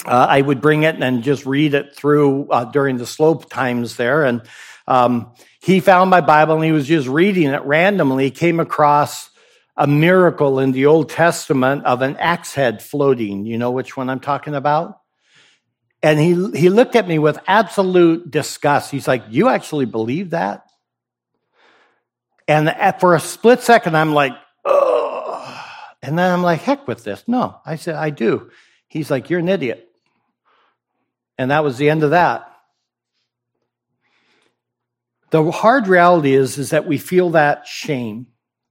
Uh, 0.09 0.27
I 0.29 0.41
would 0.41 0.63
bring 0.63 0.85
it 0.85 0.97
and 1.03 1.23
just 1.23 1.45
read 1.45 1.75
it 1.75 1.95
through 1.95 2.49
uh, 2.51 2.65
during 2.65 2.97
the 2.97 3.05
slope 3.05 3.51
times 3.51 3.97
there. 3.97 4.25
And 4.25 4.43
um, 4.87 5.35
he 5.61 5.81
found 5.81 6.09
my 6.09 6.23
Bible 6.23 6.55
and 6.55 6.65
he 6.65 6.73
was 6.73 6.87
just 6.87 7.07
reading 7.07 7.51
it 7.51 7.63
randomly. 7.65 8.25
He 8.25 8.31
came 8.31 8.59
across 8.59 9.29
a 9.77 9.87
miracle 9.87 10.61
in 10.61 10.73
the 10.73 10.87
Old 10.87 11.11
Testament 11.11 11.85
of 11.85 12.01
an 12.01 12.17
axe 12.17 12.55
head 12.55 12.83
floating. 12.83 13.45
You 13.45 13.59
know 13.59 13.71
which 13.71 13.99
one 13.99 14.09
I'm 14.09 14.21
talking 14.21 14.55
about? 14.55 14.99
And 16.03 16.19
he, 16.19 16.59
he 16.59 16.71
looked 16.71 16.97
at 16.97 17.07
me 17.07 17.19
with 17.19 17.39
absolute 17.47 18.31
disgust. 18.31 18.91
He's 18.91 19.07
like, 19.07 19.25
You 19.29 19.49
actually 19.49 19.85
believe 19.85 20.31
that? 20.31 20.65
And 22.47 22.75
for 22.99 23.15
a 23.15 23.21
split 23.21 23.61
second, 23.61 23.95
I'm 23.95 24.15
like, 24.15 24.33
Ugh. 24.65 25.65
And 26.01 26.19
then 26.19 26.33
I'm 26.33 26.43
like, 26.43 26.63
Heck 26.63 26.89
with 26.89 27.05
this. 27.05 27.25
No, 27.27 27.61
I 27.67 27.77
said, 27.77 27.97
I 27.97 28.09
do. 28.09 28.51
He's 28.89 29.11
like, 29.11 29.29
You're 29.29 29.41
an 29.41 29.49
idiot. 29.51 29.88
And 31.39 31.51
that 31.53 31.63
was 31.63 31.79
the 31.79 31.89
end 31.89 32.03
of 32.03 32.11
that. 32.11 32.45
The 35.31 35.51
hard 35.51 35.87
reality 35.87 36.35
is, 36.35 36.59
is 36.59 36.71
that 36.71 36.87
we 36.87 36.99
feel 36.99 37.31
that 37.31 37.67
shame. 37.67 38.27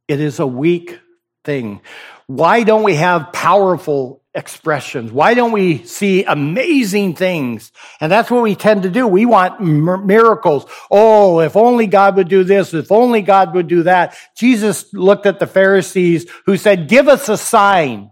It 0.07 0.19
is 0.19 0.39
a 0.39 0.47
weak 0.47 0.99
thing. 1.45 1.81
Why 2.25 2.63
don't 2.63 2.83
we 2.83 2.95
have 2.95 3.31
powerful 3.31 4.21
expressions? 4.33 5.11
Why 5.11 5.33
don't 5.33 5.51
we 5.51 5.83
see 5.85 6.23
amazing 6.23 7.15
things? 7.15 7.71
And 8.01 8.11
that's 8.11 8.29
what 8.29 8.43
we 8.43 8.55
tend 8.55 8.83
to 8.83 8.89
do. 8.89 9.07
We 9.07 9.25
want 9.25 9.61
miracles. 9.61 10.65
Oh, 10.91 11.39
if 11.39 11.55
only 11.55 11.87
God 11.87 12.17
would 12.17 12.27
do 12.27 12.43
this, 12.43 12.73
if 12.73 12.91
only 12.91 13.21
God 13.21 13.55
would 13.55 13.67
do 13.67 13.83
that. 13.83 14.17
Jesus 14.35 14.93
looked 14.93 15.25
at 15.25 15.39
the 15.39 15.47
Pharisees 15.47 16.25
who 16.45 16.57
said, 16.57 16.89
give 16.89 17.07
us 17.07 17.29
a 17.29 17.37
sign. 17.37 18.11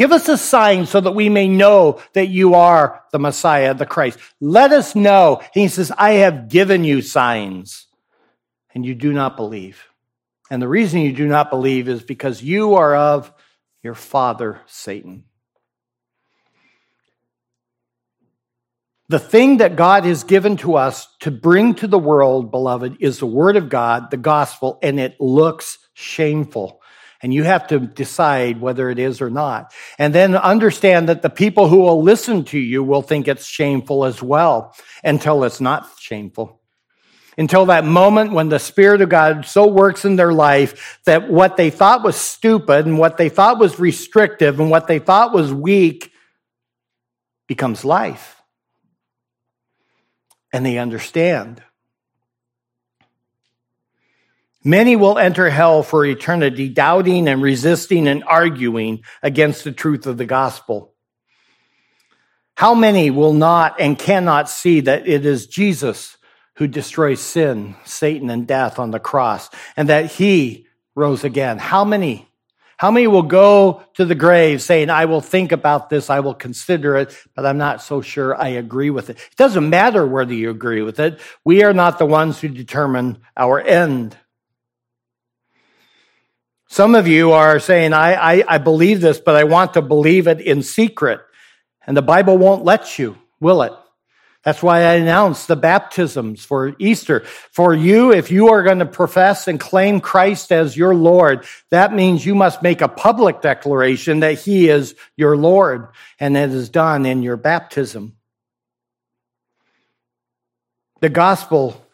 Give 0.00 0.12
us 0.12 0.30
a 0.30 0.38
sign 0.38 0.86
so 0.86 0.98
that 0.98 1.12
we 1.12 1.28
may 1.28 1.46
know 1.46 2.00
that 2.14 2.28
you 2.28 2.54
are 2.54 3.02
the 3.12 3.18
Messiah, 3.18 3.74
the 3.74 3.84
Christ. 3.84 4.18
Let 4.40 4.72
us 4.72 4.94
know. 4.94 5.42
He 5.52 5.68
says, 5.68 5.92
I 5.94 6.12
have 6.12 6.48
given 6.48 6.84
you 6.84 7.02
signs 7.02 7.86
and 8.74 8.86
you 8.86 8.94
do 8.94 9.12
not 9.12 9.36
believe. 9.36 9.84
And 10.50 10.62
the 10.62 10.68
reason 10.68 11.02
you 11.02 11.12
do 11.12 11.26
not 11.26 11.50
believe 11.50 11.86
is 11.86 12.02
because 12.02 12.42
you 12.42 12.76
are 12.76 12.96
of 12.96 13.30
your 13.82 13.94
father, 13.94 14.62
Satan. 14.64 15.24
The 19.10 19.18
thing 19.18 19.58
that 19.58 19.76
God 19.76 20.06
has 20.06 20.24
given 20.24 20.56
to 20.58 20.76
us 20.76 21.14
to 21.18 21.30
bring 21.30 21.74
to 21.74 21.86
the 21.86 21.98
world, 21.98 22.50
beloved, 22.50 22.96
is 23.00 23.18
the 23.18 23.26
word 23.26 23.58
of 23.58 23.68
God, 23.68 24.10
the 24.10 24.16
gospel, 24.16 24.78
and 24.82 24.98
it 24.98 25.20
looks 25.20 25.76
shameful. 25.92 26.79
And 27.22 27.34
you 27.34 27.44
have 27.44 27.66
to 27.68 27.80
decide 27.80 28.60
whether 28.60 28.88
it 28.88 28.98
is 28.98 29.20
or 29.20 29.28
not. 29.28 29.74
And 29.98 30.14
then 30.14 30.34
understand 30.34 31.08
that 31.10 31.20
the 31.20 31.28
people 31.28 31.68
who 31.68 31.80
will 31.80 32.02
listen 32.02 32.44
to 32.46 32.58
you 32.58 32.82
will 32.82 33.02
think 33.02 33.28
it's 33.28 33.44
shameful 33.44 34.06
as 34.06 34.22
well 34.22 34.74
until 35.04 35.44
it's 35.44 35.60
not 35.60 35.88
shameful. 35.98 36.60
Until 37.36 37.66
that 37.66 37.84
moment 37.84 38.32
when 38.32 38.48
the 38.48 38.58
Spirit 38.58 39.02
of 39.02 39.08
God 39.08 39.44
so 39.44 39.66
works 39.66 40.04
in 40.04 40.16
their 40.16 40.32
life 40.32 41.00
that 41.04 41.30
what 41.30 41.56
they 41.56 41.70
thought 41.70 42.02
was 42.02 42.16
stupid 42.16 42.86
and 42.86 42.98
what 42.98 43.16
they 43.18 43.28
thought 43.28 43.58
was 43.58 43.78
restrictive 43.78 44.58
and 44.58 44.70
what 44.70 44.86
they 44.86 44.98
thought 44.98 45.32
was 45.32 45.52
weak 45.52 46.10
becomes 47.46 47.84
life. 47.84 48.40
And 50.52 50.64
they 50.64 50.78
understand. 50.78 51.62
Many 54.62 54.94
will 54.94 55.18
enter 55.18 55.48
hell 55.48 55.82
for 55.82 56.04
eternity, 56.04 56.68
doubting 56.68 57.28
and 57.28 57.40
resisting 57.40 58.06
and 58.06 58.22
arguing 58.24 59.02
against 59.22 59.64
the 59.64 59.72
truth 59.72 60.06
of 60.06 60.18
the 60.18 60.26
gospel. 60.26 60.94
How 62.56 62.74
many 62.74 63.10
will 63.10 63.32
not 63.32 63.80
and 63.80 63.98
cannot 63.98 64.50
see 64.50 64.80
that 64.80 65.08
it 65.08 65.24
is 65.24 65.46
Jesus 65.46 66.18
who 66.56 66.66
destroys 66.66 67.20
sin, 67.20 67.74
Satan, 67.86 68.28
and 68.28 68.46
death 68.46 68.78
on 68.78 68.90
the 68.90 69.00
cross, 69.00 69.48
and 69.78 69.88
that 69.88 70.12
he 70.12 70.66
rose 70.94 71.24
again? 71.24 71.56
How 71.56 71.86
many? 71.86 72.28
How 72.76 72.90
many 72.90 73.06
will 73.06 73.22
go 73.22 73.82
to 73.94 74.04
the 74.04 74.14
grave 74.14 74.60
saying, 74.60 74.90
I 74.90 75.06
will 75.06 75.22
think 75.22 75.52
about 75.52 75.88
this, 75.88 76.10
I 76.10 76.20
will 76.20 76.34
consider 76.34 76.96
it, 76.96 77.16
but 77.34 77.46
I'm 77.46 77.58
not 77.58 77.80
so 77.80 78.02
sure 78.02 78.34
I 78.38 78.48
agree 78.48 78.90
with 78.90 79.08
it? 79.08 79.16
It 79.16 79.36
doesn't 79.36 79.70
matter 79.70 80.06
whether 80.06 80.34
you 80.34 80.50
agree 80.50 80.82
with 80.82 81.00
it. 81.00 81.18
We 81.44 81.62
are 81.62 81.72
not 81.74 81.98
the 81.98 82.06
ones 82.06 82.40
who 82.40 82.48
determine 82.48 83.22
our 83.38 83.58
end. 83.58 84.18
Some 86.70 86.94
of 86.94 87.08
you 87.08 87.32
are 87.32 87.58
saying, 87.58 87.92
I, 87.92 88.14
I, 88.14 88.44
I, 88.46 88.58
believe 88.58 89.00
this, 89.00 89.18
but 89.18 89.34
I 89.34 89.42
want 89.42 89.74
to 89.74 89.82
believe 89.82 90.28
it 90.28 90.40
in 90.40 90.62
secret. 90.62 91.20
And 91.84 91.96
the 91.96 92.02
Bible 92.02 92.38
won't 92.38 92.64
let 92.64 92.96
you, 92.96 93.18
will 93.40 93.62
it? 93.62 93.72
That's 94.44 94.62
why 94.62 94.82
I 94.82 94.94
announced 94.94 95.48
the 95.48 95.56
baptisms 95.56 96.44
for 96.44 96.76
Easter. 96.78 97.24
For 97.50 97.74
you, 97.74 98.12
if 98.12 98.30
you 98.30 98.50
are 98.50 98.62
going 98.62 98.78
to 98.78 98.86
profess 98.86 99.48
and 99.48 99.58
claim 99.58 100.00
Christ 100.00 100.52
as 100.52 100.76
your 100.76 100.94
Lord, 100.94 101.44
that 101.70 101.92
means 101.92 102.24
you 102.24 102.36
must 102.36 102.62
make 102.62 102.82
a 102.82 102.88
public 102.88 103.40
declaration 103.42 104.20
that 104.20 104.38
He 104.38 104.68
is 104.68 104.94
your 105.16 105.36
Lord, 105.36 105.88
and 106.20 106.36
it 106.36 106.50
is 106.50 106.68
done 106.68 107.04
in 107.04 107.24
your 107.24 107.36
baptism. 107.36 108.14
The 111.00 111.08
gospel 111.08 111.84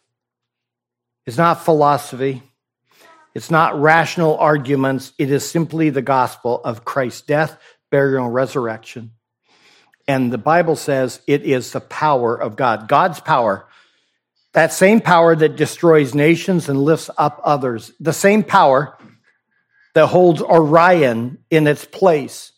is 1.24 1.38
not 1.38 1.64
philosophy. 1.64 2.42
It's 3.36 3.50
not 3.50 3.78
rational 3.78 4.38
arguments. 4.38 5.12
It 5.18 5.30
is 5.30 5.46
simply 5.46 5.90
the 5.90 6.00
gospel 6.00 6.58
of 6.64 6.86
Christ's 6.86 7.20
death, 7.20 7.58
burial, 7.90 8.24
and 8.24 8.34
resurrection. 8.34 9.10
And 10.08 10.32
the 10.32 10.38
Bible 10.38 10.74
says 10.74 11.20
it 11.26 11.42
is 11.42 11.70
the 11.70 11.82
power 11.82 12.34
of 12.34 12.56
God, 12.56 12.88
God's 12.88 13.20
power. 13.20 13.68
That 14.54 14.72
same 14.72 15.02
power 15.02 15.36
that 15.36 15.56
destroys 15.56 16.14
nations 16.14 16.70
and 16.70 16.80
lifts 16.80 17.10
up 17.18 17.42
others, 17.44 17.92
the 18.00 18.14
same 18.14 18.42
power 18.42 18.96
that 19.92 20.06
holds 20.06 20.40
Orion 20.40 21.36
in 21.50 21.66
its 21.66 21.84
place. 21.84 22.52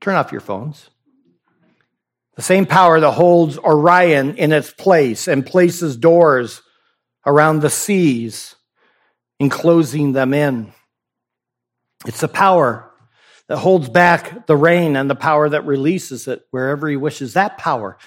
Turn 0.00 0.16
off 0.16 0.32
your 0.32 0.40
phones. 0.40 0.90
The 2.40 2.44
same 2.44 2.64
power 2.64 2.98
that 2.98 3.10
holds 3.10 3.58
Orion 3.58 4.38
in 4.38 4.50
its 4.50 4.72
place 4.72 5.28
and 5.28 5.44
places 5.44 5.98
doors 5.98 6.62
around 7.26 7.60
the 7.60 7.68
seas, 7.68 8.56
enclosing 9.38 10.12
them 10.12 10.32
in. 10.32 10.72
It's 12.06 12.22
the 12.22 12.28
power 12.28 12.90
that 13.48 13.58
holds 13.58 13.90
back 13.90 14.46
the 14.46 14.56
rain 14.56 14.96
and 14.96 15.10
the 15.10 15.14
power 15.14 15.50
that 15.50 15.66
releases 15.66 16.26
it 16.28 16.46
wherever 16.50 16.88
he 16.88 16.96
wishes. 16.96 17.34
That 17.34 17.58
power 17.58 17.98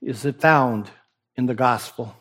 is 0.00 0.24
it 0.24 0.40
found 0.40 0.90
in 1.36 1.44
the 1.44 1.54
gospel. 1.54 2.16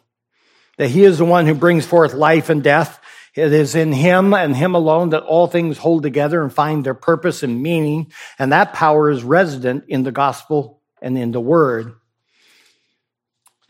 That 0.78 0.89
he 0.89 1.06
is 1.06 1.20
the 1.20 1.24
one 1.24 1.45
who 1.45 1.56
brings 1.56 1.86
forth 1.86 2.14
life 2.14 2.49
and 2.49 2.62
death. 2.62 2.99
It 3.34 3.53
is 3.53 3.76
in 3.76 3.93
him 3.93 4.34
and 4.34 4.53
him 4.53 4.76
alone 4.76 5.12
that 5.12 5.24
all 5.24 5.47
things 5.47 5.78
hold 5.78 6.03
together 6.03 6.43
and 6.43 6.51
find 6.51 6.86
their 6.86 6.93
purpose 6.93 7.43
and 7.43 7.64
meaning. 7.64 8.12
And 8.38 8.51
that 8.51 8.74
power 8.74 9.10
is 9.10 9.24
resident 9.24 9.86
in 9.88 10.03
the 10.03 10.12
gospel 10.12 10.75
and 11.06 11.18
in 11.18 11.32
the 11.32 11.39
word. 11.39 11.93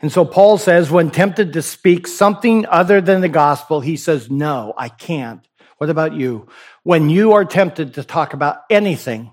And 0.00 0.10
so 0.10 0.24
Paul 0.24 0.58
says, 0.58 0.90
when 0.90 1.10
tempted 1.10 1.52
to 1.52 1.62
speak 1.62 2.06
something 2.06 2.66
other 2.66 3.00
than 3.00 3.20
the 3.20 3.28
gospel, 3.28 3.80
he 3.80 3.96
says, 3.96 4.30
no, 4.30 4.72
I 4.76 4.88
can't. 4.88 5.46
What 5.76 5.90
about 5.90 6.14
you? 6.14 6.48
When 6.82 7.10
you 7.10 7.34
are 7.34 7.44
tempted 7.44 7.94
to 7.94 8.04
talk 8.04 8.32
about 8.32 8.62
anything 8.70 9.32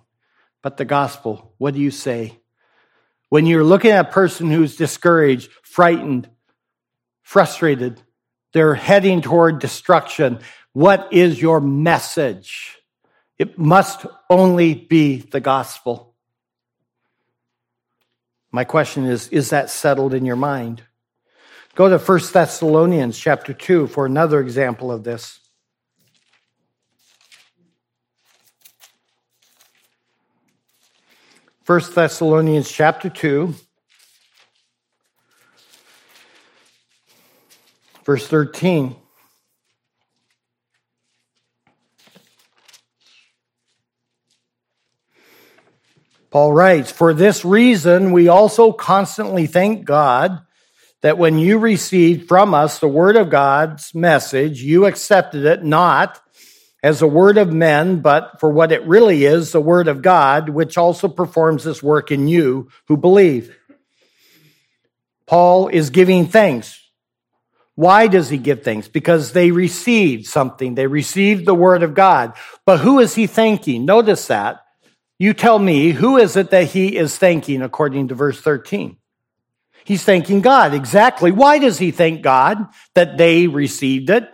but 0.61 0.75
the 0.77 0.85
gospel, 0.85 1.53
what 1.57 1.73
do 1.73 1.79
you 1.79 1.91
say? 1.91 2.37
When 3.29 3.45
you're 3.45 3.63
looking 3.63 3.91
at 3.91 4.05
a 4.05 4.11
person 4.11 4.51
who's 4.51 4.75
discouraged, 4.75 5.49
frightened, 5.63 6.29
frustrated, 7.21 8.01
they're 8.51 8.75
heading 8.75 9.21
toward 9.21 9.59
destruction, 9.59 10.39
what 10.73 11.13
is 11.13 11.41
your 11.41 11.61
message? 11.61 12.77
It 13.37 13.57
must 13.57 14.05
only 14.29 14.73
be 14.73 15.17
the 15.17 15.39
gospel. 15.39 16.12
My 18.55 18.63
question 18.63 19.05
is, 19.05 19.29
is 19.29 19.49
that 19.49 19.71
settled 19.71 20.13
in 20.13 20.25
your 20.25 20.35
mind? 20.35 20.83
Go 21.73 21.89
to 21.89 21.97
1 21.97 22.19
Thessalonians 22.31 23.17
chapter 23.17 23.51
2 23.51 23.87
for 23.87 24.05
another 24.05 24.39
example 24.39 24.91
of 24.91 25.03
this. 25.03 25.39
1 31.65 31.81
Thessalonians 31.95 32.69
chapter 32.69 33.09
2, 33.09 33.55
verse 38.05 38.27
13. 38.27 38.95
Paul 46.33 46.51
writes, 46.51 46.91
For 46.91 47.13
this 47.13 47.45
reason, 47.45 48.11
we 48.11 48.27
also 48.27 48.71
constantly 48.71 49.45
thank 49.45 49.85
God 49.85 50.41
that 51.03 51.19
when 51.19 51.37
you 51.37 51.59
received 51.59 52.27
from 52.27 52.55
us 52.55 52.79
the 52.79 52.87
word 52.87 53.17
of 53.17 53.29
God's 53.29 53.93
message, 53.93 54.63
you 54.63 54.87
accepted 54.87 55.45
it 55.45 55.63
not 55.63 56.19
as 56.81 57.03
a 57.03 57.07
word 57.07 57.37
of 57.37 57.53
men, 57.53 57.99
but 57.99 58.39
for 58.39 58.49
what 58.49 58.71
it 58.71 58.83
really 58.87 59.25
is, 59.25 59.51
the 59.51 59.61
word 59.61 59.87
of 59.87 60.01
God, 60.01 60.49
which 60.49 60.75
also 60.75 61.07
performs 61.07 61.65
this 61.65 61.83
work 61.83 62.09
in 62.09 62.27
you 62.27 62.67
who 62.87 62.97
believe. 62.97 63.55
Paul 65.27 65.67
is 65.67 65.91
giving 65.91 66.25
thanks. 66.25 66.81
Why 67.75 68.07
does 68.07 68.31
he 68.31 68.39
give 68.39 68.63
thanks? 68.63 68.87
Because 68.87 69.33
they 69.33 69.51
received 69.51 70.25
something. 70.25 70.73
They 70.73 70.87
received 70.87 71.45
the 71.45 71.53
word 71.53 71.83
of 71.83 71.93
God. 71.93 72.33
But 72.65 72.79
who 72.79 72.97
is 72.97 73.13
he 73.13 73.27
thanking? 73.27 73.85
Notice 73.85 74.25
that. 74.29 74.61
You 75.23 75.33
tell 75.33 75.59
me, 75.59 75.91
who 75.91 76.17
is 76.17 76.35
it 76.35 76.49
that 76.49 76.69
he 76.69 76.97
is 76.97 77.17
thanking 77.17 77.61
according 77.61 78.09
to 78.09 78.15
verse 78.15 78.41
13? 78.41 78.97
He's 79.85 80.03
thanking 80.03 80.41
God. 80.41 80.73
Exactly. 80.73 81.31
Why 81.31 81.59
does 81.59 81.77
he 81.77 81.91
thank 81.91 82.21
God 82.21 82.67
that 82.95 83.17
they 83.17 83.47
received 83.47 84.09
it? 84.09 84.29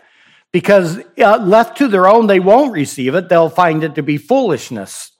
because 0.52 1.00
uh, 1.18 1.38
left 1.38 1.78
to 1.78 1.88
their 1.88 2.08
own, 2.08 2.28
they 2.28 2.40
won't 2.40 2.74
receive 2.74 3.16
it. 3.16 3.30
They'll 3.30 3.50
find 3.50 3.84
it 3.84 3.96
to 3.96 4.04
be 4.04 4.18
foolishness. 4.18 5.12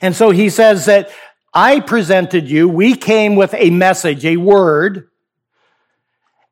And 0.00 0.14
so 0.14 0.30
he 0.30 0.50
says 0.50 0.86
that 0.86 1.10
I 1.52 1.80
presented 1.80 2.48
you, 2.48 2.68
we 2.68 2.94
came 2.94 3.34
with 3.34 3.54
a 3.54 3.70
message, 3.70 4.24
a 4.24 4.36
word, 4.36 5.08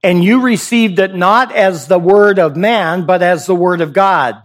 and 0.02 0.24
you 0.24 0.42
received 0.42 0.98
it 0.98 1.14
not 1.14 1.54
as 1.54 1.86
the 1.86 1.98
word 1.98 2.38
of 2.38 2.56
man, 2.56 3.06
but 3.06 3.22
as 3.22 3.46
the 3.46 3.54
word 3.54 3.80
of 3.80 3.92
God. 3.92 4.42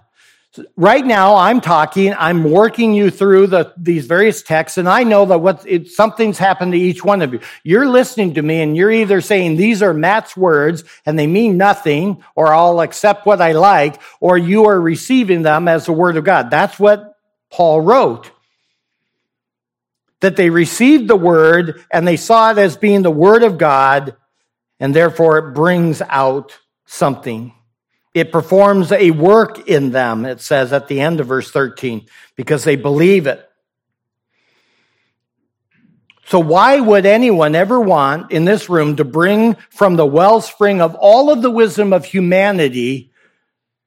Right 0.75 1.05
now, 1.05 1.37
I'm 1.37 1.61
talking, 1.61 2.13
I'm 2.13 2.43
working 2.43 2.93
you 2.93 3.09
through 3.09 3.47
the, 3.47 3.73
these 3.77 4.05
various 4.05 4.41
texts, 4.41 4.77
and 4.77 4.89
I 4.89 5.03
know 5.03 5.25
that 5.25 5.39
what 5.39 5.65
it, 5.65 5.87
something's 5.89 6.37
happened 6.37 6.73
to 6.73 6.77
each 6.77 7.05
one 7.05 7.21
of 7.21 7.31
you. 7.31 7.39
You're 7.63 7.87
listening 7.87 8.33
to 8.33 8.41
me, 8.41 8.61
and 8.61 8.75
you're 8.75 8.91
either 8.91 9.21
saying 9.21 9.55
these 9.55 9.81
are 9.81 9.93
Matt's 9.93 10.35
words 10.35 10.83
and 11.05 11.17
they 11.17 11.25
mean 11.25 11.55
nothing, 11.55 12.21
or 12.35 12.53
I'll 12.53 12.81
accept 12.81 13.25
what 13.25 13.39
I 13.39 13.53
like, 13.53 14.01
or 14.19 14.37
you 14.37 14.65
are 14.65 14.79
receiving 14.79 15.41
them 15.41 15.69
as 15.69 15.85
the 15.85 15.93
word 15.93 16.17
of 16.17 16.25
God. 16.25 16.49
That's 16.49 16.77
what 16.77 17.15
Paul 17.49 17.79
wrote. 17.79 18.29
That 20.19 20.35
they 20.35 20.49
received 20.49 21.07
the 21.07 21.15
word 21.15 21.85
and 21.89 22.05
they 22.05 22.17
saw 22.17 22.51
it 22.51 22.57
as 22.57 22.75
being 22.75 23.03
the 23.03 23.09
word 23.09 23.43
of 23.43 23.57
God, 23.57 24.17
and 24.81 24.93
therefore 24.93 25.37
it 25.37 25.53
brings 25.53 26.01
out 26.01 26.59
something. 26.85 27.53
It 28.13 28.31
performs 28.31 28.91
a 28.91 29.11
work 29.11 29.69
in 29.69 29.91
them, 29.91 30.25
it 30.25 30.41
says 30.41 30.73
at 30.73 30.87
the 30.87 30.99
end 30.99 31.19
of 31.19 31.27
verse 31.27 31.49
13, 31.49 32.07
because 32.35 32.63
they 32.63 32.75
believe 32.75 33.25
it. 33.25 33.47
So 36.25 36.39
why 36.39 36.79
would 36.79 37.05
anyone 37.05 37.55
ever 37.55 37.79
want 37.79 38.31
in 38.31 38.45
this 38.45 38.69
room 38.69 38.95
to 38.97 39.03
bring 39.03 39.55
from 39.69 39.97
the 39.97 40.05
wellspring 40.05 40.81
of 40.81 40.95
all 40.95 41.29
of 41.29 41.41
the 41.41 41.51
wisdom 41.51 41.91
of 41.91 42.05
humanity 42.05 43.11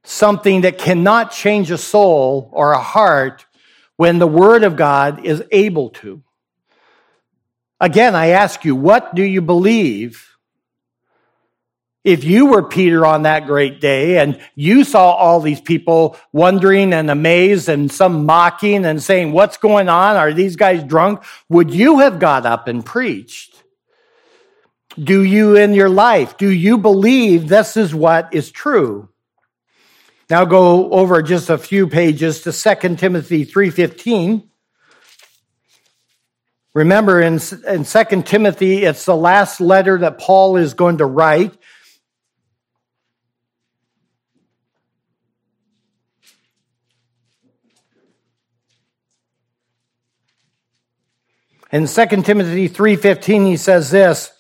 something 0.05 0.61
that 0.63 0.77
cannot 0.77 1.31
change 1.33 1.71
a 1.71 1.79
soul 1.79 2.51
or 2.53 2.73
a 2.73 2.81
heart 2.81 3.47
when 3.97 4.19
the 4.19 4.27
word 4.27 4.63
of 4.63 4.77
God 4.77 5.25
is 5.25 5.43
able 5.51 5.91
to? 5.91 6.23
Again, 7.81 8.15
I 8.15 8.29
ask 8.29 8.65
you, 8.65 8.77
what 8.77 9.15
do 9.15 9.23
you 9.23 9.41
believe? 9.41 10.34
If 12.05 12.23
you 12.23 12.47
were 12.47 12.63
Peter 12.63 13.07
on 13.07 13.23
that 13.23 13.47
great 13.47 13.81
day 13.81 14.19
and 14.19 14.39
you 14.55 14.85
saw 14.85 15.13
all 15.13 15.41
these 15.41 15.61
people 15.61 16.19
wondering 16.33 16.93
and 16.93 17.11
amazed 17.11 17.71
and 17.71 17.91
some 17.91 18.27
mocking 18.27 18.85
and 18.85 19.03
saying, 19.03 19.33
what's 19.33 19.57
going 19.57 19.89
on? 19.89 20.17
Are 20.17 20.35
these 20.35 20.55
guys 20.55 20.85
drunk? 20.85 21.23
Would 21.49 21.73
you 21.73 22.01
have 22.01 22.19
got 22.19 22.45
up 22.45 22.69
and 22.69 22.85
preached? 22.85 23.63
Do 25.03 25.23
you 25.25 25.57
in 25.57 25.73
your 25.73 25.89
life, 25.89 26.37
do 26.37 26.49
you 26.49 26.79
believe 26.79 27.49
this 27.49 27.77
is 27.77 27.95
what 27.95 28.33
is 28.35 28.51
true? 28.51 29.09
Now 30.31 30.45
go 30.45 30.91
over 30.91 31.23
just 31.23 31.51
a 31.51 31.59
few 31.59 31.87
pages 31.87 32.43
to 32.43 32.53
2 32.53 32.97
Timothy 32.97 33.45
3.15. 33.45 34.47
Remember 36.75 37.21
in, 37.21 37.41
in 37.69 37.85
2 37.85 38.23
Timothy, 38.23 38.85
it's 38.85 39.05
the 39.05 39.17
last 39.17 39.61
letter 39.61 39.99
that 39.99 40.19
Paul 40.19 40.57
is 40.57 40.75
going 40.75 40.99
to 40.99 41.07
write. 41.07 41.57
In 51.75 51.89
2 51.89 52.23
Timothy 52.23 52.69
3:15 52.69 53.47
he 53.47 53.57
says 53.57 53.91
this 53.91 54.31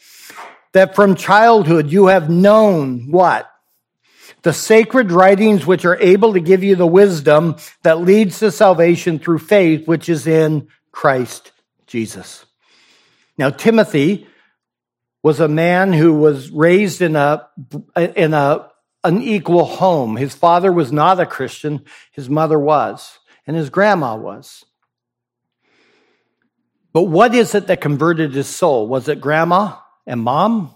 that 0.72 0.94
from 0.94 1.16
childhood 1.16 1.90
you 1.90 2.06
have 2.06 2.30
known 2.30 3.10
what 3.10 3.50
the 4.42 4.52
sacred 4.52 5.10
writings 5.10 5.66
which 5.66 5.84
are 5.84 5.98
able 5.98 6.34
to 6.34 6.40
give 6.40 6.62
you 6.62 6.76
the 6.76 6.86
wisdom 6.86 7.56
that 7.82 8.00
leads 8.00 8.38
to 8.38 8.52
salvation 8.52 9.18
through 9.18 9.40
faith 9.40 9.88
which 9.88 10.08
is 10.08 10.28
in 10.28 10.68
Christ 10.92 11.50
Jesus. 11.88 12.46
Now, 13.36 13.50
Timothy 13.50 14.28
was 15.24 15.40
a 15.40 15.48
man 15.48 15.92
who 15.92 16.14
was 16.14 16.52
raised 16.52 17.02
in 17.02 17.16
a, 17.16 17.48
in 17.96 18.32
a 18.32 18.70
unequal 19.02 19.64
home. 19.64 20.14
His 20.14 20.36
father 20.36 20.70
was 20.70 20.92
not 20.92 21.18
a 21.18 21.26
Christian. 21.26 21.84
His 22.12 22.30
mother 22.30 22.60
was, 22.60 23.18
and 23.44 23.56
his 23.56 23.70
grandma 23.70 24.14
was. 24.14 24.64
But 26.94 27.02
what 27.02 27.34
is 27.34 27.54
it 27.56 27.66
that 27.66 27.80
converted 27.80 28.32
his 28.32 28.48
soul? 28.48 28.86
Was 28.86 29.08
it 29.08 29.20
grandma 29.20 29.76
and 30.06 30.20
mom? 30.20 30.72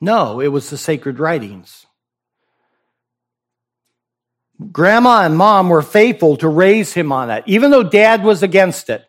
No, 0.00 0.40
it 0.40 0.48
was 0.48 0.70
the 0.70 0.78
sacred 0.78 1.20
writings. 1.20 1.86
Grandma 4.72 5.24
and 5.24 5.36
mom 5.36 5.68
were 5.68 5.82
faithful 5.82 6.38
to 6.38 6.48
raise 6.48 6.94
him 6.94 7.12
on 7.12 7.28
that, 7.28 7.46
even 7.46 7.70
though 7.70 7.82
dad 7.82 8.24
was 8.24 8.42
against 8.42 8.88
it. 8.88 9.04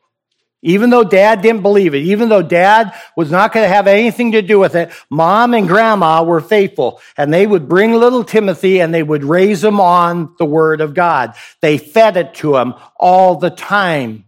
Even 0.61 0.89
though 0.89 1.03
dad 1.03 1.41
didn't 1.41 1.61
believe 1.61 1.93
it, 1.93 1.99
even 1.99 2.27
though 2.27 2.41
dad 2.41 2.91
was 3.15 3.29
not 3.29 3.53
going 3.53 3.63
to 3.63 3.73
have 3.73 3.87
anything 3.87 4.31
to 4.31 4.41
do 4.41 4.57
with 4.57 4.73
it, 4.75 4.91
mom 5.11 5.53
and 5.53 5.67
grandma 5.67 6.23
were 6.23 6.41
faithful 6.41 6.99
and 7.17 7.31
they 7.31 7.45
would 7.45 7.69
bring 7.69 7.93
little 7.93 8.23
Timothy 8.23 8.81
and 8.81 8.91
they 8.91 9.03
would 9.03 9.23
raise 9.23 9.63
him 9.63 9.79
on 9.79 10.33
the 10.39 10.45
word 10.45 10.81
of 10.81 10.95
God. 10.95 11.35
They 11.61 11.77
fed 11.77 12.17
it 12.17 12.33
to 12.35 12.57
him 12.57 12.73
all 12.97 13.35
the 13.35 13.51
time. 13.51 14.24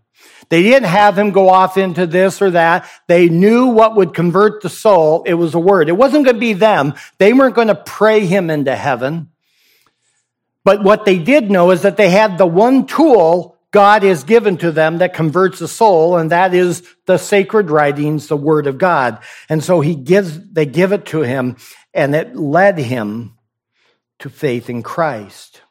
They 0.50 0.64
didn't 0.64 0.90
have 0.90 1.18
him 1.18 1.32
go 1.32 1.50
off 1.50 1.78
into 1.78 2.08
this 2.08 2.42
or 2.42 2.52
that. 2.52 2.90
They 3.08 3.30
knew 3.30 3.68
what 3.68 3.96
would 3.96 4.14
convert 4.14 4.62
the 4.62 4.70
soul. 4.70 5.24
It 5.26 5.34
was 5.34 5.54
a 5.54 5.60
word. 5.60 5.90
It 5.90 5.98
wasn't 5.98 6.26
going 6.26 6.36
to 6.36 6.40
be 6.40 6.54
them. 6.54 6.94
They 7.18 7.34
weren't 7.34 7.56
going 7.56 7.68
to 7.68 7.76
pray 7.76 8.26
him 8.26 8.50
into 8.50 8.76
heaven. 8.76 9.30
But 10.64 10.84
what 10.84 11.06
they 11.06 11.18
did 11.18 11.50
know 11.52 11.72
is 11.72 11.82
that 11.82 11.98
they 11.98 12.10
had 12.10 12.38
the 12.38 12.46
one 12.46 12.88
tool 12.88 13.58
God 13.72 14.04
has 14.04 14.24
given 14.24 14.58
to 14.58 14.72
them 14.72 15.00
that 15.00 15.14
converts 15.14 15.60
the 15.60 15.68
soul, 15.68 16.18
and 16.18 16.32
that 16.32 16.54
is 16.54 16.84
the 17.06 17.18
sacred 17.18 17.70
writings, 17.70 18.28
the 18.28 18.38
word 18.38 18.66
of 18.66 18.78
God. 18.78 19.20
And 19.50 19.64
so 19.64 19.82
he 19.82 19.96
gives, 19.96 20.40
they 20.52 20.66
give 20.66 20.94
it 20.94 21.06
to 21.08 21.22
him, 21.22 21.58
and 21.94 22.16
it 22.16 22.36
led 22.36 22.78
him 22.78 23.34
to 24.20 24.30
faith 24.30 24.70
in 24.70 24.84
Christ. 24.84 25.62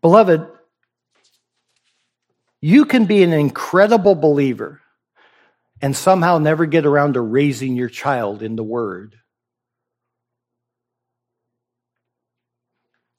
Beloved, 0.00 0.46
you 2.60 2.84
can 2.84 3.06
be 3.06 3.22
an 3.22 3.32
incredible 3.32 4.14
believer 4.14 4.80
and 5.80 5.94
somehow 5.94 6.38
never 6.38 6.66
get 6.66 6.86
around 6.86 7.14
to 7.14 7.20
raising 7.20 7.76
your 7.76 7.88
child 7.88 8.42
in 8.42 8.56
the 8.56 8.64
word. 8.64 9.14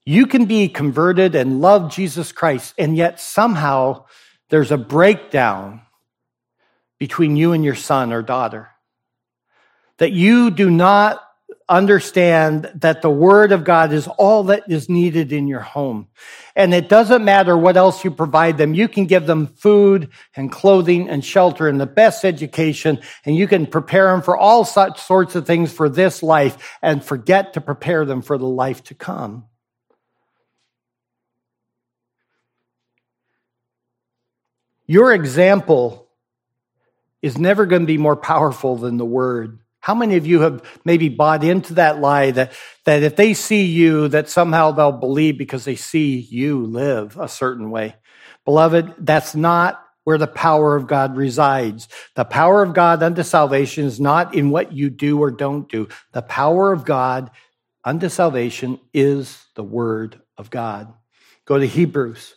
You 0.05 0.25
can 0.25 0.45
be 0.45 0.67
converted 0.67 1.35
and 1.35 1.61
love 1.61 1.91
Jesus 1.91 2.31
Christ, 2.31 2.73
and 2.77 2.97
yet 2.97 3.19
somehow 3.19 4.05
there's 4.49 4.71
a 4.71 4.77
breakdown 4.77 5.81
between 6.97 7.35
you 7.35 7.53
and 7.53 7.63
your 7.63 7.75
son 7.75 8.11
or 8.11 8.21
daughter. 8.21 8.69
That 9.99 10.11
you 10.11 10.49
do 10.51 10.69
not 10.69 11.21
understand 11.69 12.71
that 12.75 13.01
the 13.01 13.09
word 13.09 13.51
of 13.51 13.63
God 13.63 13.93
is 13.93 14.07
all 14.17 14.43
that 14.45 14.63
is 14.67 14.89
needed 14.89 15.31
in 15.31 15.47
your 15.47 15.59
home. 15.59 16.07
And 16.55 16.73
it 16.73 16.89
doesn't 16.89 17.23
matter 17.23 17.55
what 17.55 17.77
else 17.77 18.03
you 18.03 18.11
provide 18.11 18.57
them. 18.57 18.73
You 18.73 18.87
can 18.87 19.05
give 19.05 19.27
them 19.27 19.47
food 19.47 20.09
and 20.35 20.51
clothing 20.51 21.07
and 21.07 21.23
shelter 21.23 21.67
and 21.67 21.79
the 21.79 21.85
best 21.85 22.25
education, 22.25 22.99
and 23.23 23.35
you 23.35 23.47
can 23.47 23.67
prepare 23.67 24.07
them 24.11 24.21
for 24.21 24.35
all 24.35 24.65
such 24.65 24.99
sorts 24.99 25.35
of 25.35 25.45
things 25.45 25.71
for 25.71 25.87
this 25.87 26.23
life 26.23 26.77
and 26.81 27.03
forget 27.03 27.53
to 27.53 27.61
prepare 27.61 28.03
them 28.03 28.21
for 28.21 28.37
the 28.37 28.47
life 28.47 28.83
to 28.85 28.95
come. 28.95 29.45
Your 34.87 35.13
example 35.13 36.09
is 37.21 37.37
never 37.37 37.67
going 37.67 37.83
to 37.83 37.85
be 37.85 37.99
more 37.99 38.15
powerful 38.15 38.75
than 38.75 38.97
the 38.97 39.05
word. 39.05 39.59
How 39.89 39.95
many 39.95 40.17
of 40.17 40.27
you 40.27 40.41
have 40.41 40.61
maybe 40.85 41.09
bought 41.09 41.43
into 41.43 41.73
that 41.73 41.99
lie 41.99 42.29
that, 42.29 42.53
that 42.85 43.01
if 43.01 43.15
they 43.15 43.33
see 43.33 43.65
you, 43.65 44.07
that 44.09 44.29
somehow 44.29 44.69
they'll 44.69 44.91
believe 44.91 45.39
because 45.39 45.65
they 45.65 45.77
see 45.77 46.19
you 46.19 46.63
live 46.63 47.17
a 47.17 47.27
certain 47.27 47.71
way? 47.71 47.95
Beloved, 48.45 48.93
that's 48.99 49.33
not 49.33 49.83
where 50.03 50.19
the 50.19 50.27
power 50.27 50.75
of 50.75 50.85
God 50.85 51.17
resides. 51.17 51.87
The 52.13 52.23
power 52.23 52.61
of 52.61 52.75
God 52.75 53.01
unto 53.01 53.23
salvation 53.23 53.85
is 53.85 53.99
not 53.99 54.35
in 54.35 54.51
what 54.51 54.73
you 54.73 54.91
do 54.91 55.17
or 55.23 55.31
don't 55.31 55.67
do. 55.67 55.87
The 56.11 56.21
power 56.21 56.71
of 56.71 56.85
God 56.85 57.31
unto 57.83 58.09
salvation 58.09 58.79
is 58.93 59.43
the 59.55 59.63
word 59.63 60.21
of 60.37 60.51
God. 60.51 60.93
Go 61.45 61.57
to 61.57 61.65
Hebrews. 61.65 62.35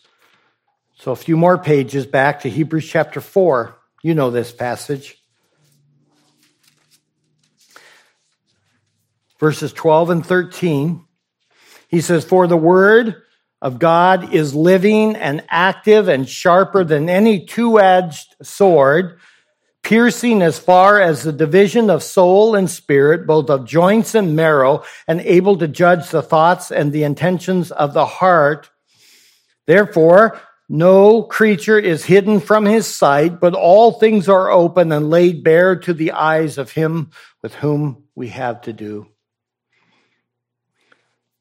So 0.94 1.12
a 1.12 1.16
few 1.16 1.36
more 1.36 1.58
pages 1.58 2.06
back 2.06 2.40
to 2.40 2.48
Hebrews 2.48 2.88
chapter 2.88 3.20
4. 3.20 3.76
You 4.02 4.14
know 4.14 4.30
this 4.30 4.52
passage. 4.52 5.21
Verses 9.42 9.72
12 9.72 10.10
and 10.10 10.24
13. 10.24 11.04
He 11.88 12.00
says, 12.00 12.24
For 12.24 12.46
the 12.46 12.56
word 12.56 13.22
of 13.60 13.80
God 13.80 14.32
is 14.32 14.54
living 14.54 15.16
and 15.16 15.42
active 15.48 16.06
and 16.06 16.28
sharper 16.28 16.84
than 16.84 17.08
any 17.08 17.44
two 17.44 17.80
edged 17.80 18.36
sword, 18.40 19.18
piercing 19.82 20.42
as 20.42 20.60
far 20.60 21.00
as 21.00 21.24
the 21.24 21.32
division 21.32 21.90
of 21.90 22.04
soul 22.04 22.54
and 22.54 22.70
spirit, 22.70 23.26
both 23.26 23.50
of 23.50 23.66
joints 23.66 24.14
and 24.14 24.36
marrow, 24.36 24.84
and 25.08 25.20
able 25.22 25.58
to 25.58 25.66
judge 25.66 26.10
the 26.10 26.22
thoughts 26.22 26.70
and 26.70 26.92
the 26.92 27.02
intentions 27.02 27.72
of 27.72 27.94
the 27.94 28.06
heart. 28.06 28.70
Therefore, 29.66 30.40
no 30.68 31.24
creature 31.24 31.80
is 31.80 32.04
hidden 32.04 32.38
from 32.38 32.64
his 32.64 32.86
sight, 32.86 33.40
but 33.40 33.54
all 33.54 33.90
things 33.90 34.28
are 34.28 34.52
open 34.52 34.92
and 34.92 35.10
laid 35.10 35.42
bare 35.42 35.74
to 35.80 35.92
the 35.92 36.12
eyes 36.12 36.58
of 36.58 36.70
him 36.70 37.10
with 37.42 37.56
whom 37.56 38.04
we 38.14 38.28
have 38.28 38.60
to 38.60 38.72
do. 38.72 39.08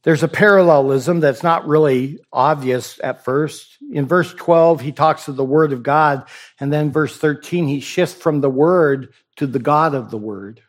There's 0.04 0.24
a 0.24 0.28
parallelism 0.28 1.20
that's 1.20 1.44
not 1.44 1.68
really 1.68 2.20
obvious 2.34 3.00
at 3.04 3.24
first. 3.24 3.78
In 3.92 4.08
verse 4.08 4.34
12, 4.34 4.82
he 4.82 4.92
talks 4.92 5.28
of 5.28 5.36
the 5.36 5.44
word 5.44 5.74
of 5.74 5.84
God. 5.84 6.28
And 6.60 6.74
then 6.74 6.92
verse 6.92 7.16
13, 7.18 7.68
he 7.68 7.80
shifts 7.82 8.16
from 8.16 8.42
the 8.42 8.50
word 8.50 9.14
to 9.36 9.46
the 9.46 9.60
God 9.60 9.94
of 9.94 10.10
the 10.10 10.18
word. 10.18 10.62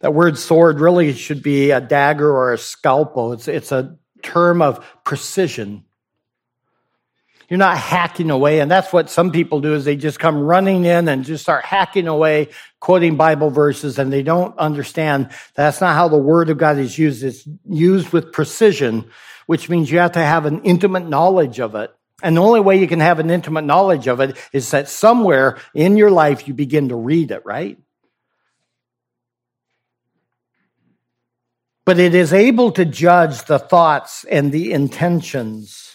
That 0.00 0.14
word 0.14 0.36
sword 0.36 0.80
really 0.80 1.12
should 1.12 1.44
be 1.44 1.70
a 1.70 1.80
dagger 1.80 2.28
or 2.28 2.52
a 2.52 2.58
scalpel. 2.58 3.32
It's, 3.34 3.46
it's 3.46 3.70
a 3.70 3.96
term 4.22 4.60
of 4.60 4.84
precision. 5.04 5.84
You're 7.48 7.58
not 7.58 7.76
hacking 7.76 8.30
away. 8.30 8.60
And 8.60 8.70
that's 8.70 8.92
what 8.92 9.10
some 9.10 9.30
people 9.30 9.60
do 9.60 9.74
is 9.74 9.84
they 9.84 9.96
just 9.96 10.18
come 10.18 10.40
running 10.40 10.84
in 10.84 11.08
and 11.08 11.24
just 11.24 11.42
start 11.42 11.64
hacking 11.64 12.08
away, 12.08 12.48
quoting 12.80 13.16
Bible 13.16 13.50
verses, 13.50 13.98
and 13.98 14.12
they 14.12 14.22
don't 14.22 14.56
understand 14.58 15.30
that's 15.54 15.80
not 15.80 15.94
how 15.94 16.08
the 16.08 16.18
word 16.18 16.50
of 16.50 16.58
God 16.58 16.78
is 16.78 16.98
used. 16.98 17.22
It's 17.22 17.46
used 17.68 18.12
with 18.12 18.32
precision, 18.32 19.10
which 19.46 19.68
means 19.68 19.90
you 19.90 19.98
have 19.98 20.12
to 20.12 20.20
have 20.20 20.46
an 20.46 20.62
intimate 20.62 21.08
knowledge 21.08 21.60
of 21.60 21.74
it. 21.74 21.94
And 22.22 22.36
the 22.36 22.42
only 22.42 22.60
way 22.60 22.78
you 22.78 22.86
can 22.86 23.00
have 23.00 23.18
an 23.18 23.30
intimate 23.30 23.64
knowledge 23.64 24.06
of 24.06 24.20
it 24.20 24.36
is 24.52 24.70
that 24.70 24.88
somewhere 24.88 25.58
in 25.74 25.96
your 25.96 26.10
life 26.10 26.46
you 26.46 26.54
begin 26.54 26.88
to 26.90 26.96
read 26.96 27.32
it, 27.32 27.42
right? 27.44 27.78
But 31.84 31.98
it 31.98 32.14
is 32.14 32.32
able 32.32 32.70
to 32.72 32.84
judge 32.84 33.44
the 33.44 33.58
thoughts 33.58 34.24
and 34.30 34.52
the 34.52 34.72
intentions 34.72 35.91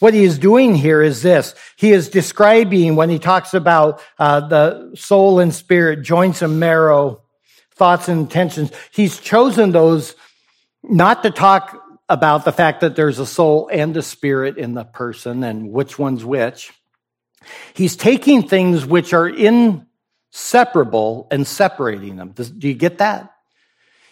what 0.00 0.14
he 0.14 0.24
is 0.24 0.38
doing 0.38 0.74
here 0.74 1.02
is 1.02 1.22
this. 1.22 1.54
He 1.76 1.92
is 1.92 2.08
describing 2.08 2.96
when 2.96 3.10
he 3.10 3.18
talks 3.18 3.54
about 3.54 4.00
uh, 4.18 4.40
the 4.40 4.92
soul 4.94 5.40
and 5.40 5.54
spirit, 5.54 6.02
joints 6.02 6.42
and 6.42 6.60
marrow, 6.60 7.22
thoughts 7.74 8.08
and 8.08 8.20
intentions. 8.20 8.70
He's 8.92 9.18
chosen 9.18 9.72
those 9.72 10.14
not 10.82 11.22
to 11.22 11.30
talk 11.30 11.82
about 12.08 12.44
the 12.44 12.52
fact 12.52 12.80
that 12.80 12.96
there's 12.96 13.18
a 13.18 13.26
soul 13.26 13.68
and 13.72 13.96
a 13.96 14.02
spirit 14.02 14.56
in 14.56 14.74
the 14.74 14.84
person 14.84 15.44
and 15.44 15.72
which 15.72 15.98
one's 15.98 16.24
which. 16.24 16.72
He's 17.74 17.96
taking 17.96 18.46
things 18.46 18.86
which 18.86 19.12
are 19.12 19.28
inseparable 19.28 21.28
and 21.30 21.46
separating 21.46 22.16
them. 22.16 22.30
do 22.30 22.68
you 22.68 22.74
get 22.74 22.98
that? 22.98 23.32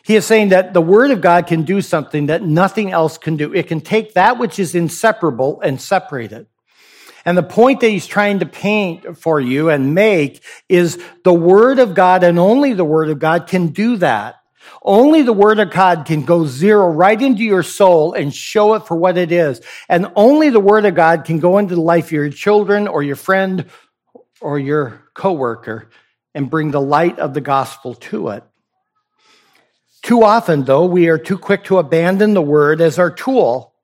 He 0.06 0.14
is 0.14 0.24
saying 0.24 0.50
that 0.50 0.72
the 0.72 0.80
word 0.80 1.10
of 1.10 1.20
God 1.20 1.48
can 1.48 1.64
do 1.64 1.80
something 1.80 2.26
that 2.26 2.40
nothing 2.40 2.92
else 2.92 3.18
can 3.18 3.36
do. 3.36 3.52
It 3.52 3.66
can 3.66 3.80
take 3.80 4.14
that 4.14 4.38
which 4.38 4.60
is 4.60 4.76
inseparable 4.76 5.60
and 5.62 5.80
separate 5.80 6.30
it. 6.30 6.46
And 7.24 7.36
the 7.36 7.42
point 7.42 7.80
that 7.80 7.88
he's 7.88 8.06
trying 8.06 8.38
to 8.38 8.46
paint 8.46 9.18
for 9.18 9.40
you 9.40 9.68
and 9.68 9.96
make 9.96 10.44
is 10.68 11.02
the 11.24 11.34
word 11.34 11.80
of 11.80 11.96
God 11.96 12.22
and 12.22 12.38
only 12.38 12.72
the 12.72 12.84
word 12.84 13.10
of 13.10 13.18
God 13.18 13.48
can 13.48 13.70
do 13.70 13.96
that. 13.96 14.36
Only 14.80 15.22
the 15.22 15.32
word 15.32 15.58
of 15.58 15.72
God 15.72 16.04
can 16.06 16.22
go 16.22 16.46
zero 16.46 16.86
right 16.86 17.20
into 17.20 17.42
your 17.42 17.64
soul 17.64 18.12
and 18.12 18.32
show 18.32 18.74
it 18.74 18.86
for 18.86 18.96
what 18.96 19.18
it 19.18 19.32
is. 19.32 19.60
And 19.88 20.12
only 20.14 20.50
the 20.50 20.60
word 20.60 20.84
of 20.84 20.94
God 20.94 21.24
can 21.24 21.40
go 21.40 21.58
into 21.58 21.74
the 21.74 21.80
life 21.80 22.06
of 22.06 22.12
your 22.12 22.30
children 22.30 22.86
or 22.86 23.02
your 23.02 23.16
friend 23.16 23.64
or 24.40 24.56
your 24.56 25.02
coworker 25.14 25.90
and 26.32 26.48
bring 26.48 26.70
the 26.70 26.80
light 26.80 27.18
of 27.18 27.34
the 27.34 27.40
gospel 27.40 27.96
to 27.96 28.28
it. 28.28 28.44
Too 30.06 30.22
often, 30.22 30.62
though, 30.62 30.86
we 30.86 31.08
are 31.08 31.18
too 31.18 31.36
quick 31.36 31.64
to 31.64 31.78
abandon 31.78 32.32
the 32.32 32.40
word 32.40 32.80
as 32.80 32.96
our 32.96 33.10
tool. 33.10 33.74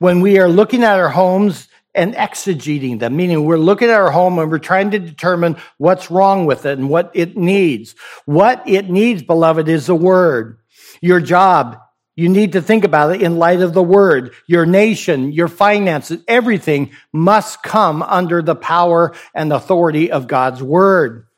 When 0.00 0.20
we 0.20 0.40
are 0.40 0.48
looking 0.48 0.82
at 0.82 0.98
our 0.98 1.08
homes 1.08 1.68
and 1.94 2.16
exegeting 2.16 2.98
them, 2.98 3.14
meaning 3.14 3.44
we're 3.44 3.56
looking 3.56 3.88
at 3.88 3.94
our 3.94 4.10
home 4.10 4.40
and 4.40 4.50
we're 4.50 4.58
trying 4.58 4.90
to 4.90 4.98
determine 4.98 5.54
what's 5.78 6.10
wrong 6.10 6.46
with 6.46 6.66
it 6.66 6.80
and 6.80 6.88
what 6.90 7.12
it 7.14 7.36
needs. 7.36 7.94
What 8.24 8.68
it 8.68 8.90
needs, 8.90 9.22
beloved, 9.22 9.68
is 9.68 9.86
the 9.86 9.94
word. 9.94 10.58
Your 11.00 11.20
job, 11.20 11.78
you 12.16 12.28
need 12.28 12.54
to 12.54 12.60
think 12.60 12.82
about 12.82 13.14
it 13.14 13.22
in 13.22 13.38
light 13.38 13.60
of 13.60 13.72
the 13.72 13.84
word. 13.84 14.34
Your 14.48 14.66
nation, 14.66 15.30
your 15.30 15.46
finances, 15.46 16.24
everything 16.26 16.90
must 17.12 17.62
come 17.62 18.02
under 18.02 18.42
the 18.42 18.56
power 18.56 19.14
and 19.32 19.52
authority 19.52 20.10
of 20.10 20.26
God's 20.26 20.60
word. 20.60 21.28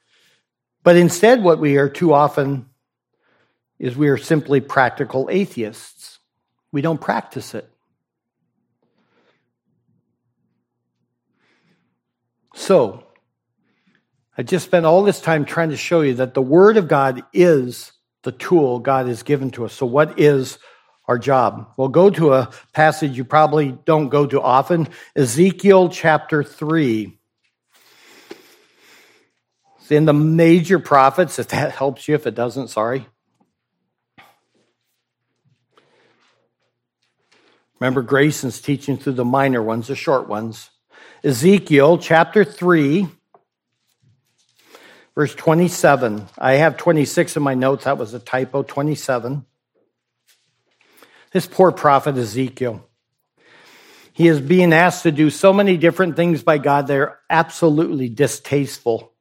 But 0.82 0.96
instead, 0.96 1.42
what 1.42 1.58
we 1.58 1.76
are 1.76 1.90
too 1.90 2.14
often 2.14 2.70
is 3.78 3.96
we 3.96 4.08
are 4.08 4.16
simply 4.16 4.60
practical 4.60 5.28
atheists. 5.30 6.18
We 6.72 6.80
don't 6.80 7.00
practice 7.00 7.54
it. 7.54 7.70
So, 12.54 13.04
I 14.36 14.42
just 14.42 14.64
spent 14.64 14.84
all 14.84 15.02
this 15.02 15.20
time 15.20 15.44
trying 15.44 15.70
to 15.70 15.76
show 15.76 16.00
you 16.00 16.14
that 16.14 16.34
the 16.34 16.42
Word 16.42 16.76
of 16.76 16.88
God 16.88 17.22
is 17.32 17.92
the 18.22 18.32
tool 18.32 18.78
God 18.78 19.06
has 19.06 19.22
given 19.22 19.50
to 19.52 19.64
us. 19.64 19.72
So, 19.72 19.86
what 19.86 20.18
is 20.18 20.58
our 21.06 21.18
job? 21.18 21.72
We'll 21.76 21.88
go 21.88 22.10
to 22.10 22.34
a 22.34 22.50
passage 22.72 23.16
you 23.16 23.24
probably 23.24 23.72
don't 23.84 24.08
go 24.08 24.26
to 24.26 24.40
often 24.40 24.88
Ezekiel 25.16 25.88
chapter 25.88 26.42
3. 26.42 27.18
It's 29.80 29.90
in 29.90 30.04
the 30.04 30.12
major 30.12 30.78
prophets, 30.78 31.38
if 31.38 31.48
that 31.48 31.72
helps 31.76 32.08
you. 32.08 32.14
If 32.14 32.26
it 32.26 32.34
doesn't, 32.34 32.68
sorry. 32.68 33.06
Remember, 37.80 38.02
Grayson's 38.02 38.60
teaching 38.60 38.96
through 38.96 39.14
the 39.14 39.24
minor 39.24 39.62
ones, 39.62 39.86
the 39.86 39.94
short 39.94 40.28
ones. 40.28 40.70
Ezekiel 41.22 41.98
chapter 41.98 42.44
3, 42.44 43.08
verse 45.14 45.34
27. 45.34 46.26
I 46.38 46.54
have 46.54 46.76
26 46.76 47.36
in 47.36 47.42
my 47.42 47.54
notes. 47.54 47.84
That 47.84 47.98
was 47.98 48.14
a 48.14 48.18
typo, 48.18 48.62
27. 48.62 49.44
This 51.32 51.46
poor 51.46 51.70
prophet 51.70 52.16
Ezekiel. 52.16 52.84
He 54.12 54.26
is 54.26 54.40
being 54.40 54.72
asked 54.72 55.04
to 55.04 55.12
do 55.12 55.30
so 55.30 55.52
many 55.52 55.76
different 55.76 56.16
things 56.16 56.42
by 56.42 56.58
God, 56.58 56.88
they're 56.88 57.20
absolutely 57.30 58.08
distasteful. 58.08 59.12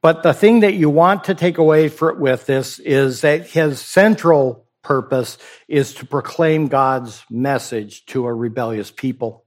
But 0.00 0.22
the 0.22 0.34
thing 0.34 0.60
that 0.60 0.74
you 0.74 0.90
want 0.90 1.24
to 1.24 1.34
take 1.34 1.58
away 1.58 1.88
for, 1.88 2.14
with 2.14 2.46
this 2.46 2.78
is 2.78 3.20
that 3.20 3.48
his 3.48 3.80
central 3.80 4.67
purpose 4.88 5.36
is 5.68 5.92
to 5.94 6.06
proclaim 6.06 6.68
God's 6.68 7.22
message 7.30 8.06
to 8.06 8.26
a 8.26 8.32
rebellious 8.32 8.90
people. 8.90 9.44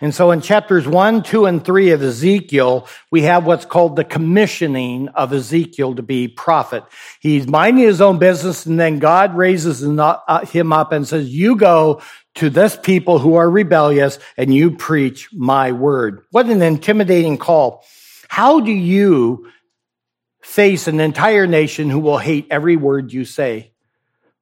And 0.00 0.14
so 0.14 0.30
in 0.32 0.40
chapters 0.40 0.86
one, 0.86 1.22
two, 1.22 1.46
and 1.46 1.64
three 1.64 1.90
of 1.90 2.02
Ezekiel, 2.02 2.88
we 3.10 3.22
have 3.22 3.46
what's 3.46 3.64
called 3.64 3.94
the 3.94 4.04
commissioning 4.04 5.08
of 5.08 5.32
Ezekiel 5.32 5.94
to 5.94 6.02
be 6.02 6.26
prophet. 6.28 6.84
He's 7.20 7.46
minding 7.46 7.84
his 7.84 8.00
own 8.00 8.18
business 8.18 8.66
and 8.66 8.78
then 8.78 8.98
God 8.98 9.36
raises 9.36 9.82
uh, 9.84 10.46
him 10.46 10.72
up 10.72 10.92
and 10.92 11.06
says, 11.06 11.28
you 11.28 11.56
go 11.56 12.02
to 12.36 12.50
this 12.50 12.76
people 12.76 13.18
who 13.20 13.34
are 13.34 13.48
rebellious 13.48 14.18
and 14.36 14.52
you 14.52 14.76
preach 14.76 15.28
my 15.32 15.70
word. 15.70 16.24
What 16.30 16.46
an 16.46 16.62
intimidating 16.62 17.38
call. 17.38 17.84
How 18.28 18.60
do 18.60 18.72
you 18.72 19.50
face 20.42 20.88
an 20.88 20.98
entire 21.00 21.46
nation 21.46 21.90
who 21.90 22.00
will 22.00 22.18
hate 22.18 22.48
every 22.50 22.76
word 22.76 23.12
you 23.12 23.24
say? 23.24 23.73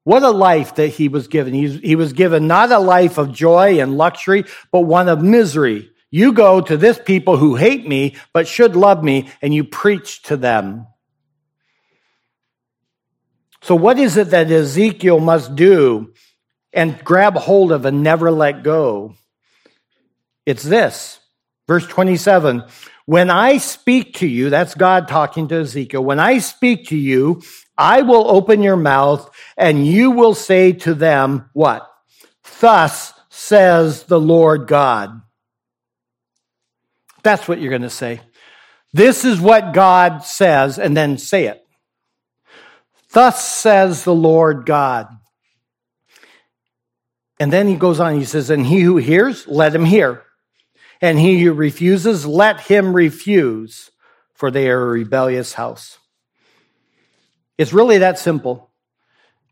What 0.04 0.22
a 0.22 0.30
life 0.30 0.74
that 0.76 0.88
he 0.88 1.08
was 1.08 1.28
given. 1.28 1.54
He, 1.54 1.68
he 1.78 1.96
was 1.96 2.12
given 2.12 2.46
not 2.46 2.72
a 2.72 2.78
life 2.78 3.18
of 3.18 3.32
joy 3.32 3.80
and 3.80 3.96
luxury, 3.96 4.44
but 4.70 4.80
one 4.80 5.08
of 5.08 5.22
misery. 5.22 5.90
You 6.10 6.32
go 6.32 6.60
to 6.60 6.76
this 6.76 6.98
people 6.98 7.36
who 7.36 7.56
hate 7.56 7.88
me, 7.88 8.16
but 8.32 8.48
should 8.48 8.76
love 8.76 9.02
me, 9.02 9.30
and 9.40 9.54
you 9.54 9.64
preach 9.64 10.22
to 10.24 10.36
them. 10.36 10.86
So 13.62 13.76
what 13.76 13.98
is 13.98 14.16
it 14.16 14.30
that 14.30 14.50
Ezekiel 14.50 15.20
must 15.20 15.54
do 15.54 16.12
and 16.72 17.02
grab 17.04 17.36
hold 17.36 17.70
of 17.70 17.86
and 17.86 18.02
never 18.02 18.30
let 18.30 18.64
go? 18.64 19.14
It's 20.44 20.64
this. 20.64 21.20
Verse 21.68 21.86
27. 21.86 22.64
When 23.06 23.30
I 23.30 23.58
speak 23.58 24.14
to 24.14 24.26
you, 24.26 24.50
that's 24.50 24.74
God 24.74 25.08
talking 25.08 25.48
to 25.48 25.56
Ezekiel. 25.56 26.04
When 26.04 26.20
I 26.20 26.38
speak 26.38 26.88
to 26.88 26.96
you, 26.96 27.42
I 27.76 28.02
will 28.02 28.30
open 28.30 28.62
your 28.62 28.76
mouth 28.76 29.28
and 29.56 29.86
you 29.86 30.12
will 30.12 30.34
say 30.34 30.72
to 30.72 30.94
them, 30.94 31.50
what? 31.52 31.88
Thus 32.60 33.12
says 33.28 34.04
the 34.04 34.20
Lord 34.20 34.68
God. 34.68 35.20
That's 37.22 37.48
what 37.48 37.60
you're 37.60 37.70
going 37.70 37.82
to 37.82 37.90
say. 37.90 38.20
This 38.92 39.24
is 39.24 39.40
what 39.40 39.72
God 39.72 40.22
says, 40.22 40.78
and 40.78 40.96
then 40.96 41.16
say 41.16 41.46
it. 41.46 41.66
Thus 43.12 43.46
says 43.48 44.04
the 44.04 44.14
Lord 44.14 44.66
God. 44.66 45.08
And 47.40 47.52
then 47.52 47.68
he 47.68 47.76
goes 47.76 48.00
on, 48.00 48.18
he 48.18 48.24
says, 48.24 48.50
And 48.50 48.66
he 48.66 48.82
who 48.82 48.98
hears, 48.98 49.46
let 49.48 49.74
him 49.74 49.84
hear. 49.84 50.24
And 51.02 51.18
he 51.18 51.42
who 51.42 51.52
refuses, 51.52 52.24
let 52.24 52.60
him 52.60 52.94
refuse, 52.94 53.90
for 54.34 54.50
they 54.50 54.70
are 54.70 54.80
a 54.80 54.86
rebellious 54.86 55.52
house. 55.52 55.98
It's 57.58 57.72
really 57.72 57.98
that 57.98 58.18
simple. 58.18 58.70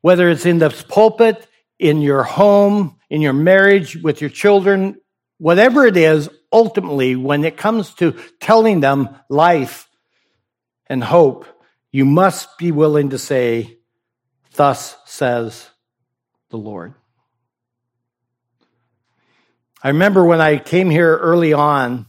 Whether 0.01 0.31
it's 0.31 0.47
in 0.47 0.61
the 0.61 0.71
pulpit, 0.89 1.47
in 1.79 2.01
your 2.01 2.23
home, 2.23 2.99
in 3.11 3.21
your 3.21 3.33
marriage, 3.33 3.97
with 3.97 4.21
your 4.21 4.31
children, 4.31 5.01
whatever 5.39 5.87
it 5.87 5.97
is, 5.97 6.31
ultimately, 6.53 7.17
when 7.17 7.45
it 7.45 7.57
comes 7.57 7.95
to 7.95 8.13
telling 8.39 8.81
them 8.81 9.09
life 9.29 9.89
and 10.87 11.03
hope, 11.03 11.47
you 11.91 12.05
must 12.05 12.57
be 12.59 12.71
willing 12.71 13.11
to 13.11 13.19
say, 13.19 13.79
Thus 14.55 14.97
says 15.05 15.69
the 16.51 16.59
Lord. 16.59 16.95
I 19.83 19.89
remember 19.89 20.25
when 20.25 20.41
I 20.41 20.59
came 20.59 20.91
here 20.91 21.17
early 21.17 21.53
on, 21.53 22.07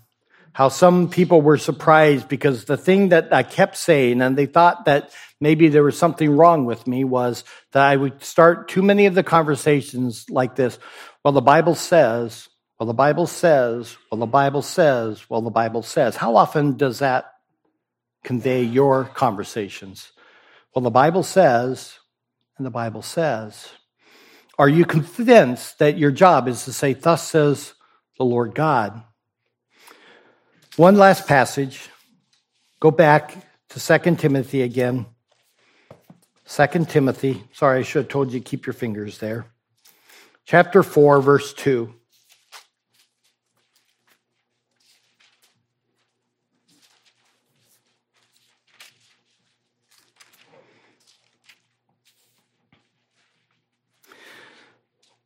how 0.53 0.67
some 0.67 1.09
people 1.09 1.41
were 1.41 1.57
surprised 1.57 2.27
because 2.27 2.65
the 2.65 2.75
thing 2.75 3.09
that 3.09 3.33
I 3.33 3.43
kept 3.43 3.77
saying, 3.77 4.21
and 4.21 4.37
they 4.37 4.45
thought 4.45 4.83
that 4.85 5.11
maybe 5.39 5.69
there 5.69 5.83
was 5.83 5.97
something 5.97 6.35
wrong 6.35 6.65
with 6.65 6.85
me, 6.85 7.05
was 7.05 7.45
that 7.71 7.83
I 7.83 7.95
would 7.95 8.21
start 8.21 8.67
too 8.67 8.81
many 8.81 9.05
of 9.05 9.15
the 9.15 9.23
conversations 9.23 10.29
like 10.29 10.55
this. 10.55 10.77
Well, 11.23 11.31
the 11.31 11.41
Bible 11.41 11.75
says, 11.75 12.49
well, 12.77 12.87
the 12.87 12.93
Bible 12.93 13.27
says, 13.27 13.95
well, 14.11 14.19
the 14.19 14.25
Bible 14.25 14.61
says, 14.61 15.29
well, 15.29 15.41
the 15.41 15.49
Bible 15.49 15.83
says. 15.83 16.17
How 16.17 16.35
often 16.35 16.75
does 16.75 16.99
that 16.99 17.31
convey 18.23 18.63
your 18.63 19.05
conversations? 19.05 20.11
Well, 20.75 20.83
the 20.83 20.89
Bible 20.89 21.23
says, 21.23 21.97
and 22.57 22.65
the 22.65 22.71
Bible 22.71 23.01
says. 23.01 23.69
Are 24.61 24.69
you 24.69 24.85
convinced 24.85 25.79
that 25.79 25.97
your 25.97 26.11
job 26.11 26.47
is 26.47 26.65
to 26.65 26.71
say, 26.71 26.93
Thus 26.93 27.27
says 27.27 27.73
the 28.19 28.23
Lord 28.23 28.53
God? 28.53 29.01
One 30.75 30.97
last 30.97 31.27
passage. 31.27 31.89
Go 32.79 32.91
back 32.91 33.35
to 33.69 33.99
2 33.99 34.17
Timothy 34.17 34.61
again. 34.61 35.07
2 36.47 36.85
Timothy. 36.85 37.43
Sorry, 37.53 37.79
I 37.79 37.81
should 37.81 38.03
have 38.03 38.09
told 38.09 38.31
you 38.31 38.39
keep 38.39 38.67
your 38.67 38.73
fingers 38.73 39.17
there. 39.17 39.47
Chapter 40.45 40.83
4, 40.83 41.21
verse 41.21 41.53
2. 41.55 41.91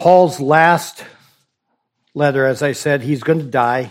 Paul's 0.06 0.40
last 0.40 1.04
letter, 2.14 2.46
as 2.46 2.62
I 2.62 2.74
said, 2.74 3.02
he's 3.02 3.24
going 3.24 3.40
to 3.40 3.46
die. 3.46 3.90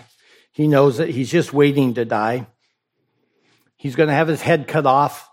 He 0.52 0.68
knows 0.68 0.98
that 0.98 1.08
he's 1.08 1.28
just 1.28 1.52
waiting 1.52 1.94
to 1.94 2.04
die. 2.04 2.46
He's 3.76 3.96
going 3.96 4.06
to 4.06 4.14
have 4.14 4.28
his 4.28 4.40
head 4.40 4.68
cut 4.68 4.86
off. 4.86 5.28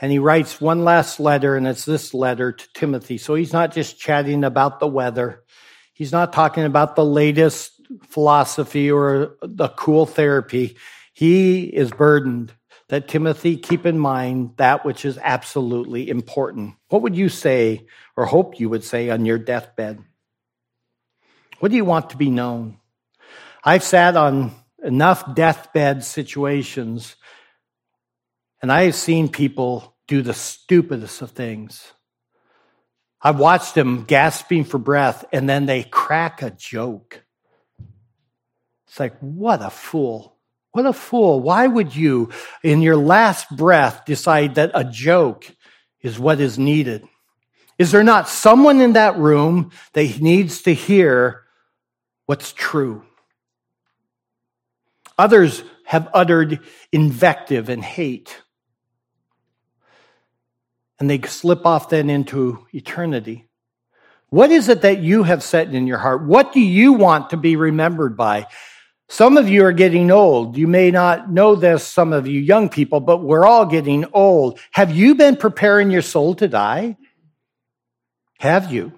And 0.00 0.10
he 0.10 0.18
writes 0.18 0.58
one 0.58 0.84
last 0.84 1.20
letter, 1.20 1.54
and 1.54 1.68
it's 1.68 1.84
this 1.84 2.14
letter 2.14 2.52
to 2.52 2.68
Timothy. 2.72 3.18
So 3.18 3.34
he's 3.34 3.52
not 3.52 3.74
just 3.74 4.00
chatting 4.00 4.42
about 4.42 4.80
the 4.80 4.86
weather. 4.86 5.42
He's 5.92 6.12
not 6.12 6.32
talking 6.32 6.64
about 6.64 6.96
the 6.96 7.04
latest 7.04 7.72
philosophy 8.08 8.90
or 8.90 9.36
the 9.42 9.68
cool 9.68 10.06
therapy. 10.06 10.78
He 11.12 11.64
is 11.64 11.90
burdened 11.90 12.54
that 12.88 13.08
Timothy 13.08 13.56
keep 13.56 13.84
in 13.84 13.98
mind 13.98 14.52
that 14.56 14.84
which 14.84 15.04
is 15.04 15.18
absolutely 15.22 16.08
important. 16.08 16.74
What 16.88 17.02
would 17.02 17.16
you 17.16 17.28
say 17.28 17.86
or 18.16 18.26
hope 18.26 18.60
you 18.60 18.68
would 18.68 18.84
say 18.84 19.10
on 19.10 19.26
your 19.26 19.38
deathbed? 19.38 20.02
What 21.58 21.70
do 21.70 21.76
you 21.76 21.84
want 21.84 22.10
to 22.10 22.16
be 22.16 22.30
known? 22.30 22.78
I've 23.64 23.82
sat 23.82 24.16
on 24.16 24.52
enough 24.82 25.34
deathbed 25.34 26.04
situations 26.04 27.16
and 28.62 28.70
I 28.70 28.84
have 28.84 28.94
seen 28.94 29.28
people 29.28 29.96
do 30.06 30.22
the 30.22 30.34
stupidest 30.34 31.22
of 31.22 31.32
things. 31.32 31.92
I've 33.20 33.40
watched 33.40 33.74
them 33.74 34.04
gasping 34.04 34.64
for 34.64 34.78
breath 34.78 35.24
and 35.32 35.48
then 35.48 35.66
they 35.66 35.82
crack 35.82 36.42
a 36.42 36.50
joke. 36.50 37.24
It's 38.86 39.00
like, 39.00 39.18
what 39.18 39.62
a 39.62 39.70
fool. 39.70 40.35
What 40.76 40.84
a 40.84 40.92
fool. 40.92 41.40
Why 41.40 41.66
would 41.66 41.96
you, 41.96 42.28
in 42.62 42.82
your 42.82 42.96
last 42.96 43.48
breath, 43.56 44.04
decide 44.04 44.56
that 44.56 44.72
a 44.74 44.84
joke 44.84 45.50
is 46.02 46.18
what 46.18 46.38
is 46.38 46.58
needed? 46.58 47.02
Is 47.78 47.92
there 47.92 48.04
not 48.04 48.28
someone 48.28 48.82
in 48.82 48.92
that 48.92 49.16
room 49.16 49.70
that 49.94 50.20
needs 50.20 50.60
to 50.64 50.74
hear 50.74 51.44
what's 52.26 52.52
true? 52.52 53.04
Others 55.16 55.62
have 55.86 56.10
uttered 56.12 56.60
invective 56.92 57.70
and 57.70 57.82
hate 57.82 58.42
and 61.00 61.08
they 61.08 61.22
slip 61.22 61.64
off 61.64 61.88
then 61.88 62.10
into 62.10 62.66
eternity. 62.74 63.46
What 64.28 64.50
is 64.50 64.68
it 64.68 64.82
that 64.82 64.98
you 64.98 65.22
have 65.22 65.42
set 65.42 65.72
in 65.72 65.86
your 65.86 65.98
heart? 65.98 66.26
What 66.26 66.52
do 66.52 66.60
you 66.60 66.92
want 66.92 67.30
to 67.30 67.38
be 67.38 67.56
remembered 67.56 68.14
by? 68.14 68.46
Some 69.08 69.36
of 69.36 69.48
you 69.48 69.64
are 69.64 69.72
getting 69.72 70.10
old. 70.10 70.56
You 70.56 70.66
may 70.66 70.90
not 70.90 71.30
know 71.30 71.54
this, 71.54 71.86
some 71.86 72.12
of 72.12 72.26
you 72.26 72.40
young 72.40 72.68
people, 72.68 73.00
but 73.00 73.18
we're 73.18 73.46
all 73.46 73.64
getting 73.64 74.04
old. 74.12 74.58
Have 74.72 74.94
you 74.94 75.14
been 75.14 75.36
preparing 75.36 75.90
your 75.90 76.02
soul 76.02 76.34
to 76.36 76.48
die? 76.48 76.96
Have 78.38 78.72
you? 78.72 78.92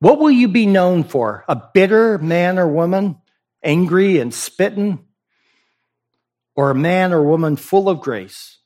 What 0.00 0.18
will 0.18 0.32
you 0.32 0.48
be 0.48 0.66
known 0.66 1.04
for? 1.04 1.44
A 1.48 1.62
bitter 1.72 2.18
man 2.18 2.58
or 2.58 2.68
woman, 2.68 3.18
angry 3.62 4.18
and 4.18 4.34
spitting? 4.34 4.98
Or 6.56 6.70
a 6.70 6.74
man 6.74 7.12
or 7.12 7.22
woman 7.22 7.56
full 7.56 7.88
of 7.88 8.00
grace? 8.00 8.58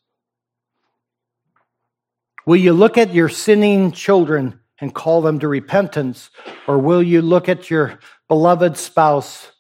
Will 2.47 2.57
you 2.57 2.73
look 2.73 2.97
at 2.97 3.13
your 3.13 3.29
sinning 3.29 3.93
children 3.93 4.61
and 4.81 4.95
call 4.95 5.21
them 5.21 5.39
to 5.41 5.49
repentance? 5.49 6.31
Or 6.67 6.79
will 6.79 7.03
you 7.03 7.21
look 7.21 7.49
at 7.49 7.71
your 7.71 7.99
beloved 8.29 8.79
spouse 8.79 9.53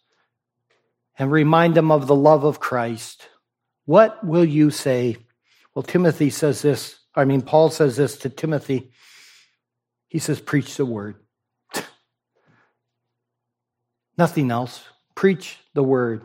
and 1.18 1.32
remind 1.32 1.74
them 1.74 1.90
of 1.90 2.06
the 2.06 2.14
love 2.14 2.44
of 2.44 2.60
Christ? 2.60 3.28
What 3.84 4.24
will 4.24 4.44
you 4.44 4.70
say? 4.70 5.16
Well, 5.74 5.82
Timothy 5.82 6.30
says 6.30 6.62
this. 6.62 7.00
I 7.14 7.24
mean, 7.24 7.42
Paul 7.42 7.70
says 7.70 7.96
this 7.96 8.16
to 8.18 8.28
Timothy. 8.28 8.92
He 10.08 10.18
says, 10.18 10.40
Preach 10.40 10.76
the 10.76 10.86
word. 10.86 11.16
Nothing 14.18 14.50
else. 14.50 14.84
Preach 15.14 15.58
the 15.74 15.82
word. 15.82 16.24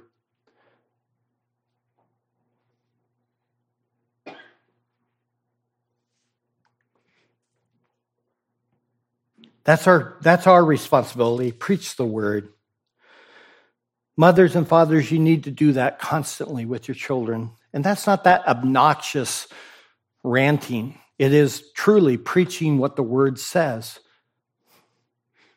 That's 9.64 9.88
our, 9.88 10.18
that's 10.22 10.46
our 10.46 10.64
responsibility. 10.64 11.52
Preach 11.52 11.96
the 11.96 12.06
word. 12.06 12.53
Mothers 14.16 14.56
and 14.56 14.68
fathers, 14.68 15.12
you 15.12 15.20
need 15.20 15.46
to 15.46 15.52
do 15.52 15.74
that 15.74 16.00
constantly 16.00 16.66
with 16.66 16.88
your 16.88 16.96
children. 16.96 17.52
And 17.74 17.84
that's 17.84 18.06
not 18.06 18.26
that 18.26 18.48
obnoxious 18.48 19.48
ranting. 20.24 21.00
It 21.18 21.34
is 21.34 21.72
truly 21.76 22.18
preaching 22.18 22.78
what 22.78 22.96
the 22.96 23.04
word 23.04 23.40
says. 23.40 24.00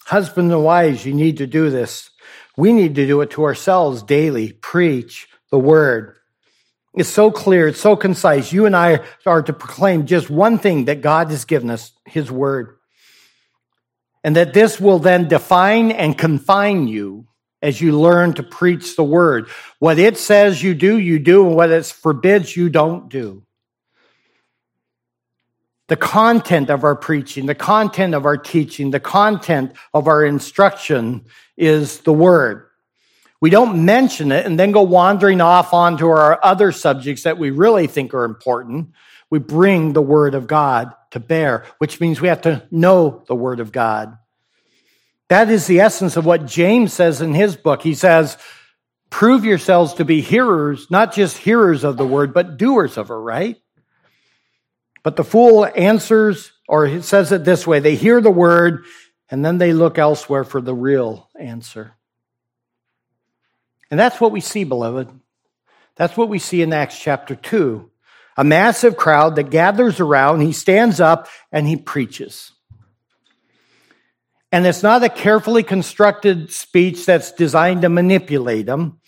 Husbands 0.05 0.53
and 0.53 0.65
wives, 0.65 1.05
you 1.05 1.13
need 1.13 1.39
to 1.39 1.47
do 1.47 1.69
this. 1.69 2.11
We 2.57 2.73
need 2.73 2.95
to 2.95 3.07
do 3.07 3.21
it 3.21 3.31
to 3.33 3.45
ourselves 3.45 4.03
daily. 4.03 4.53
Preach 4.53 5.29
the 5.51 5.59
word. 5.59 6.17
It's 6.95 7.11
so 7.11 7.31
clear, 7.31 7.69
it's 7.69 7.81
so 7.81 7.95
concise. 7.95 8.53
You 8.53 8.65
and 8.65 8.75
I 8.75 9.01
are 9.27 9.43
to 9.43 9.53
proclaim 9.53 10.07
just 10.07 10.31
one 10.31 10.59
thing 10.59 10.87
that 10.87 11.03
God 11.03 11.31
has 11.31 11.45
given 11.45 11.69
us, 11.69 11.93
his 12.07 12.31
word 12.31 12.77
and 14.27 14.35
that 14.35 14.53
this 14.53 14.81
will 14.81 14.99
then 14.99 15.29
define 15.29 15.93
and 15.93 16.19
confine 16.19 16.89
you 16.89 17.29
as 17.63 17.81
you 17.81 17.99
learn 17.99 18.35
to 18.35 18.43
preach 18.43 18.97
the 18.97 19.05
word. 19.05 19.49
What 19.79 19.99
it 19.99 20.19
says 20.19 20.63
you 20.63 20.75
do, 20.75 20.99
you 20.99 21.19
do, 21.19 21.47
and 21.47 21.57
what 21.57 21.71
it 21.71 21.87
forbids, 21.87 22.57
you 22.57 22.69
don't 22.69 23.09
do. 23.09 23.43
The 25.89 25.97
content 25.97 26.69
of 26.69 26.83
our 26.83 26.97
preaching, 26.97 27.47
the 27.47 27.55
content 27.55 28.15
of 28.15 28.27
our 28.27 28.37
teaching, 28.37 28.91
the 28.91 29.01
content 29.01 29.73
of 29.95 30.09
our 30.09 30.25
instruction 30.25 31.27
is 31.57 32.01
the 32.01 32.13
word. 32.13 32.67
We 33.41 33.51
don't 33.51 33.85
mention 33.85 34.33
it 34.33 34.47
and 34.47 34.59
then 34.59 34.73
go 34.73 34.83
wandering 34.83 35.41
off 35.41 35.73
onto 35.73 36.09
our 36.09 36.45
other 36.45 36.73
subjects 36.73 37.23
that 37.23 37.39
we 37.39 37.51
really 37.51 37.87
think 37.87 38.15
are 38.15 38.25
important. 38.25 38.93
We 39.31 39.39
bring 39.39 39.93
the 39.93 40.03
word 40.03 40.35
of 40.35 40.47
God 40.47 40.93
to 41.13 41.21
bear, 41.21 41.65
which 41.79 42.01
means 42.01 42.21
we 42.21 42.29
have 42.29 42.43
to 42.43 42.67
know 42.71 43.25
the 43.29 43.35
word 43.35 43.61
of 43.61 43.73
God. 43.73 44.17
That 45.29 45.51
is 45.51 45.67
the 45.67 45.81
essence 45.81 46.17
of 46.17 46.25
what 46.25 46.47
James 46.47 46.93
says 46.93 47.21
in 47.21 47.35
his 47.35 47.57
book. 47.57 47.83
He 47.83 47.95
says, 47.95 48.39
prove 49.11 49.45
yourselves 49.45 49.95
to 49.95 50.05
be 50.05 50.21
hearers, 50.21 50.91
not 50.91 51.13
just 51.13 51.39
hearers 51.39 51.85
of 51.85 51.97
the 51.97 52.07
word, 52.07 52.33
but 52.33 52.57
doers 52.57 52.97
of 52.97 53.11
it, 53.11 53.15
right? 53.15 53.57
But 55.03 55.17
the 55.17 55.25
fool 55.25 55.67
answers, 55.77 56.53
or 56.69 56.87
he 56.87 57.03
says 57.03 57.33
it 57.33 57.45
this 57.45 57.67
way 57.67 57.81
they 57.81 57.95
hear 57.95 58.21
the 58.21 58.31
word, 58.31 58.85
and 59.31 59.45
then 59.45 59.59
they 59.59 59.73
look 59.73 59.99
elsewhere 59.99 60.45
for 60.45 60.61
the 60.61 60.75
real 60.75 61.29
answer. 61.39 61.95
And 63.91 63.99
that's 63.99 64.21
what 64.21 64.33
we 64.33 64.41
see, 64.41 64.65
beloved. 64.65 65.09
That's 65.97 66.17
what 66.17 66.29
we 66.29 66.39
see 66.39 66.63
in 66.63 66.73
Acts 66.73 66.99
chapter 66.99 67.35
2 67.35 67.91
a 68.37 68.45
massive 68.45 68.97
crowd 68.97 69.37
that 69.37 69.51
gathers 69.51 69.99
around. 69.99 70.41
He 70.41 70.53
stands 70.53 71.01
up 71.01 71.29
and 71.51 71.67
he 71.67 71.77
preaches. 71.77 72.53
And 74.53 74.67
it's 74.67 74.83
not 74.83 75.03
a 75.03 75.09
carefully 75.09 75.63
constructed 75.63 76.53
speech 76.53 77.05
that's 77.05 77.33
designed 77.33 77.83
to 77.83 77.89
manipulate 77.89 78.67
them. 78.67 79.01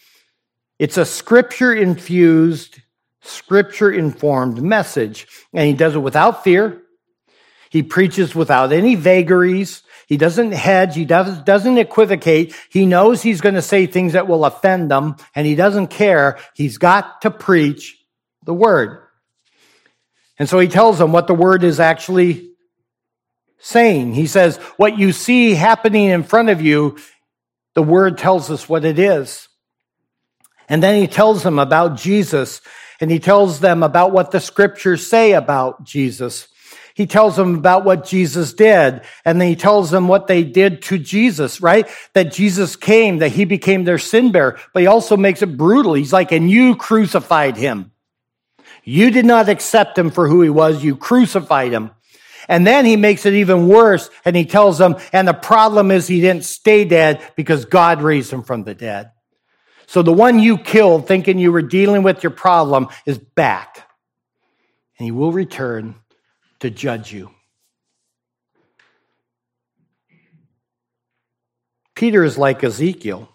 It's 0.79 0.97
a 0.97 1.05
scripture 1.05 1.75
infused, 1.75 2.81
scripture 3.23 3.91
informed 3.91 4.63
message. 4.63 5.27
And 5.53 5.67
he 5.67 5.75
does 5.75 5.95
it 5.95 6.01
without 6.01 6.45
fear. 6.45 6.83
He 7.71 7.83
preaches 7.83 8.35
without 8.35 8.73
any 8.73 8.95
vagaries. 8.95 9.83
He 10.07 10.17
doesn't 10.17 10.53
hedge. 10.53 10.95
He 10.95 11.05
does, 11.05 11.43
doesn't 11.43 11.79
equivocate. 11.79 12.55
He 12.71 12.87
knows 12.87 13.23
he's 13.23 13.41
going 13.41 13.57
to 13.57 13.63
say 13.63 13.87
things 13.87 14.15
that 14.15 14.27
will 14.27 14.45
offend 14.45 14.91
them 14.91 15.17
and 15.35 15.47
he 15.47 15.55
doesn't 15.55 15.89
care. 15.89 16.39
He's 16.55 16.79
got 16.79 17.21
to 17.23 17.31
preach 17.31 18.03
the 18.45 18.55
word. 18.55 19.03
And 20.39 20.49
so 20.49 20.59
he 20.59 20.69
tells 20.69 20.99
them 20.99 21.13
what 21.13 21.27
the 21.27 21.35
word 21.35 21.65
is 21.65 21.81
actually 21.81 22.48
saying. 23.59 24.15
He 24.15 24.27
says, 24.27 24.57
what 24.77 24.99
you 24.99 25.13
see 25.13 25.55
happening 25.55 26.07
in 26.07 26.23
front 26.23 26.49
of 26.49 26.63
you, 26.63 26.99
the 27.75 27.83
word 27.83 28.19
tells 28.19 28.51
us 28.51 28.69
what 28.69 28.85
it 28.85 28.99
is. 28.99 29.49
And 30.69 30.83
then 30.83 31.01
he 31.01 31.07
tells 31.07 31.43
them 31.43 31.59
about 31.59 31.97
Jesus 31.97 32.61
and 33.01 33.11
he 33.11 33.19
tells 33.19 33.61
them 33.61 33.83
about 33.83 34.13
what 34.13 34.31
the 34.31 34.41
scriptures 34.41 35.07
say 35.07 35.33
about 35.33 35.85
Jesus. 35.85 36.49
He 36.95 37.07
tells 37.07 37.37
them 37.37 37.55
about 37.55 37.85
what 37.85 38.05
Jesus 38.05 38.53
did 38.53 39.03
and 39.25 39.41
then 39.41 39.49
he 39.49 39.57
tells 39.57 39.91
them 39.91 40.09
what 40.09 40.27
they 40.27 40.43
did 40.43 40.83
to 40.83 40.99
Jesus, 40.99 41.61
right? 41.61 41.89
That 42.13 42.33
Jesus 42.33 42.75
came, 42.77 43.19
that 43.19 43.31
he 43.31 43.45
became 43.45 43.85
their 43.85 43.99
sin 43.99 44.33
bearer, 44.33 44.59
but 44.75 44.81
he 44.81 44.87
also 44.87 45.17
makes 45.17 45.41
it 45.41 45.57
brutal. 45.57 45.95
He's 45.95 46.13
like, 46.13 46.33
and 46.33 46.51
you 46.51 46.77
crucified 46.77 47.57
him. 47.57 47.93
You 48.85 49.11
did 49.11 49.27
not 49.27 49.49
accept 49.49 49.97
him 49.97 50.11
for 50.11 50.29
who 50.29 50.43
he 50.43 50.51
was. 50.51 50.83
You 50.83 50.97
crucified 50.97 51.73
him. 51.73 51.93
And 52.49 52.67
then 52.67 52.87
he 52.87 52.97
makes 52.97 53.27
it 53.27 53.35
even 53.35 53.69
worse 53.69 54.09
and 54.25 54.35
he 54.35 54.47
tells 54.47 54.79
them, 54.79 54.97
and 55.13 55.29
the 55.29 55.35
problem 55.35 55.91
is 55.91 56.07
he 56.07 56.21
didn't 56.21 56.45
stay 56.45 56.85
dead 56.85 57.23
because 57.37 57.67
God 57.67 58.01
raised 58.01 58.33
him 58.33 58.43
from 58.43 58.65
the 58.65 58.75
dead. 58.75 59.13
So 59.87 60.03
the 60.03 60.13
one 60.13 60.39
you 60.39 60.59
killed 60.59 61.07
thinking 61.07 61.39
you 61.39 61.53
were 61.53 61.63
dealing 61.63 62.03
with 62.03 62.23
your 62.23 62.31
problem 62.31 62.89
is 63.07 63.19
back 63.19 63.89
and 64.99 65.05
he 65.05 65.13
will 65.13 65.33
return 65.33 65.95
to 66.61 66.71
judge 66.71 67.13
you. 67.13 67.31
Peter 71.95 72.23
is 72.23 72.39
like 72.39 72.63
Ezekiel. 72.63 73.29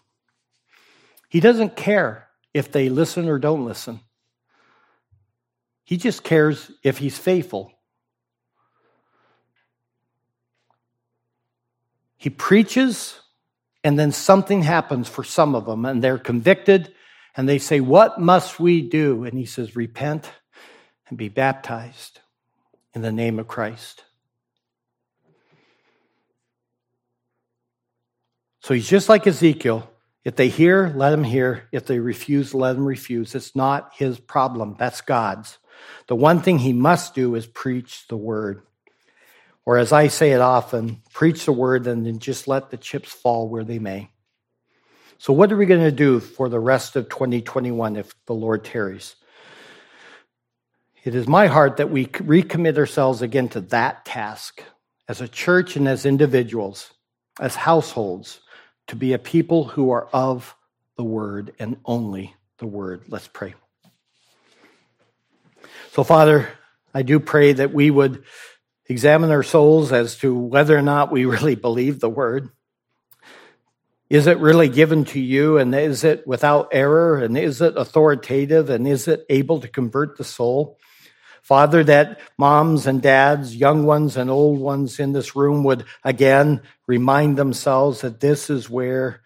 He 1.29 1.39
doesn't 1.39 1.75
care 1.75 2.29
if 2.53 2.71
they 2.71 2.89
listen 2.89 3.27
or 3.27 3.37
don't 3.37 3.65
listen. 3.65 3.99
He 5.83 5.97
just 5.97 6.23
cares 6.23 6.71
if 6.81 6.97
he's 6.97 7.17
faithful. 7.17 7.72
He 12.23 12.29
preaches, 12.29 13.19
and 13.83 13.99
then 13.99 14.13
something 14.13 14.61
happens 14.61 15.09
for 15.09 15.25
some 15.25 15.55
of 15.55 15.65
them, 15.65 15.83
and 15.83 16.01
they're 16.01 16.17
convicted, 16.17 16.93
and 17.35 17.49
they 17.49 17.57
say, 17.57 17.81
What 17.81 18.17
must 18.17 18.61
we 18.61 18.81
do? 18.81 19.25
And 19.25 19.37
he 19.37 19.43
says, 19.43 19.75
Repent 19.75 20.31
and 21.09 21.17
be 21.17 21.27
baptized 21.27 22.21
in 22.93 23.01
the 23.01 23.11
name 23.11 23.39
of 23.39 23.49
Christ. 23.49 24.05
So 28.61 28.73
he's 28.73 28.87
just 28.87 29.09
like 29.09 29.27
Ezekiel. 29.27 29.91
If 30.23 30.37
they 30.37 30.47
hear, 30.47 30.93
let 30.95 31.09
them 31.09 31.25
hear. 31.25 31.67
If 31.73 31.87
they 31.87 31.99
refuse, 31.99 32.53
let 32.53 32.77
them 32.77 32.85
refuse. 32.85 33.35
It's 33.35 33.53
not 33.53 33.91
his 33.97 34.17
problem. 34.17 34.77
That's 34.79 35.01
God's. 35.01 35.57
The 36.07 36.15
one 36.15 36.41
thing 36.41 36.59
he 36.59 36.71
must 36.71 37.15
do 37.15 37.35
is 37.35 37.47
preach 37.47 38.07
the 38.07 38.15
word. 38.15 38.61
Or 39.65 39.77
as 39.77 39.93
I 39.93 40.07
say 40.07 40.31
it 40.31 40.41
often, 40.41 41.01
preach 41.13 41.45
the 41.45 41.53
word 41.53 41.87
and 41.87 42.05
then 42.05 42.19
just 42.19 42.47
let 42.47 42.69
the 42.69 42.77
chips 42.77 43.09
fall 43.09 43.47
where 43.47 43.63
they 43.63 43.79
may. 43.79 44.09
So, 45.17 45.31
what 45.31 45.51
are 45.51 45.57
we 45.57 45.65
going 45.65 45.79
to 45.79 45.91
do 45.91 46.19
for 46.19 46.49
the 46.49 46.59
rest 46.59 46.97
of 46.97 47.07
2021 47.07 47.95
if 47.95 48.13
the 48.25 48.33
Lord 48.33 48.65
tarries? 48.65 49.15
It 51.05 51.15
is 51.15 51.27
my 51.27 51.47
heart 51.47 51.77
that 51.77 51.89
we 51.89 52.07
recommit 52.07 52.77
ourselves 52.77 53.21
again 53.21 53.49
to 53.49 53.61
that 53.61 54.03
task 54.05 54.61
as 55.07 55.21
a 55.21 55.27
church 55.27 55.75
and 55.75 55.87
as 55.87 56.05
individuals, 56.05 56.91
as 57.39 57.55
households, 57.55 58.41
to 58.87 58.95
be 58.95 59.13
a 59.13 59.19
people 59.19 59.65
who 59.65 59.91
are 59.91 60.07
of 60.11 60.55
the 60.97 61.03
word 61.03 61.53
and 61.57 61.77
only 61.85 62.35
the 62.57 62.67
word. 62.67 63.03
Let's 63.07 63.27
pray. 63.27 63.53
So, 65.91 66.03
Father, 66.03 66.49
I 66.93 67.03
do 67.03 67.19
pray 67.19 67.53
that 67.53 67.73
we 67.73 67.91
would 67.91 68.23
examine 68.93 69.31
our 69.31 69.41
souls 69.41 69.91
as 69.91 70.15
to 70.17 70.35
whether 70.37 70.77
or 70.77 70.83
not 70.83 71.11
we 71.11 71.25
really 71.25 71.55
believe 71.55 71.99
the 71.99 72.09
word. 72.09 72.49
Is 74.07 74.27
it 74.27 74.37
really 74.37 74.69
given 74.69 75.05
to 75.05 75.19
you? 75.19 75.57
And 75.57 75.73
is 75.73 76.03
it 76.03 76.27
without 76.27 76.69
error? 76.71 77.17
And 77.17 77.35
is 77.35 77.59
it 77.59 77.75
authoritative? 77.75 78.69
And 78.69 78.87
is 78.87 79.07
it 79.07 79.25
able 79.29 79.61
to 79.61 79.67
convert 79.67 80.17
the 80.17 80.23
soul? 80.23 80.77
Father, 81.41 81.83
that 81.85 82.19
moms 82.37 82.85
and 82.85 83.01
dads, 83.01 83.55
young 83.55 83.83
ones 83.83 84.15
and 84.15 84.29
old 84.29 84.59
ones 84.59 84.99
in 84.99 85.11
this 85.11 85.35
room 85.35 85.63
would 85.63 85.85
again 86.03 86.61
remind 86.85 87.35
themselves 87.35 88.01
that 88.01 88.19
this 88.19 88.51
is 88.51 88.69
where 88.69 89.21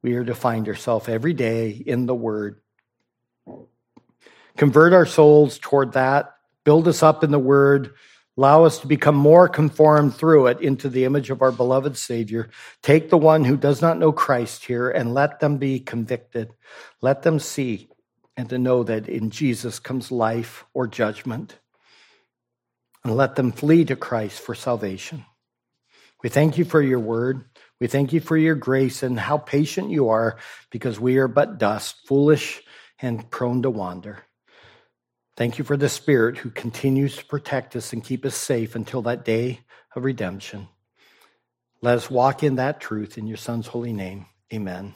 we 0.00 0.14
are 0.14 0.24
to 0.24 0.34
find 0.34 0.68
ourselves 0.68 1.08
every 1.08 1.34
day 1.34 1.70
in 1.70 2.06
the 2.06 2.14
Word. 2.14 2.60
Convert 4.56 4.92
our 4.92 5.06
souls 5.06 5.58
toward 5.58 5.94
that, 5.94 6.34
build 6.62 6.86
us 6.86 7.02
up 7.02 7.24
in 7.24 7.32
the 7.32 7.38
Word, 7.40 7.94
allow 8.36 8.64
us 8.64 8.78
to 8.78 8.86
become 8.86 9.14
more 9.14 9.48
conformed 9.48 10.14
through 10.14 10.46
it 10.46 10.60
into 10.60 10.88
the 10.88 11.04
image 11.04 11.30
of 11.30 11.42
our 11.42 11.52
beloved 11.52 11.96
Savior. 11.96 12.50
Take 12.82 13.10
the 13.10 13.18
one 13.18 13.44
who 13.44 13.56
does 13.56 13.82
not 13.82 13.98
know 13.98 14.12
Christ 14.12 14.64
here 14.64 14.90
and 14.90 15.14
let 15.14 15.40
them 15.40 15.58
be 15.58 15.80
convicted. 15.80 16.54
Let 17.00 17.22
them 17.22 17.38
see 17.38 17.88
and 18.36 18.48
to 18.48 18.58
know 18.58 18.82
that 18.84 19.08
in 19.08 19.30
Jesus 19.30 19.78
comes 19.78 20.10
life 20.10 20.64
or 20.72 20.86
judgment. 20.86 21.58
And 23.04 23.16
let 23.16 23.34
them 23.34 23.52
flee 23.52 23.84
to 23.86 23.96
Christ 23.96 24.40
for 24.40 24.54
salvation. 24.54 25.24
We 26.22 26.28
thank 26.28 26.56
you 26.56 26.64
for 26.64 26.80
your 26.80 27.00
word. 27.00 27.44
We 27.80 27.88
thank 27.88 28.12
you 28.12 28.20
for 28.20 28.36
your 28.36 28.54
grace 28.54 29.02
and 29.02 29.18
how 29.18 29.38
patient 29.38 29.90
you 29.90 30.10
are 30.10 30.38
because 30.70 31.00
we 31.00 31.16
are 31.18 31.26
but 31.26 31.58
dust, 31.58 31.96
foolish 32.06 32.62
and 33.00 33.28
prone 33.28 33.62
to 33.62 33.70
wander. 33.70 34.22
Thank 35.36 35.58
you 35.58 35.64
for 35.64 35.76
the 35.76 35.88
Spirit 35.88 36.38
who 36.38 36.50
continues 36.50 37.16
to 37.16 37.24
protect 37.24 37.74
us 37.74 37.92
and 37.92 38.04
keep 38.04 38.24
us 38.24 38.36
safe 38.36 38.74
until 38.74 39.02
that 39.02 39.24
day 39.24 39.60
of 39.96 40.04
redemption. 40.04 40.68
Let 41.80 41.96
us 41.96 42.10
walk 42.10 42.42
in 42.42 42.56
that 42.56 42.80
truth 42.80 43.16
in 43.16 43.26
your 43.26 43.38
Son's 43.38 43.66
holy 43.68 43.92
name. 43.92 44.26
Amen. 44.52 44.94